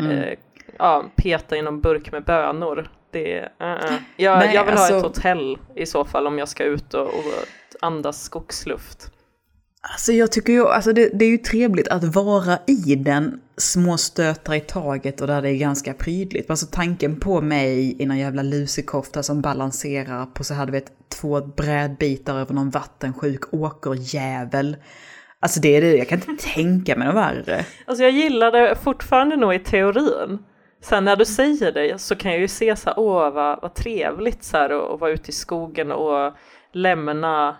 mm. 0.00 0.12
eh, 0.12 0.38
ja, 0.78 1.04
peta 1.16 1.56
i 1.56 1.62
någon 1.62 1.80
burk 1.80 2.12
med 2.12 2.24
bönor. 2.24 2.90
Det, 3.10 3.40
uh 3.40 3.48
-uh. 3.58 3.96
Jag, 4.16 4.38
Nej, 4.38 4.54
jag 4.54 4.64
vill 4.64 4.74
alltså, 4.74 4.92
ha 4.92 4.98
ett 4.98 5.06
hotell 5.06 5.58
i 5.76 5.86
så 5.86 6.04
fall 6.04 6.26
om 6.26 6.38
jag 6.38 6.48
ska 6.48 6.64
ut 6.64 6.94
och, 6.94 7.06
och 7.06 7.44
andas 7.80 8.22
skogsluft. 8.22 9.10
Alltså 9.80 10.12
jag 10.12 10.32
tycker 10.32 10.52
ju, 10.52 10.68
alltså 10.68 10.92
det, 10.92 11.10
det, 11.14 11.24
är 11.24 11.30
ju 11.30 11.38
trevligt 11.38 11.88
att 11.88 12.04
vara 12.04 12.58
i 12.66 12.94
den 12.94 13.40
små 13.56 13.96
stötar 13.98 14.54
i 14.54 14.60
taget 14.60 15.20
och 15.20 15.26
där 15.26 15.42
det 15.42 15.50
är 15.50 15.56
ganska 15.56 15.94
prydligt. 15.94 16.50
Alltså 16.50 16.66
tanken 16.72 17.20
på 17.20 17.40
mig 17.40 18.02
i 18.02 18.06
någon 18.06 18.18
jävla 18.18 18.42
lusekofta 18.42 19.22
som 19.22 19.40
balanserar 19.40 20.26
på 20.26 20.44
så 20.44 20.54
här 20.54 20.66
du 20.66 20.72
vet 20.72 20.92
två 21.20 21.40
brädbitar 21.40 22.38
över 22.38 22.54
någon 22.54 22.70
vattensjuk 22.70 23.54
åkerjävel. 23.54 24.76
Alltså 25.40 25.60
det 25.60 25.76
är 25.76 25.80
det, 25.80 25.96
jag 25.96 26.08
kan 26.08 26.20
inte 26.28 26.44
tänka 26.54 26.96
mig 26.96 27.06
något 27.06 27.16
värre. 27.16 27.64
Alltså 27.84 28.04
jag 28.04 28.12
gillar 28.12 28.52
det 28.52 28.76
fortfarande 28.82 29.36
nog 29.36 29.54
i 29.54 29.58
teorin. 29.58 30.38
Sen 30.80 31.04
när 31.04 31.16
du 31.16 31.24
säger 31.24 31.72
det 31.72 32.00
så 32.00 32.16
kan 32.16 32.32
jag 32.32 32.40
ju 32.40 32.48
se 32.48 32.76
så 32.76 32.90
här, 32.90 32.98
åh 32.98 33.30
vad, 33.30 33.62
vad 33.62 33.74
trevligt 33.74 34.44
så 34.44 34.56
här 34.56 34.94
att 34.94 35.00
vara 35.00 35.10
ute 35.10 35.30
i 35.30 35.32
skogen 35.32 35.92
och 35.92 36.32
lämna 36.72 37.56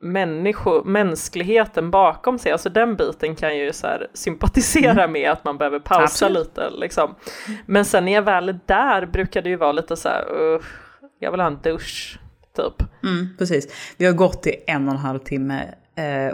människo, 0.00 0.84
mänskligheten 0.84 1.90
bakom 1.90 2.38
sig, 2.38 2.52
alltså 2.52 2.68
den 2.68 2.96
biten 2.96 3.36
kan 3.36 3.48
jag 3.48 3.66
ju 3.66 3.72
så 3.72 3.88
sympatisera 4.14 4.90
mm. 4.90 5.12
med 5.12 5.30
att 5.30 5.44
man 5.44 5.58
behöver 5.58 5.78
pausa 5.78 6.02
Absolut. 6.02 6.46
lite 6.46 6.70
liksom. 6.70 7.14
Men 7.66 7.84
sen 7.84 8.04
när 8.04 8.12
jag 8.12 8.22
väl 8.22 8.48
är 8.48 8.58
där 8.66 9.06
brukar 9.06 9.42
det 9.42 9.48
ju 9.48 9.56
vara 9.56 9.72
lite 9.72 9.96
så 9.96 10.08
här, 10.08 10.24
jag 11.18 11.30
vill 11.30 11.40
ha 11.40 11.46
en 11.46 11.58
dusch, 11.62 12.18
typ. 12.56 12.88
Mm, 13.02 13.36
precis. 13.38 13.94
Vi 13.96 14.06
har 14.06 14.12
gått 14.12 14.46
i 14.46 14.56
en 14.66 14.88
och 14.88 14.94
en 14.94 15.00
halv 15.00 15.18
timme 15.18 15.74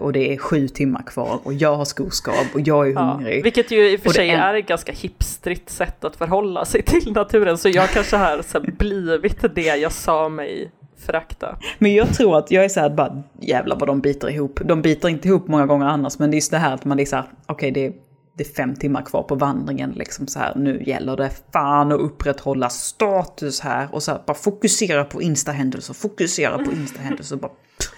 och 0.00 0.12
det 0.12 0.32
är 0.32 0.36
sju 0.36 0.68
timmar 0.68 1.02
kvar 1.02 1.40
och 1.42 1.52
jag 1.52 1.76
har 1.76 1.84
skoskav 1.84 2.46
och 2.54 2.60
jag 2.60 2.90
är 2.90 2.94
hungrig. 2.94 3.38
Ja, 3.38 3.42
vilket 3.42 3.70
ju 3.70 3.90
i 3.90 3.96
och 3.96 4.00
för 4.00 4.10
sig 4.10 4.30
är... 4.30 4.38
är 4.38 4.54
ett 4.54 4.66
ganska 4.66 4.92
hipstrigt 4.92 5.70
sätt 5.70 6.04
att 6.04 6.16
förhålla 6.16 6.64
sig 6.64 6.82
till 6.86 7.12
naturen, 7.12 7.58
så 7.58 7.68
jag 7.68 7.88
kanske 7.88 8.16
har 8.16 8.42
så 8.42 8.60
blivit 8.60 9.54
det 9.54 9.76
jag 9.76 9.92
sa 9.92 10.28
mig 10.28 10.70
förakta. 11.06 11.58
Men 11.78 11.94
jag 11.94 12.14
tror 12.14 12.38
att 12.38 12.50
jag 12.50 12.64
är 12.64 12.68
så 12.68 12.80
här 12.80 12.90
bara, 12.90 13.22
jävlar 13.40 13.76
vad 13.76 13.88
de 13.88 14.00
biter 14.00 14.30
ihop. 14.30 14.60
De 14.64 14.82
biter 14.82 15.08
inte 15.08 15.28
ihop 15.28 15.48
många 15.48 15.66
gånger 15.66 15.86
annars, 15.86 16.18
men 16.18 16.30
det 16.30 16.34
är 16.34 16.36
just 16.36 16.50
det 16.50 16.58
här 16.58 16.74
att 16.74 16.84
man 16.84 17.00
är 17.00 17.04
så 17.04 17.16
här, 17.16 17.24
okej 17.46 17.70
okay, 17.70 17.88
det, 17.88 17.94
det 18.40 18.44
är 18.44 18.54
fem 18.54 18.76
timmar 18.76 19.02
kvar 19.02 19.22
på 19.22 19.34
vandringen 19.34 19.90
liksom 19.90 20.26
så 20.26 20.38
här, 20.38 20.54
nu 20.54 20.82
gäller 20.82 21.16
det 21.16 21.30
fan 21.52 21.92
att 21.92 22.00
upprätthålla 22.00 22.68
status 22.68 23.60
här 23.60 23.88
och 23.92 24.02
så 24.02 24.10
här, 24.10 24.22
bara 24.26 24.34
fokusera 24.34 25.04
på 25.04 25.22
instahändelser, 25.22 25.94
fokusera 25.94 26.58
på 26.58 26.72
instahändelser, 26.72 27.36
bara 27.36 27.52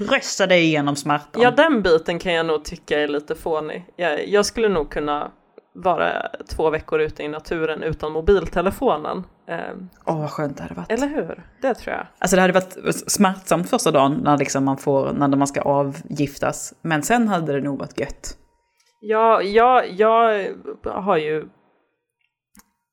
pressa 0.09 0.47
dig 0.47 0.63
igenom 0.65 0.97
smärtan. 0.97 1.43
Ja, 1.43 1.51
den 1.51 1.83
biten 1.83 2.19
kan 2.19 2.33
jag 2.33 2.47
nog 2.47 2.65
tycka 2.65 3.01
är 3.01 3.09
lite 3.09 3.35
fånig. 3.35 3.85
Jag, 3.97 4.29
jag 4.29 4.47
skulle 4.47 4.69
nog 4.69 4.91
kunna 4.91 5.31
vara 5.73 6.27
två 6.49 6.71
veckor 6.71 7.01
ute 7.01 7.23
i 7.23 7.29
naturen 7.29 7.83
utan 7.83 8.13
mobiltelefonen. 8.13 9.25
Ehm, 9.49 9.89
Åh, 10.05 10.15
oh, 10.15 10.21
vad 10.21 10.31
skönt 10.31 10.57
det 10.57 10.63
hade 10.63 10.75
varit. 10.75 10.93
Eller 10.93 11.09
hur? 11.09 11.47
Det 11.61 11.75
tror 11.75 11.97
jag. 11.97 12.07
Alltså 12.19 12.37
det 12.37 12.43
hade 12.43 12.55
varit 12.55 12.77
smärtsamt 13.11 13.71
första 13.71 13.91
dagen 13.91 14.21
när, 14.25 14.39
liksom 14.39 14.65
man, 14.65 14.77
får, 14.77 15.13
när 15.13 15.29
man 15.29 15.47
ska 15.47 15.61
avgiftas. 15.61 16.75
Men 16.83 17.03
sen 17.03 17.29
hade 17.29 17.53
det 17.53 17.61
nog 17.61 17.79
varit 17.79 18.01
gött. 18.01 18.39
Ja, 19.05 19.43
jag, 19.43 19.91
jag 19.91 20.49
har 20.85 21.17
ju... 21.17 21.49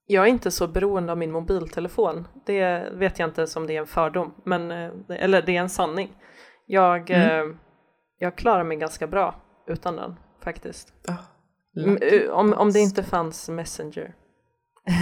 Jag 0.06 0.24
är 0.24 0.30
inte 0.30 0.52
så 0.52 0.68
beroende 0.68 1.12
av 1.12 1.18
min 1.18 1.32
mobiltelefon. 1.32 2.28
Det 2.46 2.90
vet 2.94 3.20
jag 3.20 3.30
inte 3.30 3.48
som 3.48 3.68
det 3.68 3.76
är 3.76 3.80
en 3.80 3.88
fördom, 3.88 4.34
men, 4.44 4.72
eh, 4.72 4.92
eller 5.10 5.42
det 5.42 5.58
är 5.58 5.62
en 5.62 5.70
sanning. 5.70 6.14
Jag, 6.66 7.10
mm. 7.10 7.58
jag 8.20 8.36
klarar 8.36 8.64
mig 8.64 8.78
ganska 8.78 9.08
bra 9.08 9.36
utan 9.68 9.96
den 9.96 10.16
faktiskt. 10.44 10.94
Oh. 11.08 11.94
Eh, 12.02 12.30
om, 12.30 12.54
om 12.54 12.72
det 12.72 12.80
inte 12.80 13.04
fanns 13.04 13.50
Messenger. 13.50 14.16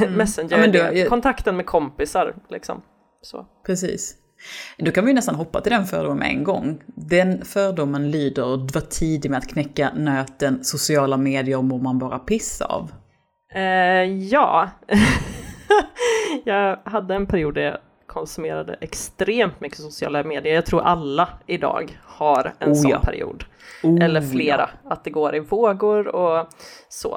Mm. 0.02 0.14
Messenger, 0.18 0.76
ja, 0.76 0.92
jag... 0.92 1.10
kontakten 1.10 1.58
med 1.58 1.66
kompisar 1.66 2.36
liksom. 2.50 2.82
Så. 3.22 3.46
Precis. 3.66 4.18
Då 4.78 4.92
kan 4.92 5.06
vi 5.06 5.14
nästan 5.14 5.36
hoppa 5.36 5.62
till 5.62 5.72
den 5.72 5.86
fördomen 5.86 6.18
med 6.18 6.30
en 6.30 6.44
gång. 6.44 6.82
Den 6.86 7.46
fördomen 7.46 8.12
lyder, 8.12 8.74
var 8.74 8.82
tidig 8.82 9.32
med 9.32 9.38
att 9.38 9.48
knäcka 9.48 9.92
nöten, 9.96 10.64
sociala 10.64 11.18
medier 11.18 11.62
mår 11.62 11.80
man 11.80 12.00
bara 12.00 12.20
piss 12.20 12.62
av. 12.62 12.92
Uh, 13.56 13.62
ja, 14.24 14.70
jag 16.44 16.80
hade 16.86 17.16
en 17.16 17.28
period 17.28 17.56
där 17.56 17.62
jag 17.62 17.78
konsumerade 18.08 18.78
extremt 18.82 19.62
mycket 19.62 19.80
sociala 19.80 20.24
medier. 20.24 20.56
Jag 20.56 20.66
tror 20.66 20.82
alla 20.82 21.30
idag 21.46 22.00
har 22.04 22.54
en 22.60 22.72
Oh, 22.72 22.76
sån 22.76 22.92
ja. 22.92 23.00
period. 23.00 23.44
Oh, 23.84 24.04
Eller 24.04 24.22
flera, 24.22 24.70
att 24.84 25.04
det 25.04 25.10
går 25.10 25.36
i 25.36 25.40
vågor 25.40 26.08
och 26.08 26.48
så. 26.90 27.16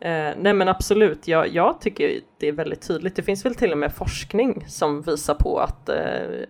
Eh, 0.00 0.30
nej 0.38 0.52
men 0.54 0.68
absolut, 0.68 1.28
jag, 1.28 1.48
jag 1.48 1.80
tycker 1.80 2.20
det 2.38 2.48
är 2.48 2.52
väldigt 2.52 2.88
tydligt. 2.88 3.16
Det 3.16 3.22
finns 3.22 3.44
väl 3.44 3.54
till 3.54 3.72
och 3.72 3.78
med 3.78 3.94
forskning 3.94 4.64
som 4.68 5.02
visar 5.02 5.34
på 5.34 5.58
att 5.58 5.88
eh, 5.88 5.96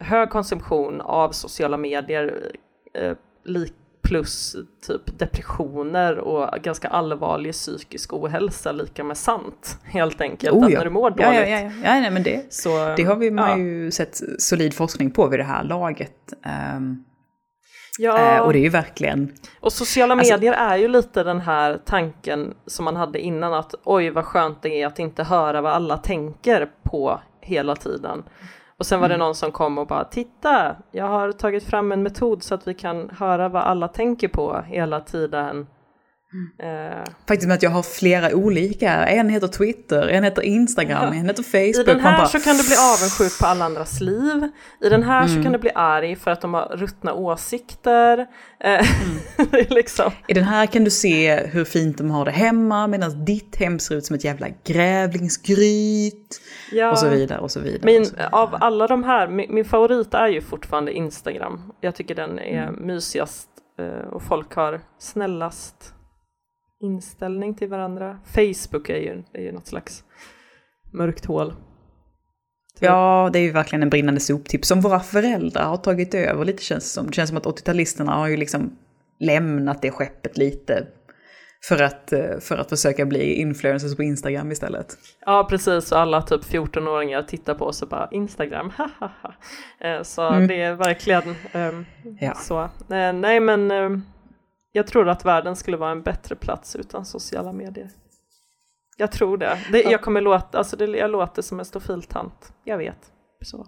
hög 0.01 0.30
konsumtion 0.30 1.01
av 1.01 1.30
sociala 1.30 1.76
medier 1.76 2.53
eh, 2.95 3.12
lik 3.45 3.74
plus 4.03 4.57
typ 4.86 5.18
depressioner 5.18 6.18
och 6.18 6.62
ganska 6.62 6.88
allvarlig 6.88 7.53
psykisk 7.53 8.12
ohälsa 8.12 8.72
lika 8.72 9.05
med 9.05 9.16
sant. 9.16 9.78
Helt 9.84 10.20
enkelt, 10.20 10.53
Oh, 10.55 10.64
att 10.64 10.70
ja. 10.72 10.78
när 10.78 10.84
du 10.84 10.90
mår 10.90 11.11
dåligt. 11.11 11.22
Ja, 11.24 11.34
ja, 11.34 11.46
ja, 11.46 11.61
ja. 11.61 11.70
nej, 11.82 12.11
men 12.11 12.22
det, 12.22 12.53
Så, 12.55 12.94
det 12.96 13.03
har 13.03 13.16
vi 13.16 13.30
man 13.30 13.50
ja. 13.50 13.57
ju 13.59 13.90
sett 13.90 14.20
solid 14.38 14.74
forskning 14.74 15.11
på 15.11 15.26
vid 15.26 15.40
det 15.40 15.44
här 15.44 15.64
laget. 15.64 16.32
Ehm, 16.44 17.05
Ja, 17.98 18.36
eh, 18.36 18.40
och 18.40 18.53
det 18.53 18.59
är 18.59 18.62
ju 18.62 18.68
verkligen... 18.68 19.32
Och 19.61 19.72
sociala 19.72 20.14
Alltså- 20.14 20.34
medier 20.34 20.53
är 20.53 20.76
ju 20.76 20.88
lite 20.88 21.22
den 21.24 21.40
här 21.40 21.80
tanken 21.84 22.55
som 22.66 22.84
man 22.84 22.96
hade 22.96 23.20
innan 23.20 23.55
att 23.55 23.74
oj 23.84 24.11
vad 24.11 24.24
skönt 24.24 24.62
det 24.62 24.82
är 24.82 24.86
att 24.86 24.98
inte 24.98 25.22
höra 25.22 25.61
vad 25.61 25.72
alla 25.72 25.96
tänker 25.96 26.68
på 26.82 27.20
hela 27.40 27.76
tiden. 27.76 28.22
Och 28.82 28.86
sen 28.86 29.00
var 29.00 29.08
det 29.08 29.16
någon 29.16 29.34
som 29.34 29.52
kom 29.52 29.78
och 29.78 29.86
bara 29.86 30.04
titta, 30.04 30.76
jag 30.90 31.04
har 31.04 31.32
tagit 31.32 31.64
fram 31.64 31.92
en 31.92 32.02
metod 32.02 32.42
så 32.42 32.54
att 32.54 32.68
vi 32.68 32.74
kan 32.74 33.10
höra 33.10 33.48
vad 33.48 33.62
alla 33.62 33.88
tänker 33.88 34.28
på 34.28 34.62
hela 34.66 35.00
tiden. 35.00 35.66
Eh, 36.62 37.04
Faktiskt 37.28 37.48
med 37.48 37.54
att 37.54 37.62
jag 37.62 37.70
har 37.70 37.82
flera 37.82 38.34
olika. 38.34 38.92
En 39.06 39.28
heter 39.28 39.46
Twitter, 39.48 40.08
en 40.08 40.24
heter 40.24 40.42
Instagram, 40.42 41.14
Ja. 41.14 41.20
en 41.20 41.26
heter 41.26 41.42
I 41.42 41.44
Facebook. 41.72 41.86
den 41.86 41.96
Man 41.96 42.06
här 42.12 42.18
bara, 42.18 42.26
så 42.28 42.40
kan 42.40 42.56
du 42.56 42.62
bli 42.62 42.76
avundsjuk 42.76 43.38
på 43.40 43.46
alla 43.46 43.64
andras 43.64 44.00
liv. 44.00 44.48
I 44.80 44.88
den 44.88 45.02
här 45.02 45.22
Mm. 45.26 45.36
så 45.36 45.42
kan 45.42 45.52
du 45.52 45.58
bli 45.58 45.70
arg 45.74 46.16
för 46.16 46.30
att 46.30 46.40
de 46.40 46.54
har 46.54 46.76
ruttna 46.76 47.12
åsikter. 47.12 48.18
Eh, 48.60 48.72
Mm. 49.38 49.66
liksom, 49.68 50.10
I 50.28 50.34
den 50.34 50.44
här 50.44 50.66
kan 50.66 50.84
du 50.84 50.90
se 50.90 51.36
hur 51.46 51.64
fint 51.64 51.98
de 51.98 52.10
har 52.10 52.24
det 52.24 52.30
hemma 52.30 52.86
medan 52.86 53.24
ditt 53.24 53.56
hem 53.56 53.78
ser 53.78 53.94
ut 53.94 54.06
som 54.06 54.16
ett 54.16 54.24
jävla 54.24 54.46
grävlingsgryt. 54.64 56.40
ja. 56.72 56.90
Och 56.90 56.98
så 56.98 57.08
vidare 57.08 57.38
och 57.40 57.50
så 57.50 57.60
vidare. 57.60 57.78
och 57.78 57.84
Min, 57.84 58.06
så 58.06 58.10
vidare. 58.12 58.28
av 58.32 58.56
alla 58.60 58.86
de 58.86 59.04
här, 59.04 59.28
min, 59.28 59.54
min 59.54 59.64
favorit 59.64 60.14
är 60.14 60.28
ju 60.28 60.40
fortfarande 60.40 60.92
Instagram. 60.92 61.72
Jag 61.80 61.94
tycker 61.94 62.14
den 62.14 62.38
är 62.38 62.70
mysigast 62.70 63.48
eh, 63.78 64.08
och 64.08 64.22
folk 64.22 64.54
har 64.54 64.80
snällast 64.98 65.94
inställning 66.82 67.54
till 67.54 67.68
varandra. 67.68 68.18
Facebook 68.24 68.88
är 68.88 68.96
ju, 68.96 69.22
är 69.32 69.42
ju 69.42 69.52
något 69.52 69.66
slags 69.66 70.04
mörkt 70.92 71.24
hål. 71.24 71.54
Ja, 72.80 73.30
det 73.32 73.38
är 73.38 73.42
ju 73.42 73.50
verkligen 73.50 73.82
en 73.82 73.90
brinnande 73.90 74.20
soptipp 74.20 74.64
som 74.64 74.80
våra 74.80 75.00
föräldrar 75.00 75.64
har 75.64 75.76
tagit 75.76 76.14
över 76.14 76.44
lite 76.44 76.62
känns 76.62 76.84
det 76.84 76.88
som. 76.90 77.06
Det 77.06 77.12
känns 77.12 77.28
som 77.28 77.38
att 77.38 77.46
80-talisterna 77.46 78.12
har 78.12 78.28
ju 78.28 78.36
liksom 78.36 78.76
lämnat 79.20 79.82
det 79.82 79.90
skeppet 79.90 80.36
lite. 80.36 80.86
För 81.68 81.82
att, 81.82 82.12
eh, 82.12 82.38
för 82.40 82.58
att 82.58 82.68
försöka 82.68 83.06
bli 83.06 83.34
influencers 83.34 83.96
på 83.96 84.02
Instagram 84.02 84.52
istället. 84.52 84.86
Ja, 85.26 85.46
precis. 85.50 85.92
Och 85.92 85.98
alla 85.98 86.22
typ 86.22 86.44
14-åringar 86.44 87.22
tittar 87.22 87.54
på 87.54 87.64
oss 87.64 87.82
och 87.82 87.88
bara 87.88 88.08
Instagram, 88.12 88.70
hahaha. 88.76 89.34
Eh, 89.80 90.02
Så 90.02 90.22
Mm. 90.28 90.46
det 90.48 90.62
är 90.62 90.74
verkligen 90.74 91.34
ehm, 91.52 91.84
Ja. 92.20 92.34
så. 92.34 92.60
Eh, 92.94 93.12
nej, 93.12 93.40
men 93.40 93.70
ehm, 93.70 94.02
jag 94.72 94.86
tror 94.86 95.08
att 95.08 95.24
världen 95.24 95.56
skulle 95.56 95.76
vara 95.76 95.90
en 95.90 96.02
bättre 96.02 96.36
plats 96.36 96.76
utan 96.76 97.04
sociala 97.04 97.52
medier. 97.52 97.90
Jag 98.96 99.12
tror 99.12 99.38
det. 99.38 99.58
det 99.72 99.82
jag 99.82 100.00
kommer 100.00 100.20
låta, 100.20 100.58
alltså 100.58 100.76
det, 100.76 100.84
jag 100.86 101.10
låter 101.10 101.42
som 101.42 101.58
en 101.58 101.64
stofiltant. 101.64 102.52
Jag 102.64 102.78
vet. 102.78 102.98
Så. 103.44 103.66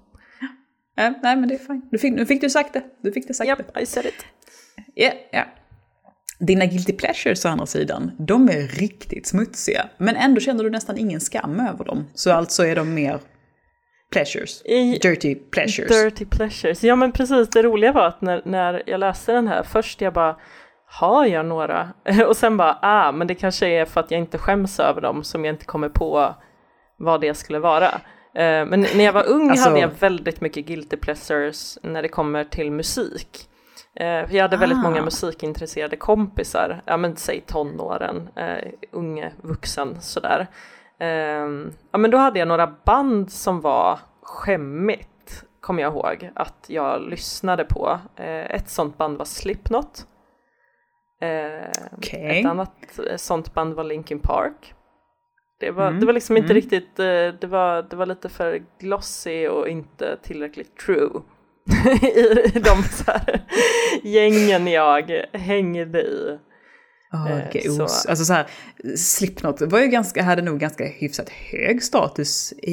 Eh, 0.96 1.12
nej, 1.22 1.36
men 1.36 1.48
det 1.48 1.55
är 1.55 1.59
fint. 1.59 1.88
Nu 1.92 1.98
fick, 1.98 2.14
nu 2.14 2.26
fick 2.26 2.40
du 2.40 2.50
sagt 2.50 2.72
det. 2.72 2.82
Du 3.02 3.12
fick 3.12 3.28
det 3.28 3.34
sagt 3.34 3.61
det. 3.74 3.80
I 3.80 3.86
said 3.86 4.07
it. 4.07 4.26
Ja, 4.94 5.11
ja. 5.32 5.44
Dina 6.38 6.66
guilty 6.66 6.92
pleasures 6.92 7.44
å 7.44 7.48
andra 7.48 7.66
sidan, 7.66 8.11
de 8.18 8.48
är 8.48 8.68
riktigt 8.80 9.26
smutsiga. 9.26 9.88
Men 9.98 10.16
ändå 10.16 10.40
känner 10.40 10.64
du 10.64 10.70
nästan 10.70 10.98
ingen 10.98 11.20
skam 11.20 11.61
över 11.61 11.84
dem. 11.84 12.05
Så 12.14 12.32
alltså 12.32 12.66
är 12.66 12.76
de 12.76 12.94
mer 12.94 13.20
pleasures. 14.12 14.62
I- 14.64 14.98
Dirty 14.98 15.34
pleasures. 15.34 15.88
Dirty 15.88 16.24
pleasures. 16.24 16.82
Ja 16.82 16.96
men 16.96 17.12
precis, 17.12 17.48
det 17.48 17.62
roliga 17.62 17.92
var 17.92 18.07
att 18.07 18.20
när, 18.20 18.42
när 18.44 18.82
jag 18.86 19.00
läste 19.00 19.32
den 19.32 19.48
här, 19.48 19.62
först 19.62 20.00
jag 20.00 20.12
bara 20.12 20.36
har 21.01 21.26
jag 21.26 21.47
några? 21.47 21.88
Och 22.28 22.36
sen 22.36 22.57
bara, 22.57 22.78
ah, 22.82 23.12
men 23.12 23.26
det 23.26 23.34
kanske 23.34 23.66
är 23.66 23.84
för 23.84 24.01
att 24.01 24.11
jag 24.11 24.20
inte 24.20 24.38
skäms 24.38 24.80
över 24.80 25.01
dem 25.01 25.24
som 25.24 25.45
jag 25.45 25.55
inte 25.55 25.64
kommer 25.64 25.88
på 25.88 26.34
vad 26.97 27.20
det 27.20 27.34
skulle 27.34 27.59
vara. 27.59 27.86
Eh, 28.34 28.66
Men 28.66 28.80
när 28.80 29.05
jag 29.05 29.12
var 29.12 29.28
ung 29.28 29.51
Alltså- 29.51 29.68
hade 29.68 29.80
jag 29.80 29.90
väldigt 29.99 30.40
mycket 30.40 30.66
guilty 30.66 30.97
pleasures 30.97 31.78
när 31.82 32.03
det 32.03 32.09
kommer 32.09 32.45
till 32.45 32.70
musik. 32.72 33.49
Eh, 33.97 34.26
för 34.26 34.34
Jag 34.34 34.42
hade 34.42 34.57
väldigt 34.57 34.78
Ah. 34.78 34.82
många 34.82 35.03
musikintresserade 35.03 35.97
kompisar, 35.97 36.82
ja 36.86 36.97
men 36.97 37.16
säg 37.16 37.40
tonåren, 37.40 38.28
eh, 38.36 38.70
unge, 38.92 39.32
vuxen 39.42 40.01
sådär. 40.01 40.47
Eh, 41.01 41.09
ja 41.92 41.99
men 41.99 42.11
då 42.11 42.18
hade 42.18 42.38
jag 42.38 42.49
några 42.49 42.66
band 42.84 43.32
som 43.32 43.61
var 43.61 43.99
skämmigt, 44.22 45.45
kommer 45.61 45.82
jag 45.82 45.92
ihåg, 45.92 46.30
att 46.34 46.64
jag 46.66 47.03
lyssnade 47.03 47.64
på. 47.64 47.99
Eh, 48.16 48.26
ett 48.55 48.68
sånt 48.68 48.99
band 48.99 49.18
var 49.18 49.24
Slipknot. 49.24 50.07
Okej. 51.93 52.41
Ett 52.41 52.47
annat 52.47 52.99
eh, 53.11 53.16
sånt 53.16 53.55
band 53.55 53.75
var 53.75 53.85
Linkin 53.85 54.18
Park. 54.18 54.75
Det 55.61 55.70
var, 55.70 55.87
Mm, 55.87 56.01
det 56.01 56.07
var 56.07 56.12
liksom 56.12 56.37
inte 56.37 56.53
mm. 56.53 56.55
riktigt, 56.55 56.99
eh, 56.99 57.29
det 57.41 57.47
var, 57.47 57.83
det 57.83 57.97
var 57.97 58.07
lite 58.07 58.29
för 58.29 58.62
glossy 58.79 59.49
och 59.49 59.68
inte 59.68 60.16
tillräckligt 60.22 60.77
true. 60.77 61.11
I 62.55 62.59
de 62.59 62.83
så 62.83 63.11
här 63.11 63.43
gängen 64.03 64.66
jag 64.66 65.25
hängde 65.33 66.03
i. 66.03 66.39
Oh, 67.14 67.32
Eh, 67.40 67.44
gos. 67.52 67.76
så- 68.02 68.08
Alltså 68.08 68.24
så 68.24 68.32
här, 68.32 68.46
Slipknot 68.96 69.60
var 69.60 69.80
ju 69.80 69.86
ganska, 69.86 70.22
hade 70.22 70.42
nog 70.42 70.58
ganska 70.58 70.84
hyfsat 70.84 71.28
hög 71.28 71.82
status 71.82 72.52
i, 72.62 72.72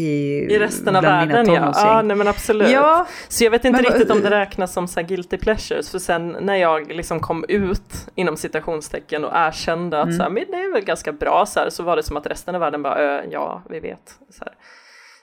I 0.49 0.59
resten 0.59 0.95
av 0.95 1.03
världen 1.03 1.47
ja. 1.53 1.71
ja, 1.75 2.01
nej 2.01 2.15
men 2.17 2.27
absolut. 2.27 2.69
Ja, 2.69 3.07
Så 3.29 3.43
jag 3.43 3.51
vet 3.51 3.65
inte 3.65 3.81
Men 3.81 3.91
riktigt 3.91 4.11
om 4.11 4.21
det 4.21 4.29
räknas 4.29 4.73
som 4.73 4.87
så 4.87 5.01
guilty 5.01 5.37
pleasures, 5.37 5.89
för 5.89 5.99
sen 5.99 6.37
när 6.41 6.55
jag 6.55 6.87
liksom 6.93 7.19
kom 7.19 7.45
ut 7.47 8.07
inom 8.15 8.37
citationstecken 8.37 9.23
och 9.25 9.31
erkände 9.35 9.99
att 9.99 10.05
Mm. 10.05 10.17
så 10.17 10.23
här, 10.23 10.29
men 10.29 10.43
det 10.51 10.57
är 10.57 10.71
väl 10.73 10.85
ganska 10.85 11.11
bra 11.11 11.45
så 11.45 11.59
här, 11.59 11.69
så 11.69 11.83
var 11.83 11.95
det 11.95 12.03
som 12.03 12.17
att 12.17 12.27
resten 12.27 12.55
av 12.55 12.61
världen 12.61 12.83
bara, 12.83 12.97
"Ö, 12.99 13.21
ja, 13.31 13.63
vi 13.69 13.79
vet. 13.79 14.15
Så, 14.29 14.43
här. 14.43 14.53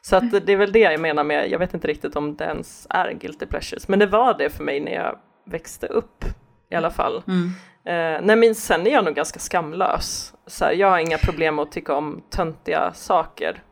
så 0.02 0.16
att 0.16 0.46
det 0.46 0.52
är 0.52 0.56
väl 0.56 0.72
det 0.72 0.78
jag 0.78 1.00
menar 1.00 1.24
med, 1.24 1.50
jag 1.50 1.58
vet 1.58 1.74
inte 1.74 1.88
riktigt 1.88 2.16
om 2.16 2.36
det 2.36 2.44
ens 2.44 2.86
är 2.90 3.12
guilty 3.12 3.46
pleasures, 3.46 3.88
men 3.88 3.98
det 3.98 4.06
var 4.06 4.34
det 4.38 4.50
för 4.50 4.64
mig 4.64 4.80
när 4.80 4.92
jag 4.94 5.18
växte 5.50 5.86
upp 5.86 6.24
i 6.70 6.74
alla 6.74 6.90
fall. 6.90 7.22
Mm. 7.26 7.52
Eh, 7.84 8.26
nej 8.26 8.36
men 8.36 8.54
sen 8.54 8.86
är 8.86 8.90
jag 8.90 9.04
nog 9.04 9.14
ganska 9.14 9.38
skamlös. 9.38 10.32
Så 10.46 10.64
här, 10.64 10.72
jag 10.72 10.90
har 10.90 10.98
inga 10.98 11.18
problem 11.18 11.58
att 11.58 11.72
tycka 11.72 11.94
om 11.94 12.22
töntiga 12.30 12.92
saker. 12.94 13.62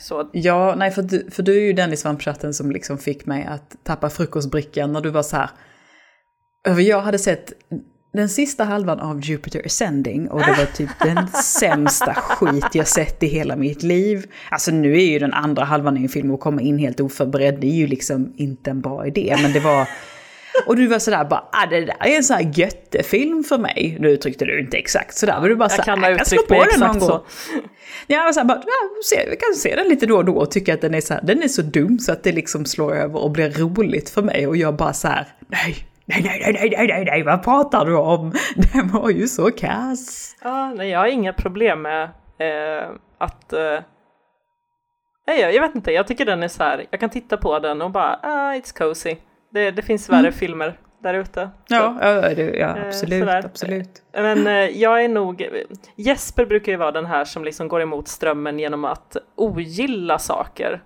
Så 0.00 0.30
Ja, 0.32 0.74
nej 0.76 0.90
för 0.90 1.02
du, 1.02 1.30
för 1.30 1.42
du 1.42 1.56
är 1.56 1.66
ju 1.66 1.72
den 1.72 1.92
i 1.92 1.96
svampchatten 1.96 2.54
som 2.54 2.70
liksom 2.70 2.98
fick 2.98 3.26
mig 3.26 3.44
att 3.44 3.76
tappa 3.84 4.10
frukostbrickan 4.10 4.92
när 4.92 5.00
du 5.00 5.10
var 5.10 5.22
så 5.22 5.36
här. 5.36 5.50
Jag 6.78 7.00
hade 7.00 7.18
sett 7.18 7.52
den 8.12 8.28
sista 8.28 8.64
halvan 8.64 9.00
av 9.00 9.20
Jupiter 9.20 9.66
Ascending 9.66 10.30
och 10.30 10.40
det 10.40 10.54
var 10.58 10.64
typ 10.64 10.90
den 11.02 11.28
sämsta 11.42 12.14
skit 12.14 12.74
jag 12.74 12.88
sett 12.88 13.22
i 13.22 13.26
hela 13.26 13.56
mitt 13.56 13.82
liv. 13.82 14.26
Alltså 14.50 14.70
nu 14.70 14.92
är 14.92 15.06
ju 15.06 15.18
den 15.18 15.34
andra 15.34 15.64
halvan 15.64 15.96
i 15.96 16.02
en 16.02 16.08
film 16.08 16.30
och 16.30 16.40
komma 16.40 16.60
in 16.60 16.78
helt 16.78 17.00
oförberedd, 17.00 17.60
det 17.60 17.66
är 17.66 17.74
ju 17.74 17.86
liksom 17.86 18.32
inte 18.36 18.70
en 18.70 18.80
bra 18.80 19.06
idé. 19.06 19.36
Men 19.42 19.52
det 19.52 19.60
var... 19.60 19.88
Och 20.66 20.76
du 20.76 20.86
var 20.86 20.98
sådär 20.98 21.24
bara, 21.24 21.44
ah, 21.52 21.66
det 21.66 21.80
där 21.80 21.96
är 22.00 22.16
en 22.16 22.24
sån 22.24 22.36
här 22.36 22.52
göttefilm 22.54 23.44
för 23.44 23.58
mig. 23.58 23.96
Nu 24.00 24.10
uttryckte 24.10 24.44
du 24.44 24.60
inte 24.60 24.76
exakt 24.76 25.14
sådär, 25.14 25.40
men 25.40 25.48
du 25.48 25.56
bara 25.56 25.68
såhär, 25.68 25.84
jag, 25.86 26.00
kan 26.00 26.10
jag 26.10 26.16
kan 26.16 26.26
slå 26.26 26.42
på 26.42 26.54
den 26.54 26.80
någon 26.80 26.98
gång. 26.98 27.20
Jag 28.06 28.24
var 28.24 28.32
såhär, 28.32 28.46
bara, 28.46 28.62
jag 29.10 29.40
kan 29.40 29.54
se 29.54 29.76
den 29.76 29.88
lite 29.88 30.06
då 30.06 30.16
och 30.16 30.24
då 30.24 30.36
och 30.36 30.50
tycka 30.50 30.74
att 30.74 30.80
den 30.80 30.94
är, 30.94 31.00
så 31.00 31.14
den 31.22 31.42
är 31.42 31.48
så 31.48 31.62
dum 31.62 31.98
så 31.98 32.12
att 32.12 32.22
det 32.22 32.32
liksom 32.32 32.64
slår 32.64 32.94
över 32.94 33.22
och 33.22 33.30
blir 33.30 33.50
roligt 33.50 34.10
för 34.10 34.22
mig. 34.22 34.46
Och 34.46 34.56
jag 34.56 34.76
bara 34.76 34.92
såhär, 34.92 35.26
nej, 35.48 35.76
Nej, 36.06 36.22
nej, 36.22 36.52
nej, 36.52 36.70
nej, 36.70 36.86
nej, 36.86 37.04
nej, 37.04 37.22
vad 37.22 37.42
pratar 37.42 37.86
du 37.86 37.96
om? 37.96 38.32
Den 38.72 38.88
var 38.88 39.10
ju 39.10 39.26
så 39.28 39.50
kass. 39.50 40.36
Ja, 40.42 40.72
nej, 40.76 40.88
jag 40.88 40.98
har 40.98 41.06
inga 41.06 41.32
problem 41.32 41.82
med 41.82 42.02
eh, 42.38 42.88
att... 43.18 43.52
Eh, 43.52 43.80
nej, 45.26 45.40
jag 45.40 45.62
vet 45.62 45.74
inte, 45.74 45.92
jag 45.92 46.06
tycker 46.06 46.24
den 46.24 46.42
är 46.42 46.48
så 46.48 46.62
här, 46.62 46.86
jag 46.90 47.00
kan 47.00 47.10
titta 47.10 47.36
på 47.36 47.58
den 47.58 47.82
och 47.82 47.90
bara, 47.90 48.18
ah, 48.22 48.52
it's 48.52 48.78
cozy. 48.78 49.16
Det, 49.54 49.70
det 49.70 49.82
finns 49.82 50.08
värre 50.10 50.32
filmer 50.32 50.78
där 51.02 51.14
ute. 51.14 51.50
Ja, 51.68 51.98
ja, 52.00 52.34
det, 52.34 52.42
ja 52.56 52.76
Eh, 52.76 52.86
absolut, 52.86 53.20
sådär. 53.20 53.42
absolut. 53.44 54.02
Men 54.12 54.46
eh, 54.46 54.52
jag 54.52 55.04
är 55.04 55.08
nog, 55.08 55.48
Jesper 55.96 56.46
brukar 56.46 56.72
ju 56.72 56.78
vara 56.78 56.92
den 56.92 57.06
här 57.06 57.24
som 57.24 57.44
liksom 57.44 57.68
går 57.68 57.80
emot 57.82 58.08
strömmen 58.08 58.58
genom 58.58 58.84
att 58.84 59.16
ogilla 59.36 60.18
saker. 60.18 60.82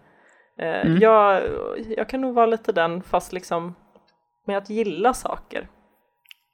Eh, 0.60 0.86
Mm. 0.86 0.98
jag, 1.00 1.42
jag 1.96 2.08
kan 2.08 2.20
nog 2.20 2.34
vara 2.34 2.46
lite 2.46 2.72
den, 2.72 3.02
fast 3.02 3.32
liksom 3.32 3.74
med 4.46 4.58
att 4.58 4.70
gilla 4.70 5.14
saker. 5.14 5.68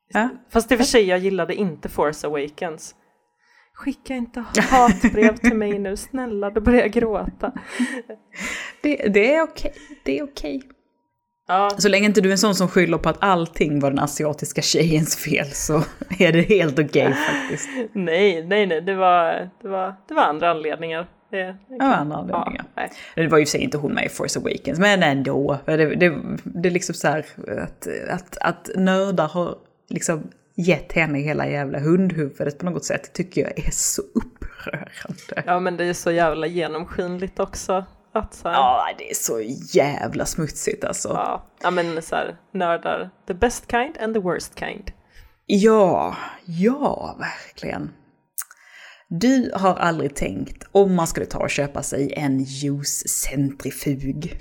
Ja. 0.08 0.28
Fast 0.50 0.72
i 0.72 0.74
och 0.74 0.78
för 0.78 0.84
sig, 0.84 1.04
jag 1.08 1.18
gillade 1.18 1.54
inte 1.54 1.88
Force 1.88 2.26
Awakens. 2.26 2.94
Skicka 3.74 4.14
inte 4.14 4.44
hatbrev 4.70 5.36
till 5.36 5.56
mig 5.56 5.78
nu, 5.78 5.96
snälla, 5.96 6.50
då 6.50 6.60
börjar 6.60 6.80
jag 6.80 6.90
gråta. 6.90 7.52
Det, 8.82 8.96
det 8.96 9.34
är 9.34 9.42
okej, 9.42 9.72
det 10.04 10.18
är 10.18 10.24
okej. 10.24 10.62
Ja, 11.46 11.70
Så 11.78 11.88
länge 11.88 12.06
inte 12.06 12.20
du 12.20 12.28
är 12.28 12.32
en 12.32 12.38
sån 12.38 12.54
som 12.54 12.68
skyller 12.68 12.98
på 12.98 13.08
att 13.08 13.16
allting 13.20 13.80
var 13.80 13.90
den 13.90 13.98
asiatiska 13.98 14.62
tjejens 14.62 15.16
fel 15.16 15.46
så 15.46 15.84
är 16.18 16.32
det 16.32 16.42
helt 16.42 16.78
okej 16.78 17.14
faktiskt. 17.14 17.68
nej, 17.92 18.46
nej, 18.46 18.66
nej, 18.66 18.80
det 18.80 18.94
var, 18.94 19.50
det 19.62 19.68
var, 19.68 19.94
det 20.08 20.14
var 20.14 20.22
andra 20.22 20.50
anledningar. 20.50 21.06
Det, 21.30 21.56
det 21.68 21.84
Av 21.84 21.92
andra 21.92 22.16
anledningar. 22.16 22.64
Ja. 22.74 22.88
Det 23.14 23.28
var 23.28 23.38
ju 23.38 23.46
sig 23.46 23.60
inte 23.60 23.78
hon 23.78 23.92
med 23.92 24.04
i 24.04 24.08
Force 24.08 24.38
Awakens, 24.38 24.78
men 24.78 25.02
ändå. 25.02 25.58
Det, 25.64 25.76
det, 25.76 26.14
det 26.44 26.68
är 26.68 26.72
liksom 26.72 26.94
så 26.94 27.08
här 27.08 27.26
att, 27.62 27.88
att, 28.10 28.38
att 28.40 28.70
nördar 28.76 29.28
har 29.28 29.54
liksom 29.88 30.22
gett 30.56 30.92
henne 30.92 31.18
hela 31.18 31.48
jävla 31.48 31.80
hundhuvudet 31.80 32.58
på 32.58 32.66
något 32.66 32.84
sätt 32.84 33.12
tycker 33.12 33.40
jag 33.40 33.58
är 33.58 33.70
så 33.70 34.02
upprörande. 34.02 35.42
ja, 35.46 35.60
men 35.60 35.76
det 35.76 35.84
är 35.84 35.92
så 35.92 36.10
jävla 36.10 36.46
genomskinligt 36.46 37.40
också. 37.40 37.84
Att 38.14 38.34
så 38.34 38.48
här, 38.48 38.54
Ja, 38.54 38.88
det 38.98 39.10
är 39.10 39.14
så 39.14 39.40
jävla 39.78 40.26
smutsigt 40.26 40.84
alltså. 40.84 41.08
ja, 41.08 41.46
ja, 41.62 41.70
men 41.70 42.02
så 42.02 42.16
här, 42.16 42.36
nördar, 42.52 43.10
the 43.26 43.34
best 43.34 43.70
kind 43.70 43.98
and 43.98 44.14
the 44.14 44.20
worst 44.20 44.58
kind. 44.58 44.90
Ja, 45.46 46.16
ja, 46.44 47.16
verkligen. 47.18 47.90
Du 49.08 49.52
har 49.54 49.74
aldrig 49.74 50.14
tänkt 50.14 50.66
om 50.72 50.94
man 50.94 51.06
skulle 51.06 51.26
ta 51.26 51.38
och 51.38 51.50
köpa 51.50 51.82
sig 51.82 52.12
en 52.16 52.38
juicecentrifug. 52.38 54.40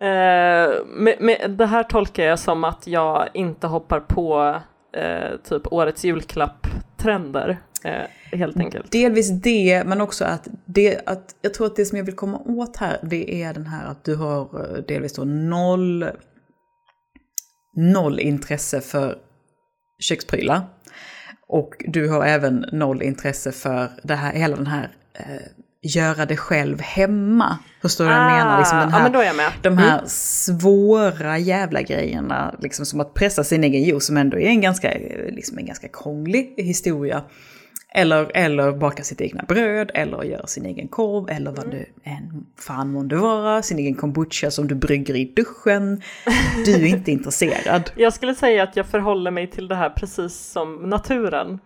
Eh, 0.00 0.84
med, 0.86 1.16
med, 1.20 1.50
det 1.58 1.66
här 1.66 1.82
tolkar 1.82 2.24
jag 2.24 2.38
som 2.38 2.64
att 2.64 2.86
jag 2.86 3.28
inte 3.34 3.66
hoppar 3.66 4.00
på 4.00 4.56
eh, 4.96 5.36
typ 5.44 5.72
årets 5.72 6.04
julklapp-trender, 6.04 7.56
eh, 7.84 8.38
helt 8.38 8.56
enkelt. 8.56 8.92
Delvis 8.92 9.30
det, 9.30 9.84
men 9.86 10.00
också 10.00 10.24
att, 10.24 10.48
det, 10.64 11.00
att 11.06 11.34
jag 11.42 11.54
tror 11.54 11.66
att 11.66 11.76
det 11.76 11.84
som 11.84 11.98
jag 11.98 12.04
vill 12.04 12.16
komma 12.16 12.38
åt 12.38 12.76
här, 12.76 12.98
det 13.02 13.42
är 13.42 13.54
den 13.54 13.66
här 13.66 13.86
att 13.86 14.04
du 14.04 14.14
har 14.14 14.40
eh, 14.40 14.84
delvis 14.88 15.12
då 15.12 15.24
noll, 15.24 16.10
noll 17.76 18.20
intresse 18.20 18.80
för 18.80 19.18
köksprylar. 19.98 20.62
Och 21.48 21.84
du 21.88 22.08
har 22.08 22.26
även 22.26 22.64
noll 22.72 23.02
intresse 23.02 23.52
för 23.52 23.88
det 24.02 24.14
här, 24.14 24.32
hela 24.32 24.56
den 24.56 24.66
här 24.66 24.90
eh, 25.14 25.24
göra 25.82 26.26
det 26.26 26.36
själv 26.36 26.80
hemma. 26.80 27.58
Förstår 27.82 28.04
du 28.04 28.10
vad 28.10 28.20
jag 28.20 28.26
menar? 28.26 28.58
Liksom 28.58 28.78
den 28.78 28.88
Ah, 28.88 28.92
ja, 28.92 29.22
här, 29.22 29.34
men 29.34 29.52
de 29.62 29.78
här 29.78 30.02
svåra 30.06 31.38
jävla 31.38 31.82
grejerna, 31.82 32.54
liksom 32.58 32.86
som 32.86 33.00
att 33.00 33.14
pressa 33.14 33.44
sin 33.44 33.64
egen 33.64 33.82
juice 33.82 34.06
som 34.06 34.16
ändå 34.16 34.38
är 34.38 34.48
en 34.48 34.60
ganska, 34.60 34.92
eh, 34.92 35.34
liksom 35.34 35.58
en 35.58 35.66
ganska 35.66 35.88
krånglig 35.88 36.54
historia. 36.56 37.22
Eller, 37.94 38.30
eller 38.34 38.72
baka 38.72 39.02
sitt 39.02 39.20
egna 39.20 39.42
bröd, 39.48 39.90
eller 39.94 40.22
göra 40.22 40.46
sin 40.46 40.66
egen 40.66 40.88
korv, 40.88 41.28
eller 41.30 41.50
vad 41.50 41.70
det 41.70 41.86
än 42.04 42.46
fan 42.56 42.92
månde 42.92 43.16
vara. 43.16 43.62
Sin 43.62 43.78
egen 43.78 43.94
kombucha 43.94 44.50
som 44.50 44.68
du 44.68 44.74
brygger 44.74 45.16
i 45.16 45.24
duschen. 45.24 46.02
Du 46.64 46.74
är 46.74 46.86
inte 46.86 47.10
intresserad. 47.10 47.90
Jag 47.96 48.12
skulle 48.12 48.34
säga 48.34 48.62
att 48.62 48.76
jag 48.76 48.86
förhåller 48.86 49.30
mig 49.30 49.50
till 49.50 49.68
det 49.68 49.74
här 49.74 49.90
precis 49.90 50.34
som 50.38 50.74
naturen. 50.74 51.58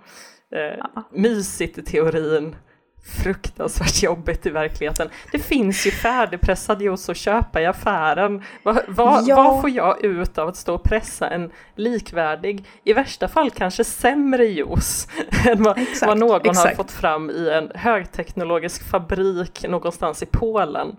Eh, 0.55 1.03
Mysigt 1.13 1.79
i 1.79 1.83
teorin, 1.83 2.57
fruktansvärt 3.05 4.03
jobbigt 4.03 4.47
i 4.47 4.51
verkligheten. 4.51 5.09
Det 5.33 5.39
finns 5.39 5.87
ju 5.87 5.91
färdigpressad 5.91 6.83
juice 6.83 7.09
att 7.09 7.17
köpa 7.17 7.61
i 7.61 7.67
affären. 7.67 8.43
Vad, 8.63 8.79
vad, 8.89 9.25
Ja. 9.29 9.37
vad 9.37 9.61
får 9.61 9.71
jag 9.71 10.05
ut 10.05 10.39
av 10.39 10.49
att 10.49 10.57
stå 10.57 10.75
och 10.75 10.83
pressa 10.83 11.29
en 11.31 11.51
likvärdig, 11.77 12.65
i 12.85 12.93
värsta 12.93 13.29
fall 13.29 13.51
kanske 13.51 13.85
sämre 13.85 14.45
juice 14.45 15.09
än 15.47 15.63
vad, 15.63 15.79
Exakt, 15.79 16.07
vad 16.07 16.19
någon 16.19 16.31
har 16.31 16.51
exakt. 16.51 16.77
fått 16.77 16.91
fram 16.91 17.31
i 17.31 17.51
en 17.51 17.71
högteknologisk 17.75 18.91
fabrik 18.91 19.65
någonstans 19.69 20.23
i 20.23 20.27
Polen? 20.27 20.97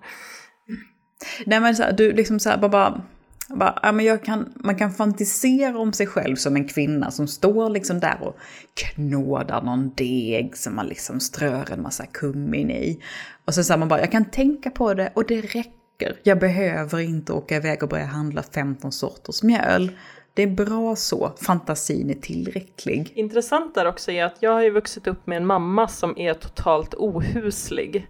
Nej 1.45 1.59
men 1.59 1.75
så 1.75 1.83
här, 1.83 1.91
du 1.91 2.11
liksom 2.11 2.39
så 2.39 2.49
här, 2.49 2.57
bara, 2.57 2.69
bara, 2.69 3.01
bara 3.49 3.79
ja, 3.83 3.91
men 3.91 4.05
jag 4.05 4.23
kan, 4.23 4.53
man 4.55 4.75
kan 4.75 4.91
fantisera 4.91 5.77
om 5.77 5.93
sig 5.93 6.07
själv 6.07 6.35
som 6.35 6.55
en 6.55 6.67
kvinna 6.67 7.11
som 7.11 7.27
står 7.27 7.69
liksom 7.69 7.99
där 7.99 8.17
och 8.21 8.37
knådar 8.73 9.61
någon 9.61 9.93
deg 9.95 10.57
som 10.57 10.75
man 10.75 10.87
liksom 10.87 11.19
strör 11.19 11.71
en 11.71 11.81
massa 11.81 12.05
kummin 12.05 12.71
i. 12.71 12.99
Och 13.45 13.53
så 13.53 13.63
säger 13.63 13.77
man 13.77 13.87
bara, 13.87 13.99
jag 13.99 14.11
kan 14.11 14.25
tänka 14.25 14.69
på 14.69 14.93
det 14.93 15.11
och 15.15 15.27
det 15.27 15.41
räcker. 15.41 16.19
Jag 16.23 16.39
behöver 16.39 16.99
inte 16.99 17.33
åka 17.33 17.55
iväg 17.55 17.83
och 17.83 17.89
börja 17.89 18.05
handla 18.05 18.43
15 18.43 18.91
sorters 18.91 19.43
mjöl. 19.43 19.91
Det 20.33 20.43
är 20.43 20.47
bra 20.47 20.95
så, 20.95 21.31
fantasin 21.41 22.09
är 22.09 22.13
tillräcklig. 22.13 23.11
Intressant 23.15 23.75
där 23.75 23.85
också 23.85 24.11
är 24.11 24.25
att 24.25 24.37
jag 24.39 24.51
har 24.51 24.61
ju 24.61 24.69
vuxit 24.69 25.07
upp 25.07 25.27
med 25.27 25.37
en 25.37 25.45
mamma 25.45 25.87
som 25.87 26.17
är 26.17 26.33
totalt 26.33 26.93
ohuslig. 26.93 28.07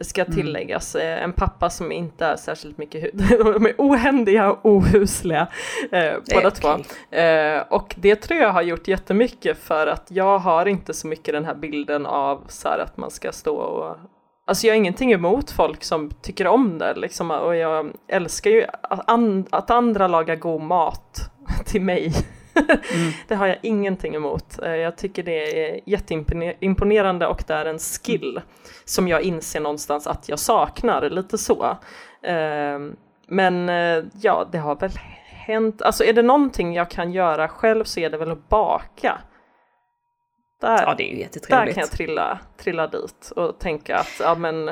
Ska 0.00 0.22
Mm. 0.24 0.34
tilläggas. 0.34 0.94
Eh, 0.94 1.22
En 1.22 1.32
pappa 1.32 1.70
som 1.70 1.92
inte 1.92 2.26
är 2.26 2.36
särskilt 2.36 2.78
mycket 2.78 3.02
hu- 3.04 3.52
De 3.54 3.66
är 3.66 3.74
ohändiga 3.78 4.52
och 4.52 4.66
ohusliga 4.66 5.46
eh, 5.92 6.12
båda 6.34 6.50
två. 6.50 6.68
okej. 6.68 7.24
Eh, 7.24 7.62
och 7.70 7.94
det 7.98 8.16
tror 8.16 8.40
jag 8.40 8.52
har 8.52 8.62
gjort 8.62 8.88
jättemycket 8.88 9.58
för 9.58 9.86
att 9.86 10.06
jag 10.08 10.38
har 10.38 10.66
inte 10.66 10.94
så 10.94 11.06
mycket 11.06 11.34
den 11.34 11.44
här 11.44 11.54
bilden 11.54 12.06
av 12.06 12.44
så 12.48 12.68
här 12.68 12.78
att 12.78 12.96
man 12.96 13.10
ska 13.10 13.32
stå 13.32 13.56
och 13.56 13.96
Alltså 14.48 14.66
jag 14.66 14.74
har 14.74 14.76
ingenting 14.76 15.12
emot 15.12 15.50
folk 15.50 15.84
som 15.84 16.10
tycker 16.22 16.46
om 16.46 16.78
det 16.78 16.94
liksom, 16.94 17.30
och 17.30 17.56
jag 17.56 17.90
älskar 18.08 18.50
ju 18.50 18.64
att, 18.82 19.10
an- 19.10 19.46
att 19.50 19.70
andra 19.70 20.06
lagar 20.08 20.36
god 20.36 20.60
mat 20.62 21.30
till 21.66 21.80
mig. 21.82 22.12
det 23.28 23.34
har 23.34 23.46
jag 23.46 23.56
ingenting 23.62 24.14
emot. 24.14 24.58
Eh, 24.62 24.74
Jag 24.76 24.96
tycker 24.96 25.22
det 25.22 25.68
är 25.68 25.80
jätteimponerande 25.86 27.26
och 27.26 27.44
det 27.46 27.54
är 27.54 27.64
en 27.66 27.78
skill 27.78 28.40
som 28.84 29.08
jag 29.08 29.22
inser 29.22 29.60
någonstans 29.60 30.06
att 30.06 30.28
jag 30.28 30.38
saknar, 30.38 31.10
lite 31.10 31.38
så. 31.38 31.76
Eh, 32.22 32.78
Men 33.28 33.68
eh, 33.68 34.04
ja, 34.22 34.48
det 34.52 34.58
har 34.58 34.76
väl 34.76 34.92
hänt, 35.24 35.82
alltså 35.82 36.04
är 36.04 36.12
det 36.12 36.22
någonting 36.22 36.74
jag 36.74 36.90
kan 36.90 37.12
göra 37.12 37.48
själv 37.48 37.84
så 37.84 38.00
är 38.00 38.10
det 38.10 38.16
väl 38.18 38.30
att 38.30 38.48
baka. 38.48 39.18
Där, 40.60 40.82
Ja, 40.82 40.94
det 40.98 41.02
är 41.02 41.08
ju 41.08 41.14
där 41.14 41.22
jättetrevligt. 41.22 41.74
kan 41.74 41.80
jag 41.80 41.90
trilla, 41.90 42.38
trilla 42.56 42.86
dit 42.86 43.32
och 43.36 43.58
tänka 43.58 43.96
att 43.96 44.20
ja, 44.20 44.34
men, 44.34 44.64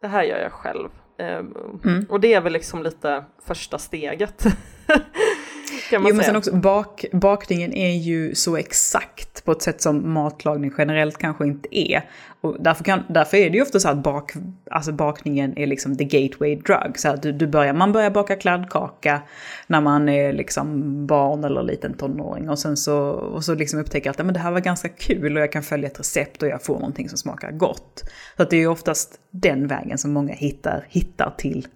det 0.00 0.06
här 0.08 0.22
gör 0.22 0.38
jag 0.38 0.52
själv. 0.52 0.88
Ehm, 1.18 1.54
Mm. 1.84 2.06
Och 2.10 2.20
det 2.20 2.34
är 2.34 2.40
väl 2.40 2.52
liksom 2.52 2.82
lite 2.82 3.24
första 3.46 3.78
steget. 3.78 4.44
Jo, 5.92 6.00
men 6.00 6.24
sen 6.24 6.36
också 6.36 6.56
bak, 6.56 7.04
bakningen 7.12 7.72
är 7.72 7.90
ju 7.90 8.34
så 8.34 8.56
exakt 8.56 9.44
på 9.44 9.52
ett 9.52 9.62
sätt 9.62 9.80
som 9.82 10.12
matlagning 10.12 10.72
generellt 10.78 11.18
kanske 11.18 11.46
inte 11.46 11.78
är. 11.78 12.10
Och 12.40 12.56
därför, 12.60 12.84
kan, 12.84 13.02
därför 13.08 13.36
är 13.36 13.50
det 13.50 13.56
ju 13.56 13.62
ofta 13.62 13.80
så 13.80 13.88
att 13.88 14.02
bak, 14.02 14.32
alltså 14.70 14.92
bakningen 14.92 15.58
är 15.58 15.66
liksom 15.66 15.96
the 15.96 16.04
gateway 16.04 16.56
drug. 16.56 16.98
Så 16.98 17.08
att 17.08 17.22
du, 17.22 17.32
du 17.32 17.46
börjar, 17.46 17.72
man 17.72 17.92
börjar 17.92 18.10
baka 18.10 18.36
kladdkaka 18.36 19.22
när 19.66 19.80
man 19.80 20.08
är 20.08 20.32
liksom 20.32 21.06
barn 21.06 21.44
eller 21.44 21.62
liten 21.62 21.94
tonåring. 21.94 22.50
Och 22.50 22.58
sen 22.58 22.76
så, 22.76 22.98
och 23.08 23.44
så 23.44 23.54
liksom 23.54 23.80
upptäcker 23.80 24.10
att 24.10 24.18
men 24.18 24.34
det 24.34 24.40
här 24.40 24.52
var 24.52 24.60
ganska 24.60 24.88
kul 24.88 25.36
och 25.36 25.42
jag 25.42 25.52
kan 25.52 25.62
följa 25.62 25.88
ett 25.88 26.00
recept 26.00 26.42
och 26.42 26.48
jag 26.48 26.62
får 26.62 26.74
någonting 26.74 27.08
som 27.08 27.18
smakar 27.18 27.50
gott. 27.50 28.04
Så 28.36 28.42
att 28.42 28.50
det 28.50 28.56
är 28.56 28.60
ju 28.60 28.68
oftast 28.68 29.20
den 29.30 29.66
vägen 29.66 29.98
som 29.98 30.12
många 30.12 30.34
hittar, 30.34 30.86
hittar 30.88 31.34
till 31.38 31.66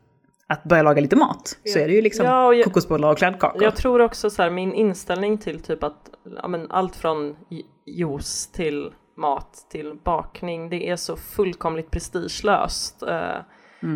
att 0.51 0.65
börja 0.65 0.83
laga 0.83 1.01
lite 1.01 1.17
mat. 1.17 1.59
Så 1.65 1.79
är 1.79 1.89
det 1.89 1.95
ju 1.95 2.03
liksom 2.03 2.27
Ja, 2.27 2.47
och 2.47 2.55
jag- 2.55 2.65
kokosbollar 2.65 3.11
och 3.11 3.19
kladdkakor. 3.19 3.63
Jag 3.63 3.77
tror 3.77 4.01
också 4.01 4.31
så 4.31 4.43
här, 4.43 4.51
min 4.51 4.73
inställning 4.75 5.39
till 5.39 5.63
typ 5.63 5.85
att 5.85 6.11
ja, 6.43 6.49
men 6.49 6.71
allt 6.71 6.97
från 6.97 7.37
ju- 7.49 7.63
juice 7.87 8.47
till 8.53 8.93
mat 9.17 9.67
till 9.71 9.95
bakning, 10.05 10.71
det 10.71 10.89
är 10.89 10.97
så 10.97 11.17
fullkomligt 11.17 11.91
prestigelöst. 11.91 13.03
Eh, 13.03 13.37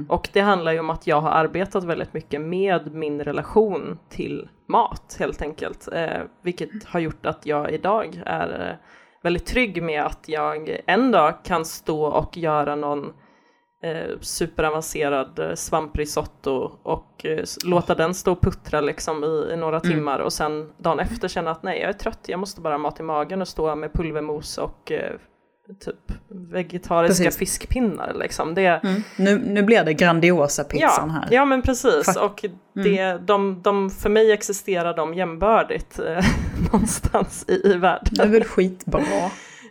Och 0.09 0.29
det 0.33 0.41
handlar 0.41 0.73
ju 0.73 0.79
om 0.81 0.91
att 0.91 1.07
jag 1.07 1.21
har 1.21 1.31
arbetat 1.31 1.85
väldigt 1.85 2.15
mycket 2.15 2.41
med 2.41 2.95
min 2.95 3.21
relation 3.25 3.99
till 4.09 4.49
mat 4.69 5.17
helt 5.21 5.43
enkelt. 5.43 5.89
Eh, 5.93 6.21
vilket 6.43 6.85
har 6.85 7.01
gjort 7.01 7.27
att 7.27 7.47
jag 7.47 7.71
idag 7.73 8.23
är 8.27 8.69
eh, 8.71 8.77
väldigt 9.23 9.47
trygg 9.47 9.83
med 9.83 10.05
att 10.05 10.25
jag 10.29 10.81
en 10.87 11.11
dag 11.11 11.35
kan 11.45 11.65
stå 11.65 12.05
och 12.07 12.37
göra 12.37 12.77
någon 12.77 13.13
eh, 13.85 14.19
superavancerad 14.21 15.39
eh, 15.39 15.55
svamprisotto 15.55 16.73
och 16.83 17.25
eh, 17.27 17.45
låta 17.65 17.95
den 17.95 18.15
stå 18.15 18.33
och 18.33 18.41
puttra 18.43 18.81
liksom 18.81 19.25
i, 19.25 19.53
i 19.53 19.57
några 19.57 19.81
timmar 19.81 20.19
och 20.19 20.33
sen 20.33 20.73
dagen 20.79 21.01
efter 21.01 21.29
känna 21.29 21.51
att 21.51 21.63
nej 21.63 21.81
jag 21.81 21.89
är 21.89 21.93
trött, 21.93 22.21
jag 22.27 22.41
måste 22.41 22.61
bara 22.61 22.75
ha 22.75 22.79
mat 22.79 23.01
i 23.01 23.03
magen 23.03 23.41
och 23.41 23.49
stå 23.49 23.75
med 23.75 23.93
pulvermos 23.93 24.59
och 24.59 24.93
eh, 24.93 25.13
typ 25.81 25.97
vegetariska 26.53 27.25
Precis. 27.25 27.39
fiskpinnar 27.39 28.15
liksom. 28.15 28.55
Det, 28.55 28.81
Mm. 28.85 29.03
Nu, 29.19 29.39
nu 29.39 29.63
blir 29.63 29.85
det 29.85 29.95
grandiosa 29.95 30.65
pizzan 30.65 30.89
ja, 31.09 31.21
här. 31.21 31.29
ja 31.31 31.45
men 31.45 31.63
precis 31.63 32.07
Fakt- 32.07 32.17
och 32.21 32.45
det, 32.85 33.13
de, 33.27 33.63
de, 33.63 33.91
för 33.91 34.11
mig 34.11 34.33
existerar 34.33 34.97
de 34.97 35.15
jämbördigt 35.15 35.99
eh, 35.99 36.25
någonstans 36.73 37.45
i, 37.49 37.69
i 37.69 37.75
världen. 37.75 38.15
Det 38.15 38.23
är 38.23 38.29
väl 38.29 38.45
skitbra. 38.45 39.01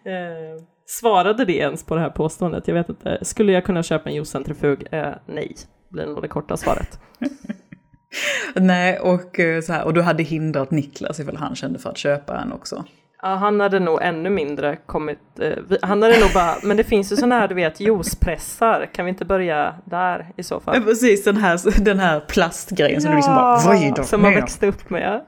Eh, 0.06 0.64
svarade 1.00 1.46
det 1.46 1.54
ens 1.58 1.84
på 1.86 1.96
det 1.96 2.02
här 2.02 2.10
påståendet? 2.10 2.68
Jag 2.68 2.76
vet 2.76 2.90
inte. 2.90 3.18
Skulle 3.22 3.52
jag 3.52 3.66
kunna 3.66 3.84
köpa 3.84 4.10
en 4.10 4.16
juicecentrifug? 4.16 4.88
Eh, 4.92 5.08
nej, 5.26 5.56
blir 5.90 6.06
nog 6.06 6.22
det 6.22 6.28
korta 6.28 6.58
svaret. 6.58 7.00
Nej, 8.56 9.00
och, 9.00 9.40
eh, 9.40 9.62
så 9.62 9.74
här, 9.74 9.86
och 9.86 9.94
du 9.94 10.02
hade 10.02 10.24
hindrat 10.24 10.72
Niklas 10.72 11.20
ifall 11.20 11.38
han 11.38 11.56
kände 11.56 11.80
för 11.80 11.90
att 11.90 11.98
köpa 11.98 12.38
en 12.38 12.52
också. 12.54 12.84
Ja, 13.22 13.28
han 13.36 13.60
hade 13.60 13.80
nog 13.80 14.00
ännu 14.02 14.30
mindre 14.30 14.76
kommit, 14.86 15.20
eh, 15.42 15.52
han 15.82 16.02
hade 16.02 16.20
nog 16.20 16.30
bara, 16.34 16.56
men 16.64 16.78
det 16.78 16.84
finns 16.84 17.12
ju 17.12 17.16
sådana 17.16 17.40
här 17.40 17.48
du 17.48 17.56
vet 17.56 17.80
juicepressar, 17.80 18.90
kan 18.94 19.06
vi 19.06 19.10
inte 19.10 19.26
börja 19.26 19.76
där 19.86 20.32
i 20.38 20.44
så 20.44 20.60
fall? 20.60 20.76
Ja, 20.76 20.82
precis, 20.82 21.24
den 21.24 21.38
här, 21.38 21.82
den 21.84 22.00
här 22.00 22.20
plastgrejen 22.20 23.02
som 23.02 23.12
du 23.12 23.16
liksom 23.18 23.36
bara 23.36 23.58
vrider 23.58 24.04
Som 24.04 24.22
man 24.22 24.34
växte 24.34 24.68
upp 24.68 24.90
med. 24.90 25.22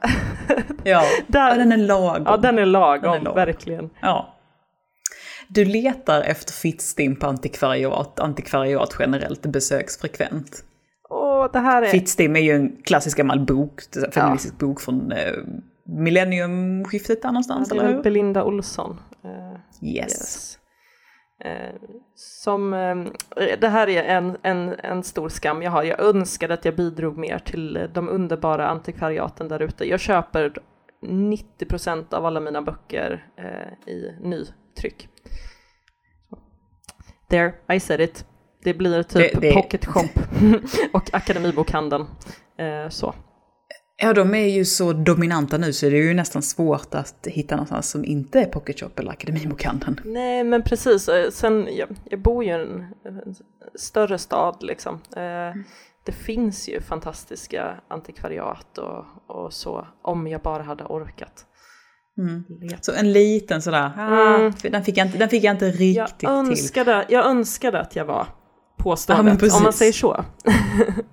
Ja, 0.84 1.02
Där- 1.26 1.48
ja, 1.48 1.54
den 1.54 1.72
är 1.72 1.76
lagom. 1.76 2.22
Ja, 2.26 2.36
den 2.36 2.58
är 2.58 2.66
lagom, 2.66 3.02
Den 3.02 3.12
är 3.12 3.18
lagom. 3.24 3.34
verkligen. 3.34 3.90
Ja. 4.00 4.35
Du 5.48 5.64
letar 5.64 6.22
efter 6.22 6.52
Fittstim 6.52 7.16
på 7.16 7.26
antikvariat, 7.26 8.20
antikvariat 8.20 8.96
generellt 8.98 9.42
besöks 9.42 9.98
frekvent. 9.98 10.64
Åh, 11.08 11.48
det 11.52 11.58
här 11.58 11.82
är... 11.82 11.86
Fittstim 11.86 12.36
är 12.36 12.40
ju 12.40 12.52
en 12.52 12.76
klassisk 12.82 13.18
gammal 13.18 13.40
bok, 13.40 13.80
feministisk 14.12 14.58
bok 14.58 14.80
från 14.80 15.12
eh, 15.12 15.32
millenniumskiftet 15.84 17.22
där 17.22 17.28
någonstans, 17.28 17.68
det 17.68 17.74
eller 17.74 17.88
är 17.88 17.94
hur? 17.94 18.02
Belinda 18.02 18.44
Olsson. 18.44 19.00
Eh, 19.24 19.56
Yes. 19.82 20.08
Yes. 20.08 20.58
Eh, 21.44 21.74
som, 22.14 22.74
eh, 22.74 22.96
det 23.60 23.68
här 23.68 23.88
är 23.88 24.02
en, 24.02 24.36
en, 24.42 24.74
en 24.82 25.02
stor 25.02 25.28
skam 25.28 25.62
jag 25.62 25.70
har. 25.70 25.82
Jag 25.82 26.00
önskade 26.00 26.54
att 26.54 26.64
jag 26.64 26.76
bidrog 26.76 27.18
mer 27.18 27.38
till 27.38 27.88
de 27.94 28.08
underbara 28.08 28.68
antikvariaten 28.68 29.48
där 29.48 29.62
ute. 29.62 29.88
Jag 29.88 30.00
köper 30.00 30.52
90% 31.02 32.14
av 32.14 32.26
alla 32.26 32.40
mina 32.40 32.62
böcker 32.62 33.26
eh, 33.36 33.92
i 33.92 34.14
nytryck. 34.76 35.08
There, 37.30 37.52
I 37.76 37.80
said 37.80 38.00
it. 38.00 38.24
Det 38.62 38.74
blir 38.74 39.02
typ 39.02 39.32
Det- 39.32 39.40
det- 39.40 39.52
Pocket 39.54 39.84
Shop 39.86 40.08
och 40.92 41.10
Akademibokhandeln. 41.14 42.06
Eh, 42.58 42.88
så. 42.88 43.14
Ja, 44.02 44.12
de 44.12 44.34
är 44.34 44.46
ju 44.48 44.64
så 44.64 44.92
dominanta 44.92 45.58
nu 45.58 45.72
så 45.72 45.86
det 45.88 45.96
är 45.96 46.02
ju 46.02 46.14
nästan 46.14 46.42
svårt 46.42 46.94
att 46.94 47.26
hitta 47.26 47.54
någonstans 47.56 47.90
som 47.90 48.04
inte 48.04 48.40
är 48.40 48.44
Pocket 48.46 48.80
Shop 48.80 48.90
eller 48.96 49.10
Akademibokhandeln. 49.10 50.00
Nej, 50.04 50.44
men 50.44 50.62
precis. 50.62 51.08
Eh, 51.08 51.30
Sen, 51.30 51.68
jag, 51.76 51.88
jag 52.04 52.20
bor 52.20 52.44
ju 52.44 52.50
i 52.50 52.52
en, 52.52 52.80
en 53.04 53.34
större 53.74 54.18
stad 54.18 54.56
liksom. 54.60 54.94
Eh, 55.16 55.62
det 56.04 56.12
finns 56.12 56.68
ju 56.68 56.80
fantastiska 56.80 57.76
antikvariat 57.88 58.78
och, 58.78 59.04
och 59.26 59.52
så, 59.52 59.86
om 60.02 60.26
jag 60.26 60.40
bara 60.40 60.62
hade 60.62 60.84
orkat. 60.84 61.46
Leta. 62.60 62.76
Så 62.82 62.92
en 62.92 63.12
liten 63.12 63.62
sådär, 63.62 63.90
Mm. 63.98 64.12
ah, 64.12 64.52
den, 64.62 64.84
fick 64.84 64.96
jag 64.98 65.06
inte, 65.06 65.18
den 65.18 65.28
fick 65.28 65.44
jag 65.44 65.54
inte 65.54 65.70
riktigt 65.70 65.96
Jag 65.96 66.18
till. 66.18 66.28
önskade, 66.28 67.04
jag 67.08 67.26
önskade 67.26 67.80
att 67.80 67.96
jag 67.96 68.04
var 68.04 68.26
Ja, 68.78 68.82
påståendet, 68.82 69.38
precis. 69.40 69.56
om 69.56 69.62
man 69.62 69.72
säger 69.72 69.92
så. 69.92 70.24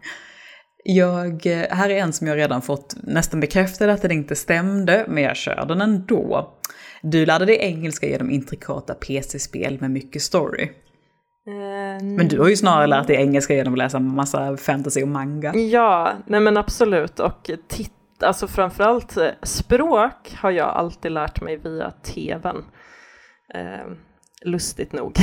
Jag, 0.86 1.46
eh, 1.46 1.66
här 1.70 1.90
är 1.90 1.98
en 1.98 2.14
som 2.14 2.28
jag 2.28 2.38
redan 2.38 2.62
fått 2.62 2.96
nästan 3.04 3.40
bekräftad 3.40 3.92
att 3.92 4.02
den 4.02 4.12
inte 4.12 4.36
stämde, 4.36 5.06
men 5.08 5.24
jag 5.24 5.36
kör 5.36 5.66
den 5.66 5.82
ändå. 5.82 6.54
Du 7.02 7.26
lärde 7.26 7.46
dig 7.46 7.58
engelska 7.60 8.08
genom 8.08 8.30
intrikata 8.32 8.94
PC-spel 8.94 9.78
med 9.82 9.92
mycket 9.92 10.22
story. 10.22 10.64
Eh, 11.48 12.06
Men 12.06 12.28
du 12.28 12.40
har 12.40 12.48
ju 12.50 12.56
snarare 12.56 12.88
lärt 12.88 13.08
dig 13.08 13.16
engelska 13.16 13.54
genom 13.56 13.74
att 13.74 13.78
läsa 13.78 14.00
massa 14.00 14.58
fantasy 14.58 15.02
och 15.04 15.08
manga. 15.08 15.56
Ja, 15.56 16.12
nej 16.28 16.40
men 16.40 16.58
absolut. 16.58 17.20
Och 17.20 17.50
titta, 17.68 17.94
alltså 18.24 18.48
framförallt 18.48 19.18
eh, 19.18 19.30
språk 19.44 20.36
har 20.42 20.52
jag 20.52 20.68
alltid 20.70 21.12
lärt 21.12 21.42
mig 21.42 21.58
via 21.58 21.92
tvn. 21.92 22.66
Eh, 23.54 23.92
lustigt 24.46 24.94
nog. 24.94 25.16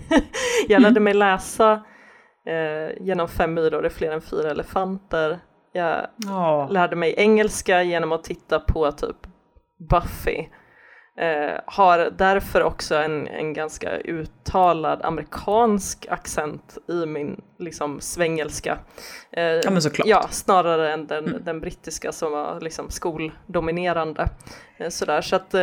jag 0.68 0.82
lärde 0.82 1.00
mig 1.00 1.14
läsa 1.14 1.72
eh, 2.46 3.02
genom 3.04 3.28
fem 3.28 3.54
myror 3.54 3.84
är 3.86 3.90
fler 3.90 4.12
än 4.12 4.20
fyra 4.20 4.50
elefanter. 4.50 5.38
Jag 5.72 6.06
Ja. 6.16 6.68
lärde 6.70 6.96
mig 6.96 7.14
engelska 7.16 7.82
genom 7.82 8.12
att 8.12 8.24
titta 8.24 8.60
på 8.60 8.92
typ 8.92 9.16
Buffy. 9.90 10.46
Eh, 11.16 11.60
har 11.66 12.10
därför 12.10 12.62
också 12.62 12.94
en, 12.94 13.28
en 13.28 13.52
ganska 13.52 13.96
uttalad 13.98 15.02
amerikansk 15.02 16.06
accent 16.10 16.78
i 16.88 17.06
min 17.06 17.40
liksom 17.58 18.00
svengelska. 18.00 18.78
Eh, 19.32 19.42
Ja, 19.44 19.70
men 19.70 19.82
såklart. 19.82 20.06
Ja, 20.06 20.26
snarare 20.30 20.92
än 20.92 21.06
den, 21.06 21.42
den 21.44 21.60
brittiska 21.60 22.12
som 22.12 22.32
var 22.32 22.60
liksom 22.60 22.90
skoldominerande. 22.90 24.28
Eh, 24.76 24.88
sådär, 24.88 25.20
så 25.20 25.36
att 25.36 25.54
eh, 25.54 25.60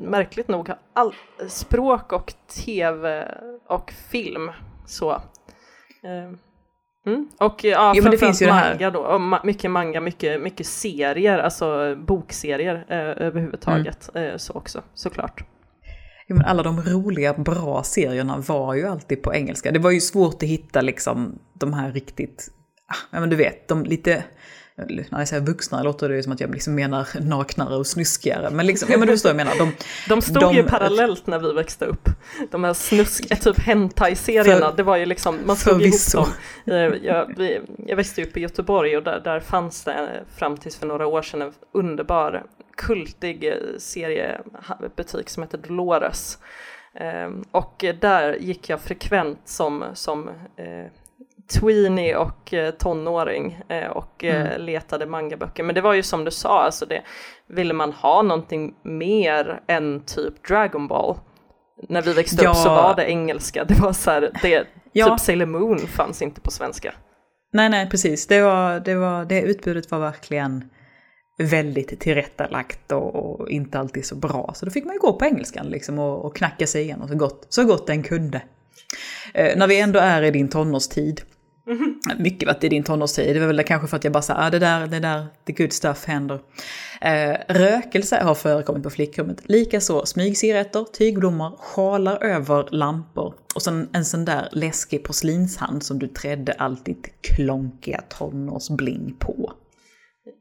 märkligt 0.00 0.48
nog 0.48 0.68
har 0.68 0.78
all, 0.92 1.14
språk 1.48 2.12
och 2.12 2.34
tv 2.64 3.28
och 3.66 3.92
film 4.10 4.50
så. 4.86 5.22
Mm. 7.06 7.28
Och 7.38 7.64
ja, 7.64 7.92
Jo, 7.96 8.02
men 8.02 8.12
det 8.12 8.18
finns 8.18 8.42
ju 8.42 8.46
det 8.46 8.52
manga 8.52 8.90
då, 8.90 9.00
och 9.00 9.20
ma- 9.20 9.40
mycket 9.44 9.70
manga, 9.70 10.00
mycket, 10.00 10.42
mycket 10.42 10.66
serier, 10.66 11.38
alltså 11.38 11.96
bokserier 11.96 12.84
eh, 12.88 13.26
överhuvudtaget. 13.26 14.10
Mm. 14.14 14.30
Eh, 14.30 14.36
så 14.36 14.52
också, 14.52 14.82
såklart. 14.94 15.44
Jo, 16.28 16.36
men 16.36 16.44
alla 16.44 16.62
de 16.62 16.82
roliga, 16.82 17.34
bra 17.34 17.82
serierna 17.82 18.38
var 18.38 18.74
ju 18.74 18.86
alltid 18.86 19.22
på 19.22 19.34
engelska. 19.34 19.70
Det 19.70 19.78
var 19.78 19.90
ju 19.90 20.00
svårt 20.00 20.34
att 20.34 20.48
hitta 20.48 20.80
liksom 20.80 21.38
de 21.52 21.72
här 21.72 21.92
riktigt, 21.92 22.48
ah, 22.88 22.96
ja 23.10 23.20
men 23.20 23.30
du 23.30 23.36
vet, 23.36 23.68
de 23.68 23.84
lite, 23.84 24.24
när 24.76 25.18
jag 25.18 25.28
säger 25.28 25.42
vuxna 25.42 25.82
låter 25.82 26.08
det 26.08 26.16
ju 26.16 26.22
som 26.22 26.32
att 26.32 26.40
jag 26.40 26.50
liksom 26.50 26.74
menar 26.74 27.08
naknare 27.20 27.76
och 27.76 27.86
snuskigare. 27.86 28.50
Men 28.50 28.66
liksom, 28.66 28.88
ja 28.92 28.98
men 28.98 29.06
du 29.08 29.14
förstår 29.14 29.28
jag 29.30 29.36
menar. 29.36 29.58
De, 29.58 29.72
De 30.08 30.22
stod 30.22 30.40
De- 30.42 30.54
ju 30.54 30.62
parallellt 30.62 31.26
när 31.26 31.38
vi 31.38 31.52
växte 31.52 31.84
upp. 31.84 32.08
De 32.50 32.64
här 32.64 32.74
snusk, 32.74 33.30
eh, 33.30 33.38
typ 33.38 33.58
hentai-serierna, 33.58 34.72
det 34.72 34.82
var 34.82 34.96
ju 34.96 35.06
liksom, 35.06 35.38
man 35.46 35.56
slog 35.56 35.82
ihop 35.82 36.12
dem. 36.12 36.26
Jag, 37.02 37.34
vi, 37.36 37.60
jag 37.86 37.96
växte 37.96 38.22
upp 38.22 38.36
i 38.36 38.40
Göteborg 38.40 38.96
och 38.96 39.02
där, 39.02 39.20
där 39.20 39.40
fanns 39.40 39.84
det 39.84 40.24
fram 40.36 40.56
tills 40.56 40.76
för 40.76 40.86
några 40.86 41.06
år 41.06 41.22
sedan 41.22 41.42
en 41.42 41.52
underbar 41.72 42.44
kultig 42.76 43.44
eh, 43.48 43.54
seriebutik 43.78 45.28
som 45.30 45.42
heter 45.42 45.58
Dolores. 45.58 46.38
Eh, 46.94 47.30
Och 47.50 47.84
där 48.00 48.34
gick 48.34 48.68
jag 48.68 48.80
frekvent 48.80 49.40
som, 49.44 49.84
som 49.94 50.28
eh, 50.56 50.86
tweenie 51.60 52.16
och 52.16 52.54
eh, 52.54 52.70
tonåring 52.70 53.58
eh, 53.68 53.86
och 53.90 54.24
eh, 54.24 54.58
letade 54.58 55.06
mangaböcker. 55.06 55.62
Men 55.62 55.74
det 55.74 55.80
var 55.80 55.94
ju 55.94 56.02
som 56.02 56.24
du 56.24 56.30
sa, 56.30 56.62
alltså 56.62 56.86
det, 56.86 57.02
ville 57.48 57.74
man 57.74 57.92
ha 57.92 58.22
någonting 58.22 58.74
mer 58.82 59.60
än 59.68 60.00
typ 60.04 60.48
Dragon 60.48 60.88
Ball 60.88 61.18
när 61.88 62.02
vi 62.02 62.12
växte 62.12 62.44
Ja. 62.44 62.50
upp 62.50 62.56
så 62.56 62.68
var 62.68 62.94
det 62.96 63.10
engelska. 63.10 63.64
Det 63.64 63.74
var 63.80 63.92
så 63.92 64.10
här, 64.10 64.30
det, 64.42 64.66
Ja. 64.92 65.06
typ 65.10 65.20
Sailor 65.20 65.46
Moon 65.46 65.78
fanns 65.78 66.22
inte 66.22 66.40
på 66.40 66.50
svenska. 66.50 66.94
nej, 67.52 67.68
nej, 67.68 67.90
precis. 67.90 68.26
Det, 68.26 68.40
var, 68.40 68.80
det, 68.80 68.94
var, 68.94 69.24
det 69.24 69.42
utbudet 69.42 69.90
var 69.90 69.98
verkligen 69.98 70.70
väldigt 71.38 72.00
tillrättalagt 72.00 72.92
och, 72.92 73.14
och 73.40 73.50
inte 73.50 73.78
alltid 73.78 74.06
så 74.06 74.16
bra. 74.16 74.52
Så 74.54 74.64
då 74.64 74.70
fick 74.70 74.84
man 74.84 74.94
ju 74.94 74.98
gå 75.00 75.12
på 75.12 75.24
engelskan 75.24 75.66
liksom 75.66 75.98
och, 75.98 76.24
och 76.24 76.36
knacka 76.36 76.66
sig 76.66 76.82
igenom 76.82 77.08
så 77.08 77.14
gott, 77.14 77.46
så 77.48 77.64
gott 77.64 77.86
den 77.86 78.02
kunde. 78.02 78.42
Eh, 79.34 79.56
när 79.58 79.66
vi 79.66 79.80
ändå 79.80 79.98
är 79.98 80.22
i 80.22 80.30
din 80.30 80.48
tonårstid, 80.48 81.20
Mm-hmm. 81.66 82.22
mycket 82.22 82.48
varit 82.48 82.64
i 82.64 82.68
din 82.68 82.84
tonårstid, 82.84 83.36
det 83.36 83.40
var 83.40 83.46
väl 83.46 83.62
kanske 83.62 83.88
för 83.88 83.96
att 83.96 84.04
jag 84.04 84.12
bara 84.12 84.22
sa, 84.22 84.34
ah, 84.36 84.50
det 84.50 84.58
där, 84.58 84.86
det 84.86 85.00
där, 85.00 85.26
the 85.46 85.52
good 85.52 85.72
stuff 85.72 86.04
händer. 86.04 86.40
Eh, 87.00 87.36
rökelse 87.48 88.20
har 88.22 88.34
förekommit 88.34 88.82
på 88.82 88.90
flickrummet, 88.90 89.48
likaså 89.48 90.06
smygcigaretter, 90.06 90.84
tygblommor, 90.92 91.56
sjalar 91.58 92.24
över 92.24 92.68
lampor 92.70 93.34
och 93.54 93.62
sen 93.62 93.88
en 93.92 94.04
sån 94.04 94.24
där 94.24 94.48
läskig 94.52 95.04
porslinshand 95.04 95.82
som 95.82 95.98
du 95.98 96.08
trädde 96.08 96.52
allt 96.52 96.84
ditt 96.84 97.12
klonkiga 97.20 98.00
tonårsbling 98.08 99.16
på. 99.18 99.52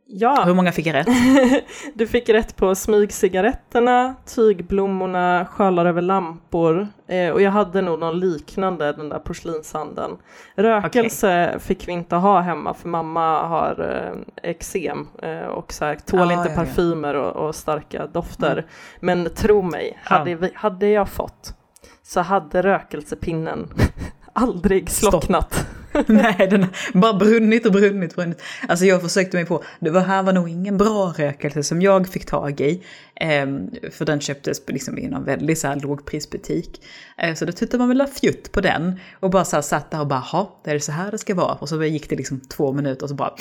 Ja, 0.08 0.44
Hur 0.46 0.54
många 0.54 0.72
fick 0.72 0.86
jag 0.86 0.94
rätt? 0.94 1.08
du 1.94 2.08
fick 2.08 2.30
rätt 2.30 2.56
på 2.56 2.76
smygcigaretterna, 2.76 4.16
tygblommorna, 4.26 5.48
skölar 5.52 5.86
över 5.86 6.02
lampor 6.02 6.88
eh, 7.08 7.30
och 7.30 7.42
jag 7.42 7.52
hade 7.52 7.82
nog 7.82 8.00
någon 8.00 8.20
liknande, 8.20 8.94
den 8.94 9.10
där 9.10 9.20
porslinshandeln. 9.20 10.18
Rökelse 10.56 11.60
fick 11.60 11.88
vi 11.88 11.92
inte 11.92 12.16
ha 12.16 12.40
hemma 12.40 12.74
för 12.74 12.90
mamma 12.90 13.48
har 13.48 14.04
eh, 14.44 14.50
eksem 14.52 15.08
eh, 15.22 15.40
och 15.40 15.74
så 15.74 15.86
här, 15.86 15.96
tål 15.96 16.20
Ah, 16.20 16.34
inte 16.34 16.50
ja, 16.50 16.50
ja. 16.50 16.56
parfymer 16.56 17.14
och, 17.14 17.48
och 17.48 17.56
starka 17.56 18.08
dofter. 18.08 18.66
Men 19.00 19.30
tro 19.36 19.62
mig, 19.62 20.00
hade, 20.04 20.36
vi, 20.36 20.52
hade 20.56 20.88
jag 20.88 21.10
fått 21.10 21.54
så 22.04 22.22
hade 22.22 22.62
rökelsepinnen 22.62 23.70
aldrig 24.34 24.90
slocknat. 24.90 25.68
Nej, 26.08 26.48
den 26.50 26.64
har 26.64 27.00
bara 27.02 27.14
brunnit 27.14 27.66
och 27.66 27.72
brunnit, 27.72 28.16
brunnit. 28.16 28.42
Alltså 28.68 28.86
jag 28.86 29.02
försökte 29.02 29.38
mig 29.38 29.46
på, 29.46 29.64
det 29.80 29.90
var, 29.90 30.02
här 30.02 30.24
var 30.24 30.34
nog 30.34 30.50
ingen 30.50 30.78
bra 30.78 31.14
rökelse 31.18 31.64
som 31.64 31.82
jag 31.82 32.08
fick 32.08 32.26
tag 32.26 32.62
i. 32.62 32.84
Ehm, 33.16 33.70
för 33.92 34.06
den 34.06 34.20
köptes 34.20 34.62
liksom 34.68 34.98
i 34.98 35.08
någon 35.08 35.24
väldigt 35.24 35.60
så 35.60 35.68
här 35.68 35.76
lågprisbutik. 35.76 36.82
Ehm, 37.18 37.36
så 37.36 37.46
då 37.46 37.52
tyckte 37.52 37.78
man 37.78 37.88
väl 37.90 38.08
fjutt 38.08 38.52
på 38.52 38.62
den. 38.62 39.00
Och 39.20 39.30
bara 39.30 39.46
så 39.46 39.56
här 39.58 39.62
satt 39.62 39.92
där 39.92 40.00
och 40.00 40.08
bara, 40.08 40.20
ha, 40.20 40.62
det 40.64 40.72
är 40.72 40.80
så 40.80 40.92
här 40.92 41.12
det 41.12 41.18
ska 41.18 41.36
vara. 41.36 41.54
Och 41.54 41.70
så 41.70 41.84
gick 41.84 42.10
det 42.10 42.16
liksom 42.16 42.40
två 42.40 42.74
minuter 42.74 43.04
och 43.04 43.10
så 43.10 43.16
bara, 43.16 43.34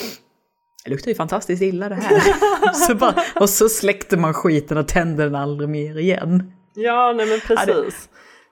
det 0.85 0.91
luktar 0.91 1.09
ju 1.09 1.15
fantastiskt 1.15 1.63
illa 1.63 1.89
det 1.89 1.95
här. 1.95 2.21
så 2.89 2.95
bara, 2.95 3.15
och 3.41 3.51
så 3.51 3.69
släckte 3.69 4.17
man 4.17 4.35
skiten 4.35 4.79
och 4.79 4.89
tände 4.89 5.25
den 5.25 5.35
aldrig 5.35 5.69
mer 5.69 5.99
igen. 5.99 6.53
Ja, 6.75 7.13
nej 7.17 7.27
men 7.27 7.41
Ja, 7.49 7.65
det- 7.67 7.73
precis. 7.75 8.09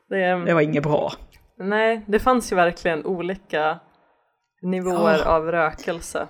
Det, 0.08 0.44
Det 0.46 0.54
var 0.54 0.60
inget 0.60 0.82
bra. 0.82 1.12
Nej, 1.58 2.04
det 2.08 2.18
fanns 2.18 2.52
ju 2.52 2.56
verkligen 2.56 3.06
olika 3.06 3.78
nivåer 4.62 5.18
Ja. 5.24 5.30
av 5.30 5.44
rökelse. 5.52 6.26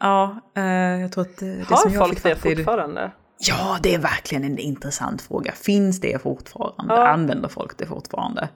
Ja, 0.00 0.36
eh, 0.56 0.62
jag 1.00 1.12
tror 1.12 1.22
att 1.24 1.36
det, 1.38 1.54
det 1.54 1.64
Har 1.68 1.76
som 1.76 1.92
jag 1.92 2.06
folk 2.08 2.22
det 2.22 2.36
fortfarande? 2.36 3.10
Ja, 3.48 3.78
det 3.82 3.94
är 3.94 3.98
verkligen 3.98 4.44
en 4.44 4.58
intressant 4.58 5.22
fråga. 5.22 5.52
Finns 5.52 6.00
det 6.00 6.22
fortfarande? 6.22 6.94
Ja. 6.94 7.08
Använder 7.08 7.48
folk 7.48 7.78
det 7.78 7.86
fortfarande? 7.86 8.48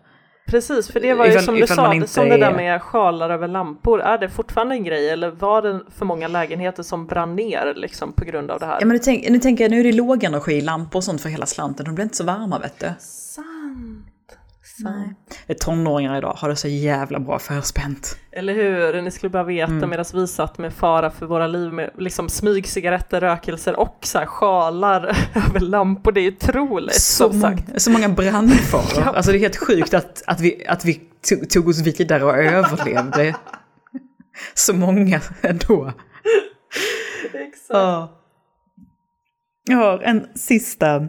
Precis, 0.47 0.91
för 0.93 1.01
det 1.01 1.15
var 1.15 1.27
ju 1.27 1.33
Ifall- 1.33 1.43
som 1.45 1.55
du 1.55 1.67
sa, 1.67 1.95
inte 1.95 2.09
som 2.09 2.29
det 2.29 2.37
där 2.37 2.51
är- 2.51 2.57
med 2.57 2.83
sjalar 2.83 3.31
över 3.31 3.49
lampor, 3.49 4.01
är 4.01 4.19
det 4.19 4.29
fortfarande 4.29 4.75
en 4.75 4.85
grej 4.85 5.11
eller 5.11 5.31
var 5.31 5.63
det 5.63 5.81
för 5.91 6.05
många 6.05 6.29
lägenheter 6.29 6.83
som 6.83 7.07
brann 7.07 7.37
ner 7.37 7.73
liksom 7.77 8.13
på 8.13 8.25
grund 8.25 8.51
av 8.51 8.59
det 8.61 8.67
här? 8.67 8.77
Ja 8.81 8.87
men 8.87 8.95
nu, 8.95 8.99
tänk, 8.99 9.29
nu 9.29 9.39
tänker 9.39 9.65
jag, 9.65 9.71
nu 9.71 9.81
är 9.81 9.85
det 9.85 9.93
lågenergilampor 9.93 10.99
och 10.99 11.05
sånt 11.05 11.21
för 11.21 11.29
hela 11.29 11.47
slanten, 11.47 11.85
de 11.87 11.95
blir 11.95 12.03
inte 12.05 12.17
så 12.17 12.25
varma 12.25 12.59
vet 12.59 12.81
du. 12.81 12.87
Sant. 12.99 14.07
Nej. 14.79 15.15
Tonåringar 15.61 16.19
idag 16.19 16.35
har 16.39 16.49
det 16.49 16.57
så 16.57 16.69
jävla 16.69 17.21
bra 17.21 17.39
förspänt. 17.39 18.19
Eller 18.33 18.55
hur? 18.55 19.03
Ni 19.03 19.11
skulle 19.11 19.31
bara 19.31 19.45
veta 19.45 19.73
Mm. 19.73 19.91
medan 19.91 20.05
vi 20.15 20.27
satt 20.27 20.59
med 20.59 20.73
fara 20.73 21.11
för 21.11 21.27
våra 21.27 21.47
liv 21.47 21.73
med 21.73 21.91
liksom 21.99 22.29
smygcigaretter, 22.29 23.21
rökelser 23.21 23.81
och 23.81 23.99
så 24.03 24.19
här 24.19 24.27
sjalar 24.27 25.17
över 25.35 25.61
lampor. 25.61 26.13
Det 26.13 26.21
är 26.21 26.33
otroligt 26.33 26.95
Så, 26.95 27.31
som 27.31 27.39
många, 27.41 27.59
så 27.77 27.91
många 27.91 28.09
brandfaror. 28.09 29.05
Ja. 29.07 29.13
Alltså 29.17 29.33
det 29.33 29.39
är 29.39 29.41
helt 29.41 29.57
sjukt 29.57 29.95
att, 29.95 30.23
att 30.27 30.41
vi, 30.41 30.67
att 30.67 30.85
vi 30.85 31.01
tog, 31.29 31.51
tog 31.51 31.69
oss 31.69 31.81
vidare 31.81 32.25
och 32.25 32.37
överlevde. 32.39 33.35
Så 34.55 34.75
många 34.75 35.21
ändå. 35.41 35.85
Exakt. 37.35 37.69
Ja. 37.69 38.19
Jag 39.69 39.77
har 39.77 39.99
en 39.99 40.27
sista, 40.35 41.09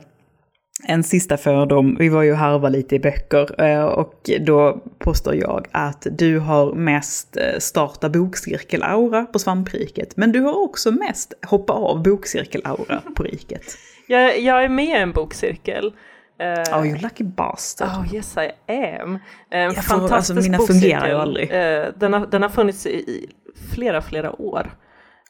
en 0.88 1.04
sista 1.04 1.38
fördom. 1.38 1.96
Vi 2.00 2.10
var 2.10 2.24
ju 2.24 2.34
harva 2.34 2.70
lite 2.70 2.96
i 2.96 3.00
böcker 3.00 3.62
eh, 3.64 3.84
och 3.84 4.30
då 4.40 4.82
påstår 5.00 5.36
jag 5.36 5.68
att 5.72 6.08
du 6.12 6.40
har 6.40 6.74
mest 6.74 7.38
eh, 7.38 7.60
starta 7.60 8.10
bokcirkel-aura 8.10 9.26
på 9.26 9.40
svampriket. 9.40 10.18
Men 10.18 10.32
du 10.32 10.40
har 10.42 10.64
också 10.64 10.92
mest 10.92 11.34
hoppa 11.46 11.74
av 11.74 12.04
bokcirkel-aura 12.04 13.02
på 13.16 13.24
riket. 13.24 13.64
Jag, 14.08 14.40
jag 14.40 14.64
är 14.64 14.70
med 14.70 14.86
i 14.86 14.92
en 14.92 15.12
bokcirkel. 15.12 15.94
Eh, 16.40 16.80
Oh, 16.80 16.88
you 16.88 16.98
lucky 16.98 17.24
bastard. 17.24 17.88
Oh 17.90 18.16
yes 18.16 18.38
I 18.38 18.72
am. 19.02 19.20
En 19.50 19.74
får- 19.74 19.82
fantastisk 19.82 20.38
alltså, 20.38 20.52
mina 20.52 20.58
bokcirkel. 20.58 20.82
fungerar 20.82 21.08
ju 21.08 21.14
aldrig. 21.14 21.52
Eh, 21.52 21.86
den, 21.96 22.14
har, 22.14 22.28
den 22.28 22.42
har 22.42 22.50
funnits 22.50 22.86
i, 22.86 22.90
i 22.90 23.30
flera, 23.72 24.02
flera 24.02 24.42
år. 24.42 24.72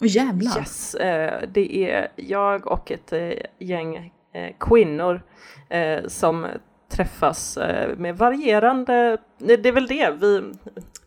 Åh 0.02 0.08
jävlar. 0.08 0.58
Yes, 0.60 0.96
eh, 0.96 1.42
det 1.54 1.76
är 1.78 2.08
jag 2.16 2.68
och 2.68 2.92
ett 2.92 3.14
gäng 3.60 4.12
kvinnor 4.60 5.22
eh, 5.70 6.08
som 6.08 6.48
träffas 6.90 7.58
eh, 7.58 7.98
med 7.98 8.18
varierande, 8.18 9.18
det 9.38 9.66
är 9.66 9.72
väl 9.72 9.88
det, 9.88 10.12
vi, 10.12 10.52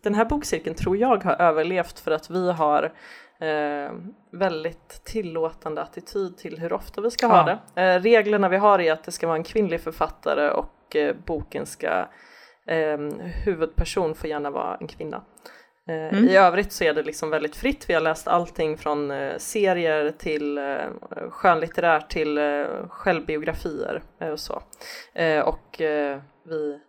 den 0.03 0.15
här 0.15 0.25
bokcirkeln 0.25 0.75
tror 0.75 0.97
jag 0.97 1.23
har 1.23 1.41
överlevt 1.41 1.99
för 1.99 2.11
att 2.11 2.29
vi 2.29 2.51
har 2.51 2.83
eh, 3.39 3.91
väldigt 4.31 5.01
tillåtande 5.03 5.81
attityd 5.81 6.37
till 6.37 6.59
hur 6.59 6.73
ofta 6.73 7.01
vi 7.01 7.11
ska 7.11 7.25
Ja. 7.27 7.31
ha 7.31 7.59
det. 7.75 7.81
Eh, 7.81 8.01
reglerna 8.01 8.49
vi 8.49 8.57
har 8.57 8.79
är 8.79 8.93
att 8.93 9.03
det 9.03 9.11
ska 9.11 9.27
vara 9.27 9.37
en 9.37 9.43
kvinnlig 9.43 9.81
författare 9.81 10.49
och 10.49 10.95
eh, 10.95 11.15
boken 11.25 11.65
ska, 11.65 12.05
eh, 12.67 12.97
huvudperson 13.45 14.15
får 14.15 14.29
gärna 14.29 14.49
vara 14.49 14.77
en 14.79 14.87
kvinna. 14.87 15.21
Eh, 15.87 15.93
Mm. 16.17 16.29
I 16.29 16.35
övrigt 16.35 16.71
så 16.71 16.83
är 16.83 16.93
det 16.93 17.03
liksom 17.03 17.29
väldigt 17.29 17.55
fritt. 17.55 17.89
Vi 17.89 17.93
har 17.93 18.01
läst 18.01 18.27
allting 18.27 18.77
från 18.77 19.11
eh, 19.11 19.37
serier 19.37 20.11
till 20.11 20.57
eh, 20.57 20.63
skönlitterärt 21.29 22.09
till 22.11 22.39
självbiografier 22.89 24.01
och 24.33 24.39
så. 24.39 24.53
Och 25.45 25.81
vi 26.49 26.79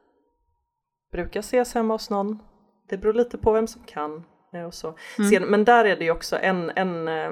brukar 1.13 1.41
ses 1.41 1.75
hemma 1.75 1.95
hos 1.95 2.11
någon. 2.11 2.39
Det 2.91 2.97
beror 2.99 3.13
lite 3.15 3.39
på 3.39 3.53
vem 3.53 3.67
som 3.67 3.83
kan 3.87 4.25
och 4.67 4.75
så. 4.75 4.95
Mm. 5.19 5.31
Sen, 5.31 5.43
men 5.43 5.65
där 5.65 5.85
är 5.85 5.97
det 5.97 6.05
ju 6.05 6.11
också 6.11 6.37
en, 6.43 6.71
en 6.77 7.09
eh, 7.09 7.31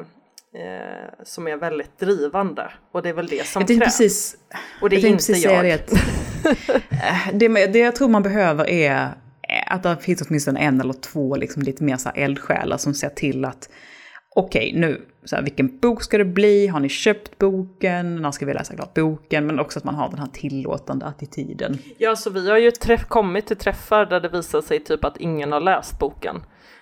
som 1.24 1.48
är 1.48 1.56
väldigt 1.56 1.98
drivande 1.98 2.70
och 2.92 3.02
det 3.02 3.08
är 3.08 3.12
väl 3.12 3.26
det 3.26 3.46
som 3.46 3.60
Jag 3.62 3.68
krävs. 3.68 3.80
precis, 3.84 4.36
och 4.82 4.90
det 4.90 4.96
är 4.96 5.00
jag 5.00 5.10
inte 5.10 5.32
jag. 5.32 5.80
det 7.32 7.48
det, 7.66 7.78
jag 7.78 7.94
tror 7.96 8.08
man 8.08 8.22
behöver 8.22 8.70
är 8.70 9.08
att 9.66 9.82
det 9.82 9.96
finns 9.96 10.22
åtminstone 10.28 10.60
en 10.60 10.80
eller 10.80 10.92
två 10.92 11.36
liksom 11.36 11.62
lite 11.62 11.84
mer 11.84 11.96
så 11.96 12.08
här 12.08 12.18
eldsjälar 12.18 12.76
som 12.76 12.94
ser 12.94 13.08
till 13.08 13.44
att 13.44 13.68
okej 14.36 14.72
nu, 14.76 15.02
så 15.24 15.36
här, 15.36 15.42
vilken 15.42 15.78
bok 15.78 16.02
ska 16.02 16.18
det 16.18 16.24
bli? 16.24 16.66
Har 16.66 16.80
ni 16.80 16.88
köpt 16.88 17.38
boken? 17.38 18.16
När 18.16 18.30
ska 18.30 18.46
vi 18.46 18.54
läsa 18.54 18.74
klart 18.74 18.94
boken? 18.94 19.46
Men 19.46 19.60
också 19.60 19.78
att 19.78 19.84
man 19.84 19.94
har 19.94 20.10
den 20.10 20.18
här 20.18 20.26
tillåtande 20.32 21.06
attityden. 21.06 21.78
Ja, 21.98 22.16
så 22.16 22.30
vi 22.30 22.50
har 22.50 22.58
ju 22.58 22.70
träff- 22.70 23.06
kommit 23.08 23.46
till 23.46 23.56
träffar 23.56 24.06
där 24.06 24.20
det 24.20 24.28
visar 24.28 24.60
sig 24.62 24.84
typ 24.84 25.04
att 25.04 25.16
ingen 25.16 25.52
har 25.52 25.60
läst 25.60 25.98
boken. 25.98 26.36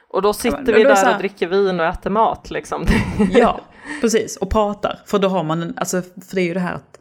Och 0.08 0.22
då 0.22 0.32
sitter 0.32 0.56
men 0.56 0.74
vi 0.74 0.84
där 0.84 0.94
här- 0.94 1.12
och 1.14 1.18
dricker 1.18 1.46
vin 1.48 1.80
och 1.80 1.86
äter 1.86 2.10
mat 2.10 2.50
liksom. 2.50 2.86
Ja, 3.32 3.60
precis. 4.00 4.36
Och 4.36 4.50
pratar. 4.50 4.98
För 5.06 5.18
då 5.18 5.28
har 5.28 5.44
man 5.44 5.62
en, 5.62 5.74
alltså 5.76 6.02
för 6.02 6.34
det 6.34 6.40
är 6.40 6.46
ju 6.46 6.54
det 6.54 6.60
här 6.60 6.74
att, 6.74 7.00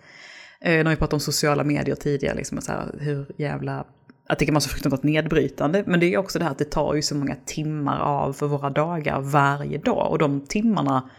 eh, 0.62 0.72
när 0.72 0.90
vi 0.90 0.96
pratade 0.96 1.16
om 1.16 1.20
sociala 1.20 1.64
medier 1.64 1.96
tidigare, 1.96 2.36
liksom 2.36 2.62
så 2.62 2.72
här, 2.72 2.96
hur 3.00 3.26
jävla, 3.38 3.86
jag 4.28 4.40
tycker 4.40 4.54
man 4.54 4.58
är 4.58 4.62
så 4.62 4.70
fruktansvärt 4.70 5.04
nedbrytande, 5.04 5.84
men 5.88 6.00
det 6.00 6.14
är 6.14 6.18
också 6.18 6.40
det 6.40 6.46
här 6.46 6.52
att 6.52 6.58
det 6.58 6.72
tar 6.72 6.94
ju 6.96 7.02
så 7.02 7.16
många 7.16 7.36
timmar 7.46 8.00
av 8.00 8.34
för 8.34 8.48
våra 8.48 8.70
dagar 8.70 9.20
varje 9.22 9.78
dag, 9.78 10.12
och 10.12 10.18
de 10.18 10.42
timmarna 10.42 11.10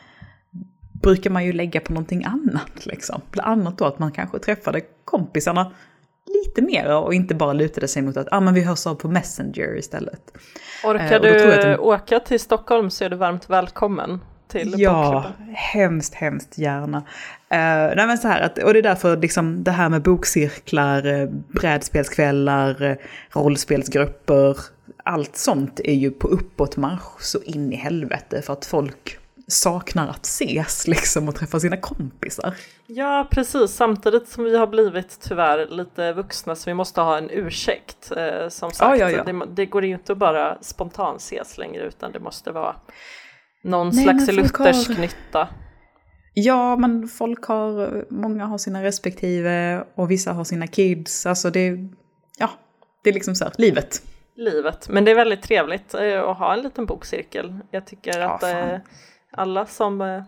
brukar 1.02 1.30
man 1.30 1.44
ju 1.44 1.52
lägga 1.52 1.80
på 1.80 1.92
någonting 1.92 2.24
annat 2.24 2.86
liksom. 2.86 3.20
Bland 3.30 3.48
annat 3.60 3.78
då 3.78 3.84
att 3.84 3.98
man 3.98 4.12
kanske 4.12 4.38
träffade 4.38 4.80
kompisarna 5.04 5.72
lite 6.26 6.62
mer 6.62 6.96
och 6.96 7.14
inte 7.14 7.34
bara 7.34 7.52
lutade 7.52 7.88
sig 7.88 8.02
mot 8.02 8.16
att 8.16 8.28
ah, 8.30 8.40
men 8.40 8.54
vi 8.54 8.60
hörs 8.60 8.86
av 8.86 8.94
på 8.94 9.08
Messenger 9.08 9.78
istället. 9.78 10.32
Orkar 10.84 11.14
Eh, 11.14 11.20
du 11.22 11.38
den- 11.38 11.80
åka 11.80 12.20
till 12.20 12.40
Stockholm 12.40 12.90
så 12.90 13.04
är 13.04 13.10
du 13.10 13.16
varmt 13.16 13.50
välkommen 13.50 14.20
till 14.48 14.74
Ja, 14.76 15.24
hemskt, 15.52 16.14
hemskt 16.14 16.58
gärna. 16.58 16.98
Uh, 16.98 17.96
nej 17.96 18.06
men 18.06 18.18
så 18.18 18.28
här, 18.28 18.40
att, 18.40 18.58
och 18.58 18.72
det 18.72 18.78
är 18.78 18.82
därför 18.82 19.16
liksom 19.16 19.64
det 19.64 19.70
här 19.70 19.88
med 19.88 20.02
bokcirklar, 20.02 21.06
eh, 21.06 21.28
brädspelskvällar, 21.28 22.82
eh, 22.82 22.96
rollspelsgrupper, 23.30 24.56
allt 25.04 25.36
sånt 25.36 25.80
är 25.84 25.94
ju 25.94 26.10
på 26.10 26.28
uppåtmarsch 26.28 27.20
så 27.20 27.42
in 27.42 27.72
i 27.72 27.76
helvete 27.76 28.42
för 28.42 28.52
att 28.52 28.64
folk 28.64 29.18
saknar 29.46 30.08
att 30.08 30.26
ses 30.26 30.88
liksom 30.88 31.28
och 31.28 31.34
träffa 31.34 31.60
sina 31.60 31.76
kompisar. 31.76 32.54
Ja, 32.86 33.28
precis. 33.30 33.70
Samtidigt 33.70 34.28
som 34.28 34.44
vi 34.44 34.56
har 34.56 34.66
blivit 34.66 35.20
tyvärr 35.20 35.66
lite 35.66 36.12
vuxna 36.12 36.56
så 36.56 36.70
vi 36.70 36.74
måste 36.74 37.00
ha 37.00 37.18
en 37.18 37.30
ursäkt. 37.30 38.12
Eh, 38.16 38.48
som 38.48 38.70
sagt, 38.70 39.00
Ja, 39.00 39.10
ja, 39.10 39.10
ja. 39.10 39.24
Det, 39.24 39.46
det 39.54 39.66
går 39.66 39.84
ju 39.84 39.92
inte 39.92 40.12
att 40.12 40.18
bara 40.18 40.58
spontant 40.60 41.20
ses 41.20 41.58
längre 41.58 41.82
utan 41.82 42.12
det 42.12 42.20
måste 42.20 42.52
vara 42.52 42.76
någon 43.64 43.88
Nej, 43.94 44.04
slags 44.04 44.26
folk 44.26 44.56
har- 44.56 44.64
luthersk 44.66 44.98
nytta. 44.98 45.48
Ja, 46.34 46.76
men 46.76 47.08
folk 47.08 47.44
har, 47.44 48.04
många 48.10 48.44
har 48.46 48.58
sina 48.58 48.82
respektive 48.82 49.84
och 49.94 50.10
vissa 50.10 50.32
har 50.32 50.44
sina 50.44 50.66
kids. 50.66 51.26
Alltså 51.26 51.50
det, 51.50 51.76
ja, 52.38 52.50
det 53.04 53.10
är 53.10 53.14
liksom 53.14 53.34
så 53.34 53.44
här, 53.44 53.52
livet. 53.58 54.02
livet. 54.36 54.88
Men 54.88 55.04
det 55.04 55.10
är 55.10 55.14
väldigt 55.14 55.42
trevligt 55.42 55.94
eh, 55.94 56.22
att 56.22 56.38
ha 56.38 56.52
en 56.54 56.60
liten 56.62 56.86
bokcirkel. 56.86 57.58
Jag 57.70 57.86
tycker 57.86 58.18
Ja, 58.20 58.30
att 58.34 58.40
fan. 58.40 58.70
eh, 58.70 58.80
alla 59.32 59.66
som 59.66 60.00
eh, 60.00 60.22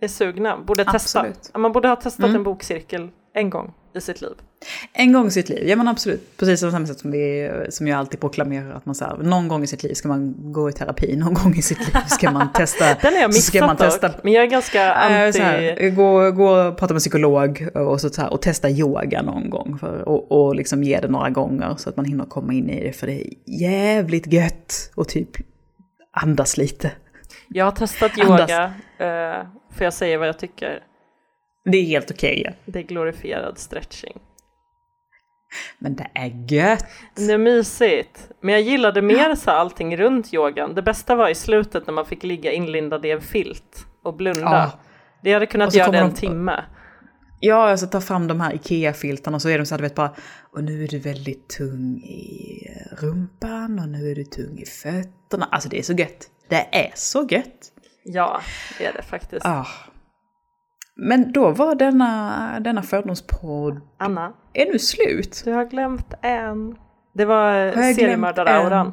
är 0.00 0.08
sugna 0.08 0.56
borde 0.58 0.84
Absolut. 0.86 1.34
testa. 1.42 1.58
Man 1.58 1.72
borde 1.72 1.88
ha 1.88 1.96
testat 1.96 2.24
Mm. 2.24 2.36
en 2.36 2.42
bokcirkel 2.44 3.08
en 3.34 3.50
gång 3.50 3.74
i 3.94 4.00
sitt 4.00 4.20
liv. 4.20 4.30
En 4.92 5.12
gång 5.12 5.26
i 5.26 5.30
sitt 5.30 5.48
liv, 5.48 5.68
ja 5.68 5.76
men 5.76 5.88
absolut. 5.88 6.36
Precis 6.36 6.62
på 6.62 6.70
samma 6.70 6.86
sätt 6.86 6.98
som, 6.98 7.10
vi, 7.10 7.50
som 7.68 7.86
jag 7.86 7.98
alltid 7.98 8.20
proklamerar 8.20 8.74
att 8.74 8.86
man 8.86 8.94
så 8.94 9.04
här, 9.04 9.16
någon 9.16 9.48
gång 9.48 9.62
i 9.62 9.66
sitt 9.66 9.82
liv 9.82 9.94
ska 9.94 10.08
man 10.08 10.52
gå 10.52 10.70
i 10.70 10.72
terapi, 10.72 11.16
någon 11.16 11.34
gång 11.34 11.54
i 11.54 11.62
sitt 11.62 11.78
liv 11.78 11.96
ska 12.08 12.30
man 12.30 12.52
testa. 12.52 12.84
Den 13.02 13.12
har 13.14 13.20
jag 13.20 13.34
så 13.34 13.42
ska 13.42 13.56
missat 13.56 13.66
man 13.66 13.76
testa 13.76 14.08
dock, 14.08 14.24
men 14.24 14.32
jag 14.32 14.44
är 14.44 14.48
ganska 14.48 14.92
anti... 14.92 15.40
här, 15.40 15.90
gå, 15.90 16.30
gå 16.30 16.50
och 16.50 16.76
prata 16.76 16.94
med 16.94 17.00
psykolog 17.00 17.68
och, 17.74 18.00
så, 18.00 18.10
så 18.10 18.22
här, 18.22 18.32
och 18.32 18.42
testa 18.42 18.70
yoga 18.70 19.22
någon 19.22 19.50
gång. 19.50 19.78
För, 19.78 20.08
och, 20.08 20.32
och 20.32 20.54
liksom 20.54 20.82
ge 20.82 21.00
det 21.00 21.08
några 21.08 21.30
gånger 21.30 21.74
så 21.78 21.88
att 21.88 21.96
man 21.96 22.04
hinner 22.04 22.24
komma 22.24 22.52
in 22.52 22.70
i 22.70 22.84
det. 22.84 22.92
För 22.92 23.06
det 23.06 23.20
är 23.20 23.32
jävligt 23.46 24.32
gött 24.32 24.90
och 24.94 25.08
typ 25.08 25.30
andas 26.12 26.56
lite. 26.56 26.92
Jag 27.48 27.64
har 27.64 27.72
testat 27.72 28.12
Andas. 28.20 28.50
yoga, 28.50 28.64
eh, 28.98 29.46
för 29.76 29.84
jag 29.84 29.94
säger 29.94 30.18
vad 30.18 30.28
jag 30.28 30.38
tycker. 30.38 30.82
Det 31.64 31.78
är 31.78 31.84
helt 31.84 32.10
okej. 32.10 32.42
ja. 32.46 32.52
Det 32.64 32.78
är 32.78 32.82
glorifierad 32.82 33.58
stretching. 33.58 34.20
Men 35.78 35.96
det 35.96 36.06
är 36.14 36.52
gött. 36.52 36.86
Det 37.16 37.32
är 37.32 37.38
mysigt. 37.38 38.28
Men 38.40 38.52
jag 38.52 38.62
gillade 38.62 39.02
mer 39.02 39.34
så 39.34 39.50
allting 39.50 39.96
runt 39.96 40.34
yogan. 40.34 40.74
Det 40.74 40.82
bästa 40.82 41.14
var 41.14 41.28
i 41.28 41.34
slutet 41.34 41.86
när 41.86 41.94
man 41.94 42.06
fick 42.06 42.22
ligga 42.22 42.52
inlindad 42.52 43.06
i 43.06 43.10
en 43.10 43.20
filt 43.20 43.86
och 44.02 44.16
blunda. 44.16 44.40
Ja. 44.40 44.72
Det 45.22 45.32
hade 45.32 45.46
kunnat 45.46 45.74
göra 45.74 45.90
det 45.90 45.98
en 45.98 46.10
de- 46.10 46.16
timme. 46.16 46.64
Ja, 47.40 47.70
alltså 47.70 47.86
ta 47.86 48.00
fram 48.00 48.26
de 48.26 48.40
här 48.40 48.54
IKEA-filtarna 48.54 49.34
och 49.34 49.42
så 49.42 49.48
är 49.48 49.58
de 49.58 49.66
så 49.66 49.74
här, 49.74 49.78
du 49.78 49.82
vet 49.82 49.94
bara, 49.94 50.14
och 50.52 50.64
nu 50.64 50.84
är 50.84 50.88
du 50.88 50.98
väldigt 50.98 51.48
tung 51.48 51.96
i 51.98 52.66
rumpan 53.00 53.78
och 53.78 53.88
nu 53.88 54.10
är 54.10 54.14
du 54.14 54.24
tung 54.24 54.58
i 54.58 54.66
fötterna. 54.66 55.48
Alltså 55.50 55.68
det 55.68 55.78
är 55.78 55.82
så 55.82 55.92
gött. 55.92 56.26
Det 56.48 56.68
är 56.72 56.92
så 56.94 57.26
gött. 57.30 57.72
Ja, 58.04 58.40
det 58.78 58.84
är 58.86 58.92
det 58.92 59.02
faktiskt. 59.02 59.46
Ah. 59.46 59.66
Men 61.02 61.32
då 61.32 61.50
var 61.50 61.74
denna, 61.74 62.60
denna 62.60 62.82
fördomspodd, 62.82 63.80
Anna, 63.98 64.32
är 64.52 64.66
nu 64.72 64.78
slut? 64.78 65.42
du 65.44 65.52
har 65.52 65.64
glömt 65.64 66.14
en. 66.22 66.76
Det 67.12 67.24
var 67.24 67.72
seriemördarauran. 67.94 68.92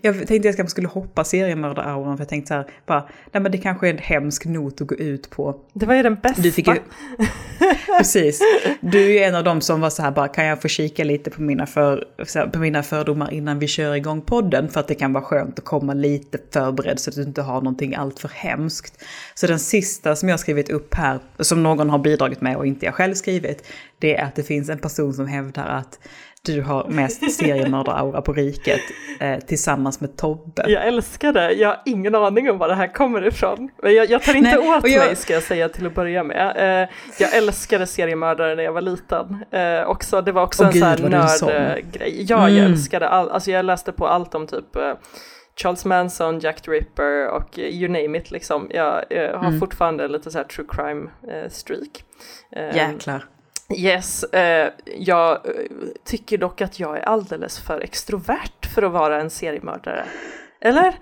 Jag 0.00 0.26
tänkte 0.26 0.48
att 0.48 0.58
jag 0.58 0.70
skulle 0.70 0.88
hoppa 0.88 1.24
seriemördarauran 1.24 2.16
för 2.16 2.24
jag 2.24 2.28
tänkte 2.28 2.48
så 2.48 2.54
här, 2.54 2.66
bara, 2.86 3.08
nej 3.32 3.42
men 3.42 3.52
det 3.52 3.58
kanske 3.58 3.88
är 3.88 3.90
en 3.90 3.98
hemsk 3.98 4.44
not 4.44 4.80
att 4.80 4.86
gå 4.86 4.94
ut 4.94 5.30
på. 5.30 5.60
Det 5.72 5.86
var 5.86 5.94
ju 5.94 6.02
den 6.02 6.14
bästa. 6.14 6.42
Du 6.42 6.52
fick 6.52 6.68
ju, 6.68 6.74
precis. 7.98 8.40
Du 8.80 9.04
är 9.04 9.08
ju 9.08 9.18
en 9.18 9.34
av 9.34 9.44
dem 9.44 9.60
som 9.60 9.80
var 9.80 9.90
så 9.90 10.02
här, 10.02 10.10
bara 10.10 10.28
kan 10.28 10.44
jag 10.44 10.62
få 10.62 10.68
kika 10.68 11.04
lite 11.04 11.30
på 11.30 11.42
mina, 11.42 11.66
för, 11.66 12.48
på 12.52 12.58
mina 12.58 12.82
fördomar 12.82 13.32
innan 13.32 13.58
vi 13.58 13.66
kör 13.66 13.94
igång 13.94 14.20
podden? 14.20 14.68
För 14.68 14.80
att 14.80 14.88
det 14.88 14.94
kan 14.94 15.12
vara 15.12 15.24
skönt 15.24 15.58
att 15.58 15.64
komma 15.64 15.94
lite 15.94 16.38
förberedd 16.50 17.00
så 17.00 17.10
att 17.10 17.16
du 17.16 17.22
inte 17.22 17.42
har 17.42 17.60
någonting 17.60 17.94
alltför 17.94 18.28
hemskt. 18.28 19.02
Så 19.34 19.46
den 19.46 19.58
sista 19.58 20.16
som 20.16 20.28
jag 20.28 20.40
skrivit 20.40 20.70
upp 20.70 20.94
här, 20.94 21.18
som 21.38 21.62
någon 21.62 21.90
har 21.90 21.98
bidragit 21.98 22.40
med 22.40 22.56
och 22.56 22.66
inte 22.66 22.86
jag 22.86 22.94
själv 22.94 23.14
skrivit, 23.14 23.66
det 23.98 24.16
är 24.16 24.24
att 24.24 24.34
det 24.34 24.42
finns 24.42 24.68
en 24.68 24.78
person 24.78 25.14
som 25.14 25.26
hävdar 25.26 25.66
att 25.66 25.98
du 26.46 26.62
har 26.62 26.88
mest 26.88 27.32
seriemördaraura 27.32 28.22
på 28.22 28.32
riket 28.32 28.80
eh, 29.20 29.38
tillsammans 29.38 30.00
med 30.00 30.16
Tobbe. 30.16 30.70
Jag 30.70 30.86
älskar 30.86 31.32
det, 31.32 31.52
jag 31.52 31.68
har 31.68 31.82
ingen 31.84 32.14
aning 32.14 32.50
om 32.50 32.58
var 32.58 32.68
det 32.68 32.74
här 32.74 32.94
kommer 32.94 33.26
ifrån. 33.26 33.70
Jag, 33.82 34.10
jag 34.10 34.22
tar 34.22 34.34
inte 34.34 34.58
Nej, 34.58 34.76
åt 34.76 34.88
jag... 34.88 35.06
mig 35.06 35.16
ska 35.16 35.34
jag 35.34 35.42
säga 35.42 35.68
till 35.68 35.86
att 35.86 35.94
börja 35.94 36.22
med. 36.22 36.82
Eh, 36.82 36.88
jag 37.18 37.36
älskade 37.36 37.86
seriemördare 37.86 38.54
när 38.54 38.62
jag 38.62 38.72
var 38.72 38.80
liten. 38.80 39.44
Eh, 39.50 39.82
också, 39.86 40.22
det 40.22 40.32
var 40.32 40.42
också 40.42 40.62
oh, 40.62 40.66
en 40.66 40.72
sån 40.72 40.82
här 40.82 40.98
nördgrej. 41.08 42.24
Ja, 42.28 42.38
mm. 42.38 42.56
jag 42.56 42.66
älskade 42.66 43.08
all, 43.08 43.30
alltså 43.30 43.50
jag 43.50 43.64
läste 43.64 43.92
på 43.92 44.06
allt 44.06 44.34
om 44.34 44.46
typ 44.46 44.76
eh, 44.76 44.92
Charles 45.56 45.84
Manson, 45.84 46.38
Jack 46.38 46.60
the 46.60 46.70
Ripper 46.70 47.28
och 47.28 47.58
you 47.58 47.88
name 47.88 48.18
it 48.18 48.30
liksom. 48.30 48.70
Jag, 48.70 49.04
jag 49.10 49.38
har 49.38 49.48
mm. 49.48 49.60
fortfarande 49.60 50.08
lite 50.08 50.30
så 50.30 50.38
här 50.38 50.44
true 50.44 50.66
crime 50.70 51.10
eh, 51.28 51.50
streak. 51.50 52.04
Eh, 52.52 52.76
Jäklar. 52.76 53.24
Yes, 53.74 54.24
eh, 54.24 54.72
jag 54.96 55.32
eh, 55.32 55.52
tycker 56.04 56.38
dock 56.38 56.60
att 56.60 56.80
jag 56.80 56.98
är 56.98 57.02
alldeles 57.02 57.58
för 57.58 57.80
extrovert 57.80 58.66
för 58.74 58.82
att 58.82 58.92
vara 58.92 59.20
en 59.20 59.30
seriemördare. 59.30 60.04
Eller? 60.60 60.94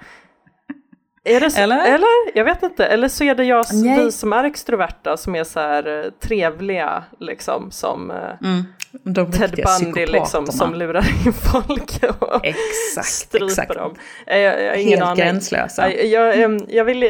Så, 1.27 1.61
eller? 1.61 1.95
eller? 1.95 2.09
Jag 2.35 2.45
vet 2.45 2.63
inte. 2.63 2.87
Eller 2.87 3.09
så 3.09 3.25
är 3.25 3.35
det 3.35 3.45
jag, 3.45 3.65
vi 3.73 4.13
som 4.13 4.33
är 4.33 4.45
extroverta 4.45 5.17
som 5.17 5.35
är 5.35 5.45
så 5.45 5.61
här 5.61 6.05
eh, 6.05 6.11
trevliga 6.11 7.05
liksom 7.19 7.71
som 7.71 8.11
eh, 8.11 8.17
mm. 8.17 8.65
De 9.03 9.33
Ted 9.33 9.61
Bundy 9.65 10.07
liksom 10.07 10.47
som 10.47 10.75
lurar 10.75 11.27
in 11.27 11.33
folk 11.33 12.05
och 12.21 12.45
exakt, 12.47 13.07
stryper 13.07 13.47
exakt. 13.47 13.75
dem. 13.75 13.95
Jag, 14.27 14.39
jag, 14.39 14.63
jag 14.63 14.77
Helt 14.77 15.03
aning. 15.03 15.25
gränslösa. 15.25 15.93
Jag, 15.93 16.39
jag, 16.39 16.63
jag, 16.69 16.85
vill, 16.85 17.03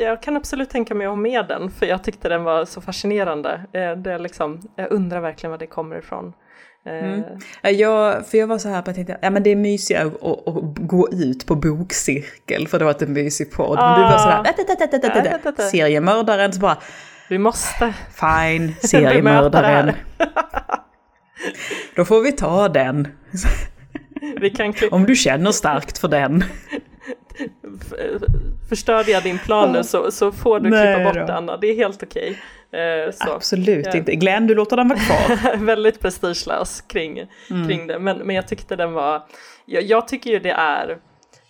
jag, 0.00 0.22
kan 0.22 0.36
absolut 0.36 0.70
tänka 0.70 0.94
mig 0.94 1.06
att 1.06 1.10
ha 1.10 1.16
med 1.16 1.46
den 1.48 1.70
för 1.70 1.86
jag 1.86 2.04
tyckte 2.04 2.28
den 2.28 2.44
var 2.44 2.64
så 2.64 2.80
fascinerande. 2.80 3.60
Det 3.96 4.18
liksom, 4.18 4.60
jag 4.76 4.92
undrar 4.92 5.20
verkligen 5.20 5.50
var 5.50 5.58
det 5.58 5.66
kommer 5.66 5.98
ifrån. 5.98 6.32
Mm. 6.86 7.22
Jag, 7.62 8.26
för 8.26 8.38
jag 8.38 8.46
var 8.46 8.58
så 8.58 8.68
här, 8.68 8.82
jag 8.86 8.94
tänkte, 8.94 9.18
ja 9.22 9.30
men 9.30 9.42
det 9.42 9.50
är 9.50 9.56
mysigare 9.56 10.06
att, 10.06 10.48
att, 10.48 10.78
gå 10.78 11.08
ut 11.12 11.46
på 11.46 11.54
bokcirkel 11.54 12.68
för 12.68 12.78
det 12.78 12.84
var 12.84 12.90
ett 12.90 13.08
mysig 13.08 13.52
podd. 13.52 13.78
Men 13.78 14.00
du 14.00 14.02
var 14.02 14.18
så 14.18 14.28
här, 14.28 15.70
seriemördaren, 15.70 16.52
så 16.52 16.60
bara... 16.60 16.76
Vi 17.28 17.38
måste. 17.38 17.94
Fine, 18.10 18.74
seriemördaren. 18.82 19.92
Då 21.96 22.04
får 22.04 22.20
vi 22.20 22.32
ta 22.32 22.68
den. 22.68 23.08
Vi 24.40 24.50
kan 24.50 24.74
Om 24.90 25.06
du 25.06 25.16
känner 25.16 25.52
starkt 25.52 25.98
för 25.98 26.08
den. 26.08 26.44
Förstörde 28.68 29.10
jag 29.10 29.22
din 29.22 29.38
plan 29.38 29.72
nu 29.72 29.84
så, 29.84 30.10
så 30.10 30.32
får 30.32 30.60
du 30.60 30.70
Nej 30.70 30.94
klippa 30.94 31.12
bort 31.12 31.28
då. 31.28 31.32
Anna, 31.32 31.56
det 31.56 31.66
är 31.66 31.74
helt 31.74 32.02
okej. 32.02 32.38
Eh, 32.72 33.30
Absolut 33.34 33.86
ja. 33.86 33.96
inte. 33.96 34.14
Glenn, 34.14 34.46
du 34.46 34.54
låter 34.54 34.76
den 34.76 34.88
vara 34.88 34.98
kvar. 34.98 35.56
Väldigt 35.64 36.00
prestigelös 36.00 36.80
kring, 36.80 37.26
mm. 37.50 37.68
kring 37.68 37.86
det, 37.86 37.98
men, 37.98 38.18
men 38.18 38.36
jag 38.36 38.48
tyckte 38.48 38.76
den 38.76 38.92
var, 38.92 39.22
jag, 39.66 39.82
jag 39.82 40.08
tycker 40.08 40.30
ju 40.30 40.38
det 40.38 40.50
är 40.50 40.98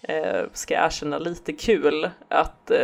eh, 0.09 0.43
ska 0.53 0.75
jag 0.75 0.85
erkänna, 0.85 1.19
lite 1.19 1.53
kul 1.53 2.11
att 2.29 2.71
eh, 2.71 2.79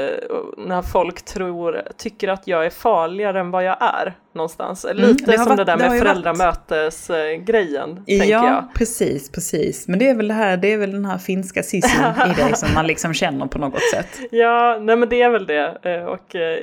när 0.57 0.83
folk 0.83 1.23
tror, 1.23 1.83
tycker 1.97 2.29
att 2.29 2.47
jag 2.47 2.67
är 2.67 2.71
farligare 2.71 3.41
än 3.41 3.51
vad 3.51 3.65
jag 3.65 3.77
är 3.81 4.15
någonstans. 4.33 4.85
Mm, 4.85 4.97
lite 4.97 5.39
som 5.39 5.45
varit, 5.45 5.57
det 5.57 5.65
där 5.65 5.77
med 5.77 5.99
föräldramötesgrejen, 6.01 7.91
eh, 7.91 8.19
tänker 8.19 8.27
ja, 8.27 8.47
jag. 8.47 8.75
precis, 8.75 9.31
precis. 9.31 9.89
Men 9.89 9.99
det 9.99 10.09
är 10.09 10.15
väl 10.15 10.29
det 10.29 10.35
här, 10.35 10.57
det 10.57 10.73
är 10.73 10.79
väl 10.79 10.93
den 10.93 11.05
här 11.05 11.19
finska 11.19 11.63
sissin 11.63 12.05
i 12.31 12.43
dig 12.43 12.57
som 12.57 12.75
man 12.75 12.87
liksom 12.87 13.15
känner 13.15 13.47
på 13.47 13.59
något 13.59 13.91
sätt. 13.95 14.21
Ja, 14.31 14.79
nej 14.81 14.97
men 14.97 15.09
det 15.09 15.23
är 15.23 15.31
väl 15.31 15.47
det. 15.47 15.79
Eh, 15.83 16.05
och 16.05 16.37
eh, 16.37 16.59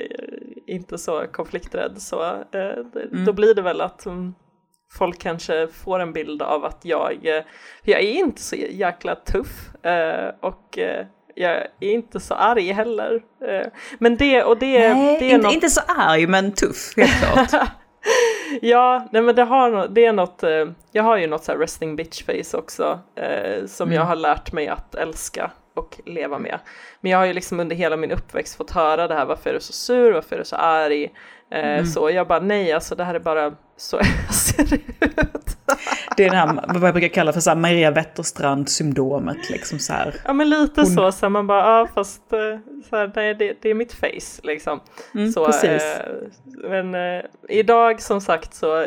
inte 0.66 0.98
så 0.98 1.24
konflikträdd 1.32 2.02
så 2.02 2.22
eh, 2.24 2.60
mm. 3.12 3.24
då 3.24 3.32
blir 3.32 3.54
det 3.54 3.62
väl 3.62 3.80
att 3.80 4.06
um, 4.06 4.34
folk 4.90 5.18
kanske 5.18 5.68
får 5.68 6.00
en 6.00 6.12
bild 6.12 6.42
av 6.42 6.64
att 6.64 6.80
jag, 6.82 7.26
eh, 7.26 7.42
jag 7.82 8.00
är 8.00 8.12
inte 8.12 8.42
så 8.42 8.56
jäkla 8.56 9.14
tuff 9.14 9.84
eh, 9.84 10.30
och 10.40 10.78
eh, 10.78 11.06
jag 11.34 11.56
är 11.56 11.68
inte 11.80 12.20
så 12.20 12.34
arg 12.34 12.72
heller. 12.72 13.22
Men 13.98 14.16
det 14.16 14.42
och 14.44 14.58
det, 14.58 14.94
nej, 14.94 15.18
det 15.18 15.24
är 15.24 15.34
inte, 15.34 15.46
något... 15.46 15.54
inte 15.54 15.70
så 15.70 15.80
arg 15.86 16.26
men 16.26 16.52
tuff, 16.52 16.92
helt 16.96 17.22
klart. 17.22 17.68
ja, 18.62 19.08
nej 19.12 19.22
men 19.22 19.34
det, 19.34 19.42
har, 19.42 19.88
det 19.88 20.04
är 20.04 20.12
något, 20.12 20.42
jag 20.92 21.02
har 21.02 21.16
ju 21.16 21.26
något 21.26 21.44
så 21.44 21.52
här 21.52 21.58
resting 21.58 21.96
bitch 21.96 22.22
face 22.22 22.58
också 22.58 23.00
som 23.66 23.88
mm. 23.88 23.96
jag 23.96 24.04
har 24.04 24.16
lärt 24.16 24.52
mig 24.52 24.68
att 24.68 24.94
älska 24.94 25.50
och 25.74 26.00
leva 26.06 26.38
med. 26.38 26.58
Men 27.00 27.12
jag 27.12 27.18
har 27.18 27.26
ju 27.26 27.32
liksom 27.32 27.60
under 27.60 27.76
hela 27.76 27.96
min 27.96 28.10
uppväxt 28.10 28.56
fått 28.56 28.70
höra 28.70 29.08
det 29.08 29.14
här, 29.14 29.26
varför 29.26 29.50
är 29.50 29.54
du 29.54 29.60
så 29.60 29.72
sur, 29.72 30.12
varför 30.12 30.36
är 30.36 30.38
du 30.38 30.44
så 30.44 30.56
arg? 30.56 31.10
Mm. 31.50 31.86
Så 31.86 32.10
jag 32.10 32.28
bara 32.28 32.40
nej, 32.40 32.72
alltså 32.72 32.94
det 32.94 33.04
här 33.04 33.14
är 33.14 33.18
bara 33.18 33.52
så 33.76 33.96
jag 34.26 34.34
ser 34.34 34.74
ut. 34.74 35.58
Det 36.16 36.24
är 36.24 36.30
det 36.30 36.36
här, 36.36 36.78
vad 36.78 36.88
jag 36.88 36.94
brukar 36.94 37.08
kalla 37.08 37.32
för 37.32 37.40
så 37.40 37.50
här 37.50 37.56
Maria 37.56 37.90
Wetterstrand-syndromet. 37.90 39.50
Liksom 39.50 39.78
så 39.78 39.92
här. 39.92 40.14
Ja 40.24 40.32
men 40.32 40.50
lite 40.50 40.80
Hon... 40.80 40.86
så, 40.86 41.12
så 41.12 41.26
här, 41.26 41.30
man 41.30 41.46
bara, 41.46 41.60
ja 41.60 41.88
fast 41.94 42.32
eh, 42.32 42.38
så 42.90 42.96
här, 42.96 43.12
nej, 43.14 43.34
det, 43.34 43.56
det 43.62 43.70
är 43.70 43.74
mitt 43.74 43.92
face 43.92 44.40
liksom. 44.42 44.80
Mm, 45.14 45.32
så, 45.32 45.46
precis. 45.46 45.82
Eh, 45.82 46.06
men 46.70 46.94
eh, 46.94 47.24
idag 47.48 48.02
som 48.02 48.20
sagt 48.20 48.54
så 48.54 48.86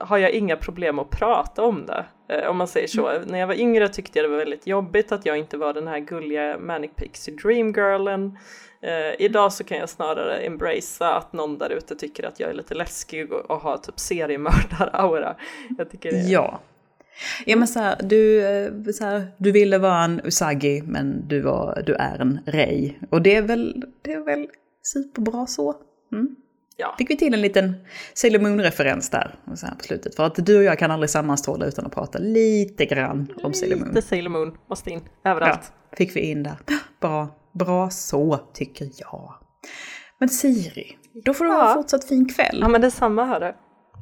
har 0.00 0.18
jag 0.18 0.30
inga 0.30 0.56
problem 0.56 0.98
att 0.98 1.10
prata 1.10 1.62
om 1.62 1.86
det. 1.86 2.04
Eh, 2.28 2.50
om 2.50 2.56
man 2.56 2.68
säger 2.68 2.86
så. 2.88 3.08
Mm. 3.08 3.28
När 3.28 3.38
jag 3.38 3.46
var 3.46 3.54
yngre 3.54 3.88
tyckte 3.88 4.18
jag 4.18 4.24
det 4.24 4.30
var 4.30 4.38
väldigt 4.38 4.66
jobbigt 4.66 5.12
att 5.12 5.26
jag 5.26 5.38
inte 5.38 5.56
var 5.56 5.74
den 5.74 5.88
här 5.88 5.98
gulliga 5.98 6.58
Manic 6.58 6.90
Pixie 6.96 7.34
Dreamgirlen. 7.34 8.38
Eh, 8.82 9.24
idag 9.24 9.52
så 9.52 9.64
kan 9.64 9.78
jag 9.78 9.88
snarare 9.88 10.38
embracea 10.38 11.08
att 11.08 11.32
någon 11.32 11.58
där 11.58 11.70
ute 11.70 11.96
tycker 11.96 12.26
att 12.26 12.40
jag 12.40 12.50
är 12.50 12.54
lite 12.54 12.74
läskig 12.74 13.32
och, 13.32 13.50
och 13.50 13.60
har 13.60 13.76
typ 13.76 13.98
seriemördar-aura. 13.98 15.34
Jag 15.78 15.90
tycker 15.90 16.12
det. 16.12 16.18
Ja. 16.18 16.60
Ja 17.46 17.56
men 17.56 17.68
så 17.68 17.78
här, 17.78 17.96
du, 18.02 18.46
eh, 18.46 18.92
så 18.92 19.04
här, 19.04 19.26
du 19.38 19.52
ville 19.52 19.78
vara 19.78 20.04
en 20.04 20.20
Usagi 20.24 20.82
men 20.86 21.28
du, 21.28 21.40
var, 21.40 21.82
du 21.86 21.94
är 21.94 22.18
en 22.18 22.40
Rei. 22.46 22.98
Och 23.10 23.22
det 23.22 23.36
är 23.36 23.42
väl, 23.42 23.84
det 24.02 24.12
är 24.12 24.24
väl 24.24 24.48
superbra 24.82 25.46
så. 25.46 25.74
Mm. 26.12 26.36
Ja. 26.80 26.94
Fick 26.98 27.10
vi 27.10 27.16
till 27.16 27.34
en 27.34 27.40
liten 27.40 27.74
Sailor 28.14 28.40
Moon-referens 28.40 29.10
där 29.10 29.34
så 29.54 29.66
här 29.66 29.74
på 29.74 29.84
slutet. 29.84 30.14
För 30.14 30.24
att 30.24 30.46
du 30.46 30.58
och 30.58 30.64
jag 30.64 30.78
kan 30.78 30.90
aldrig 30.90 31.10
sammanstråla 31.10 31.66
utan 31.66 31.86
att 31.86 31.94
prata 31.94 32.18
lite 32.18 32.86
grann 32.86 33.32
om 33.42 33.52
Sailor 33.54 33.76
Moon. 33.76 33.88
Lite 33.88 34.02
Sailor 34.02 34.30
Moon, 34.30 34.56
måste 34.70 34.90
in 34.90 35.00
överallt. 35.24 35.72
Ja, 35.90 35.96
fick 35.96 36.16
vi 36.16 36.20
in 36.20 36.42
där. 36.42 36.56
Bra. 37.00 37.28
Bra 37.52 37.90
så, 37.90 38.40
tycker 38.54 38.88
jag. 38.96 39.34
Men 40.18 40.28
Siri, 40.28 40.96
då 41.24 41.34
får 41.34 41.44
du 41.44 41.50
ha 41.50 41.68
en 41.68 41.74
fortsatt 41.74 42.04
fin 42.04 42.28
kväll. 42.28 42.58
Ja, 42.60 42.68
men 42.68 42.80
detsamma 42.80 43.24
hörru. 43.24 43.52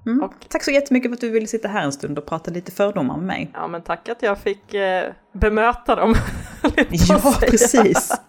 Mm. 0.09 0.23
Och... 0.23 0.33
Tack 0.49 0.65
så 0.65 0.71
jättemycket 0.71 1.11
för 1.11 1.15
att 1.15 1.21
du 1.21 1.31
ville 1.31 1.47
sitta 1.47 1.69
här 1.69 1.83
en 1.83 1.93
stund 1.93 2.19
och 2.19 2.27
prata 2.27 2.51
lite 2.51 2.73
fördomar 2.73 3.17
med 3.17 3.27
mig. 3.27 3.51
Ja, 3.55 3.69
men 3.69 3.83
tack 3.83 4.09
att 4.09 4.23
jag 4.23 4.39
fick 4.39 4.75
eh, 4.75 5.13
bemöta 5.33 5.97
dem. 5.97 6.15
ja, 6.91 7.35
precis. 7.41 8.13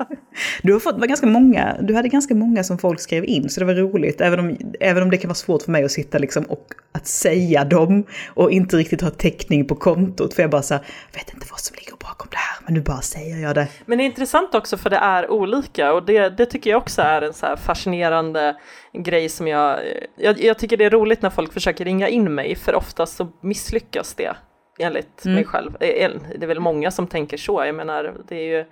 Du, 0.61 0.73
har 0.73 0.79
fått, 0.79 0.99
var 0.99 1.07
ganska 1.07 1.27
många, 1.27 1.77
du 1.81 1.95
hade 1.95 2.09
ganska 2.09 2.35
många 2.35 2.63
som 2.63 2.77
folk 2.77 2.99
skrev 2.99 3.25
in, 3.25 3.49
så 3.49 3.59
det 3.59 3.65
var 3.65 3.73
roligt. 3.73 4.21
Även 4.21 4.39
om, 4.39 4.57
även 4.79 5.03
om 5.03 5.09
det 5.09 5.17
kan 5.17 5.27
vara 5.27 5.35
svårt 5.35 5.61
för 5.61 5.71
mig 5.71 5.83
att 5.83 5.91
sitta 5.91 6.17
liksom 6.17 6.43
och 6.43 6.65
att 6.91 7.07
säga 7.07 7.63
dem 7.63 8.03
och 8.27 8.51
inte 8.51 8.77
riktigt 8.77 9.01
ha 9.01 9.09
täckning 9.09 9.67
på 9.67 9.75
kontot. 9.75 10.33
För 10.33 10.43
jag 10.43 10.51
bara 10.51 10.61
så 10.61 10.73
här, 10.73 10.83
vet 11.13 11.33
inte 11.33 11.47
vad 11.49 11.59
som 11.59 11.75
ligger 11.75 11.91
bakom 11.91 12.27
det 12.31 12.37
här, 12.37 12.57
men 12.65 12.73
nu 12.73 12.81
bara 12.81 13.01
säger 13.01 13.37
jag 13.37 13.55
det. 13.55 13.67
Men 13.85 13.97
det 13.97 14.03
är 14.03 14.05
intressant 14.05 14.55
också 14.55 14.77
för 14.77 14.89
det 14.89 14.97
är 14.97 15.31
olika 15.31 15.93
och 15.93 16.05
det, 16.05 16.29
det 16.29 16.45
tycker 16.45 16.69
jag 16.69 16.77
också 16.77 17.01
är 17.01 17.21
en 17.21 17.33
så 17.33 17.57
fascinerande 17.57 18.55
grej 18.93 19.29
som 19.29 19.47
jag, 19.47 19.79
jag, 20.15 20.41
jag 20.41 20.59
tycker 20.59 20.77
det 20.77 20.85
är 20.85 20.89
roligt 20.89 21.21
när 21.21 21.29
folk 21.29 21.53
försöker 21.53 21.85
ringa 21.85 22.07
in 22.07 22.35
mig, 22.35 22.55
för 22.55 22.75
oftast 22.75 23.17
så 23.17 23.27
misslyckas 23.41 24.13
det 24.13 24.35
enligt 24.79 25.25
mm. 25.25 25.35
mig 25.35 25.45
själv. 25.45 25.75
Eh, 25.79 26.11
det 26.37 26.43
är 26.43 26.47
väl 26.47 26.59
många 26.59 26.91
som 26.91 27.07
tänker 27.07 27.37
så, 27.37 27.65
jag 27.65 27.75
menar 27.75 28.15
det 28.27 28.35
är 28.35 28.57
ju 28.57 28.65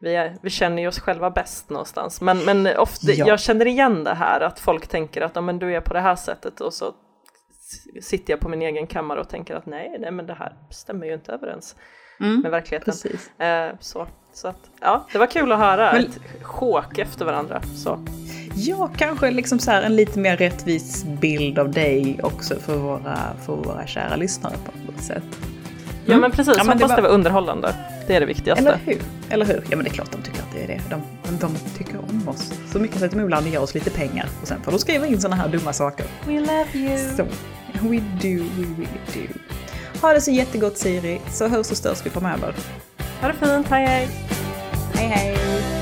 vi, 0.00 0.14
är, 0.14 0.36
vi 0.42 0.50
känner 0.50 0.82
ju 0.82 0.88
oss 0.88 1.00
själva 1.00 1.30
bäst 1.30 1.70
någonstans. 1.70 2.20
Men, 2.20 2.38
men 2.44 2.76
ofta, 2.76 3.12
ja. 3.12 3.26
jag 3.26 3.40
känner 3.40 3.66
igen 3.66 4.04
det 4.04 4.14
här 4.14 4.40
att 4.40 4.60
folk 4.60 4.86
tänker 4.86 5.20
att 5.20 5.44
men 5.44 5.58
du 5.58 5.74
är 5.74 5.80
på 5.80 5.94
det 5.94 6.00
här 6.00 6.16
sättet 6.16 6.60
och 6.60 6.74
så 6.74 6.94
sitter 8.02 8.32
jag 8.32 8.40
på 8.40 8.48
min 8.48 8.62
egen 8.62 8.86
kammare 8.86 9.20
och 9.20 9.28
tänker 9.28 9.54
att 9.54 9.66
nej, 9.66 9.96
nej 9.98 10.10
men 10.10 10.26
det 10.26 10.34
här 10.34 10.52
stämmer 10.70 11.06
ju 11.06 11.14
inte 11.14 11.32
överens 11.32 11.76
mm, 12.20 12.40
med 12.40 12.50
verkligheten. 12.50 12.94
Eh, 13.38 13.68
så, 13.80 14.06
så 14.32 14.48
att, 14.48 14.70
ja, 14.80 15.06
det 15.12 15.18
var 15.18 15.26
kul 15.26 15.52
att 15.52 15.58
höra 15.58 15.92
men, 15.92 16.04
ett 16.04 16.42
chok 16.42 16.98
efter 16.98 17.24
varandra. 17.24 17.62
Så. 17.62 18.04
Ja, 18.60 18.90
kanske 18.96 19.30
liksom 19.30 19.58
så 19.58 19.70
en 19.70 19.96
lite 19.96 20.18
mer 20.18 20.36
rättvis 20.36 21.04
bild 21.04 21.58
av 21.58 21.70
dig 21.70 22.20
också 22.22 22.54
för 22.60 22.76
våra, 22.76 23.18
för 23.46 23.56
våra 23.56 23.86
kära 23.86 24.16
lyssnare 24.16 24.54
på 24.64 24.92
något 24.92 25.02
sätt. 25.02 25.22
Mm. 25.22 25.40
Ja 26.04 26.18
men 26.18 26.30
precis, 26.30 26.54
ja, 26.56 26.64
men 26.64 26.72
hoppas 26.72 26.80
det 26.80 26.88
var... 26.88 26.96
det 26.96 27.02
var 27.02 27.14
underhållande. 27.14 27.74
Det 28.06 28.14
är 28.14 28.20
det 28.20 28.26
viktigaste. 28.26 28.64
Eller 28.64 28.78
hur? 28.84 29.02
Eller 29.30 29.46
hur? 29.46 29.64
Ja 29.70 29.76
men 29.76 29.84
det 29.84 29.90
är 29.90 29.94
klart 29.94 30.12
de 30.12 30.22
tycker 30.22 30.40
att 30.42 30.52
det 30.54 30.62
är 30.62 30.66
det. 30.66 30.80
De, 30.90 31.02
de 31.40 31.56
tycker 31.78 31.98
om 31.98 32.28
oss 32.28 32.52
så 32.72 32.78
mycket 32.78 32.98
så 32.98 33.04
att 33.04 33.10
de 33.10 33.20
ibland 33.20 33.46
ger 33.46 33.62
oss 33.62 33.74
lite 33.74 33.90
pengar. 33.90 34.28
Och 34.42 34.48
sen 34.48 34.62
får 34.62 34.72
de 34.72 34.78
skriva 34.78 35.06
in 35.06 35.20
sådana 35.20 35.36
här 35.42 35.48
dumma 35.48 35.72
saker. 35.72 36.06
We 36.26 36.40
love 36.40 36.66
you! 36.74 36.98
Så, 37.16 37.22
we 37.80 38.00
do, 38.22 38.44
we 38.56 38.64
really 38.76 38.86
do. 39.14 39.38
Ha 40.02 40.12
det 40.12 40.20
så 40.20 40.30
jättegott 40.30 40.78
Siri, 40.78 41.20
så 41.30 41.48
hörs 41.48 41.70
och 41.70 41.76
störs 41.76 42.06
vi 42.06 42.10
framöver. 42.10 42.54
Ha 43.20 43.28
det 43.28 43.34
fint, 43.34 43.66
hej 43.68 43.86
hej! 43.86 44.08
Hej 44.94 45.06
hej! 45.06 45.77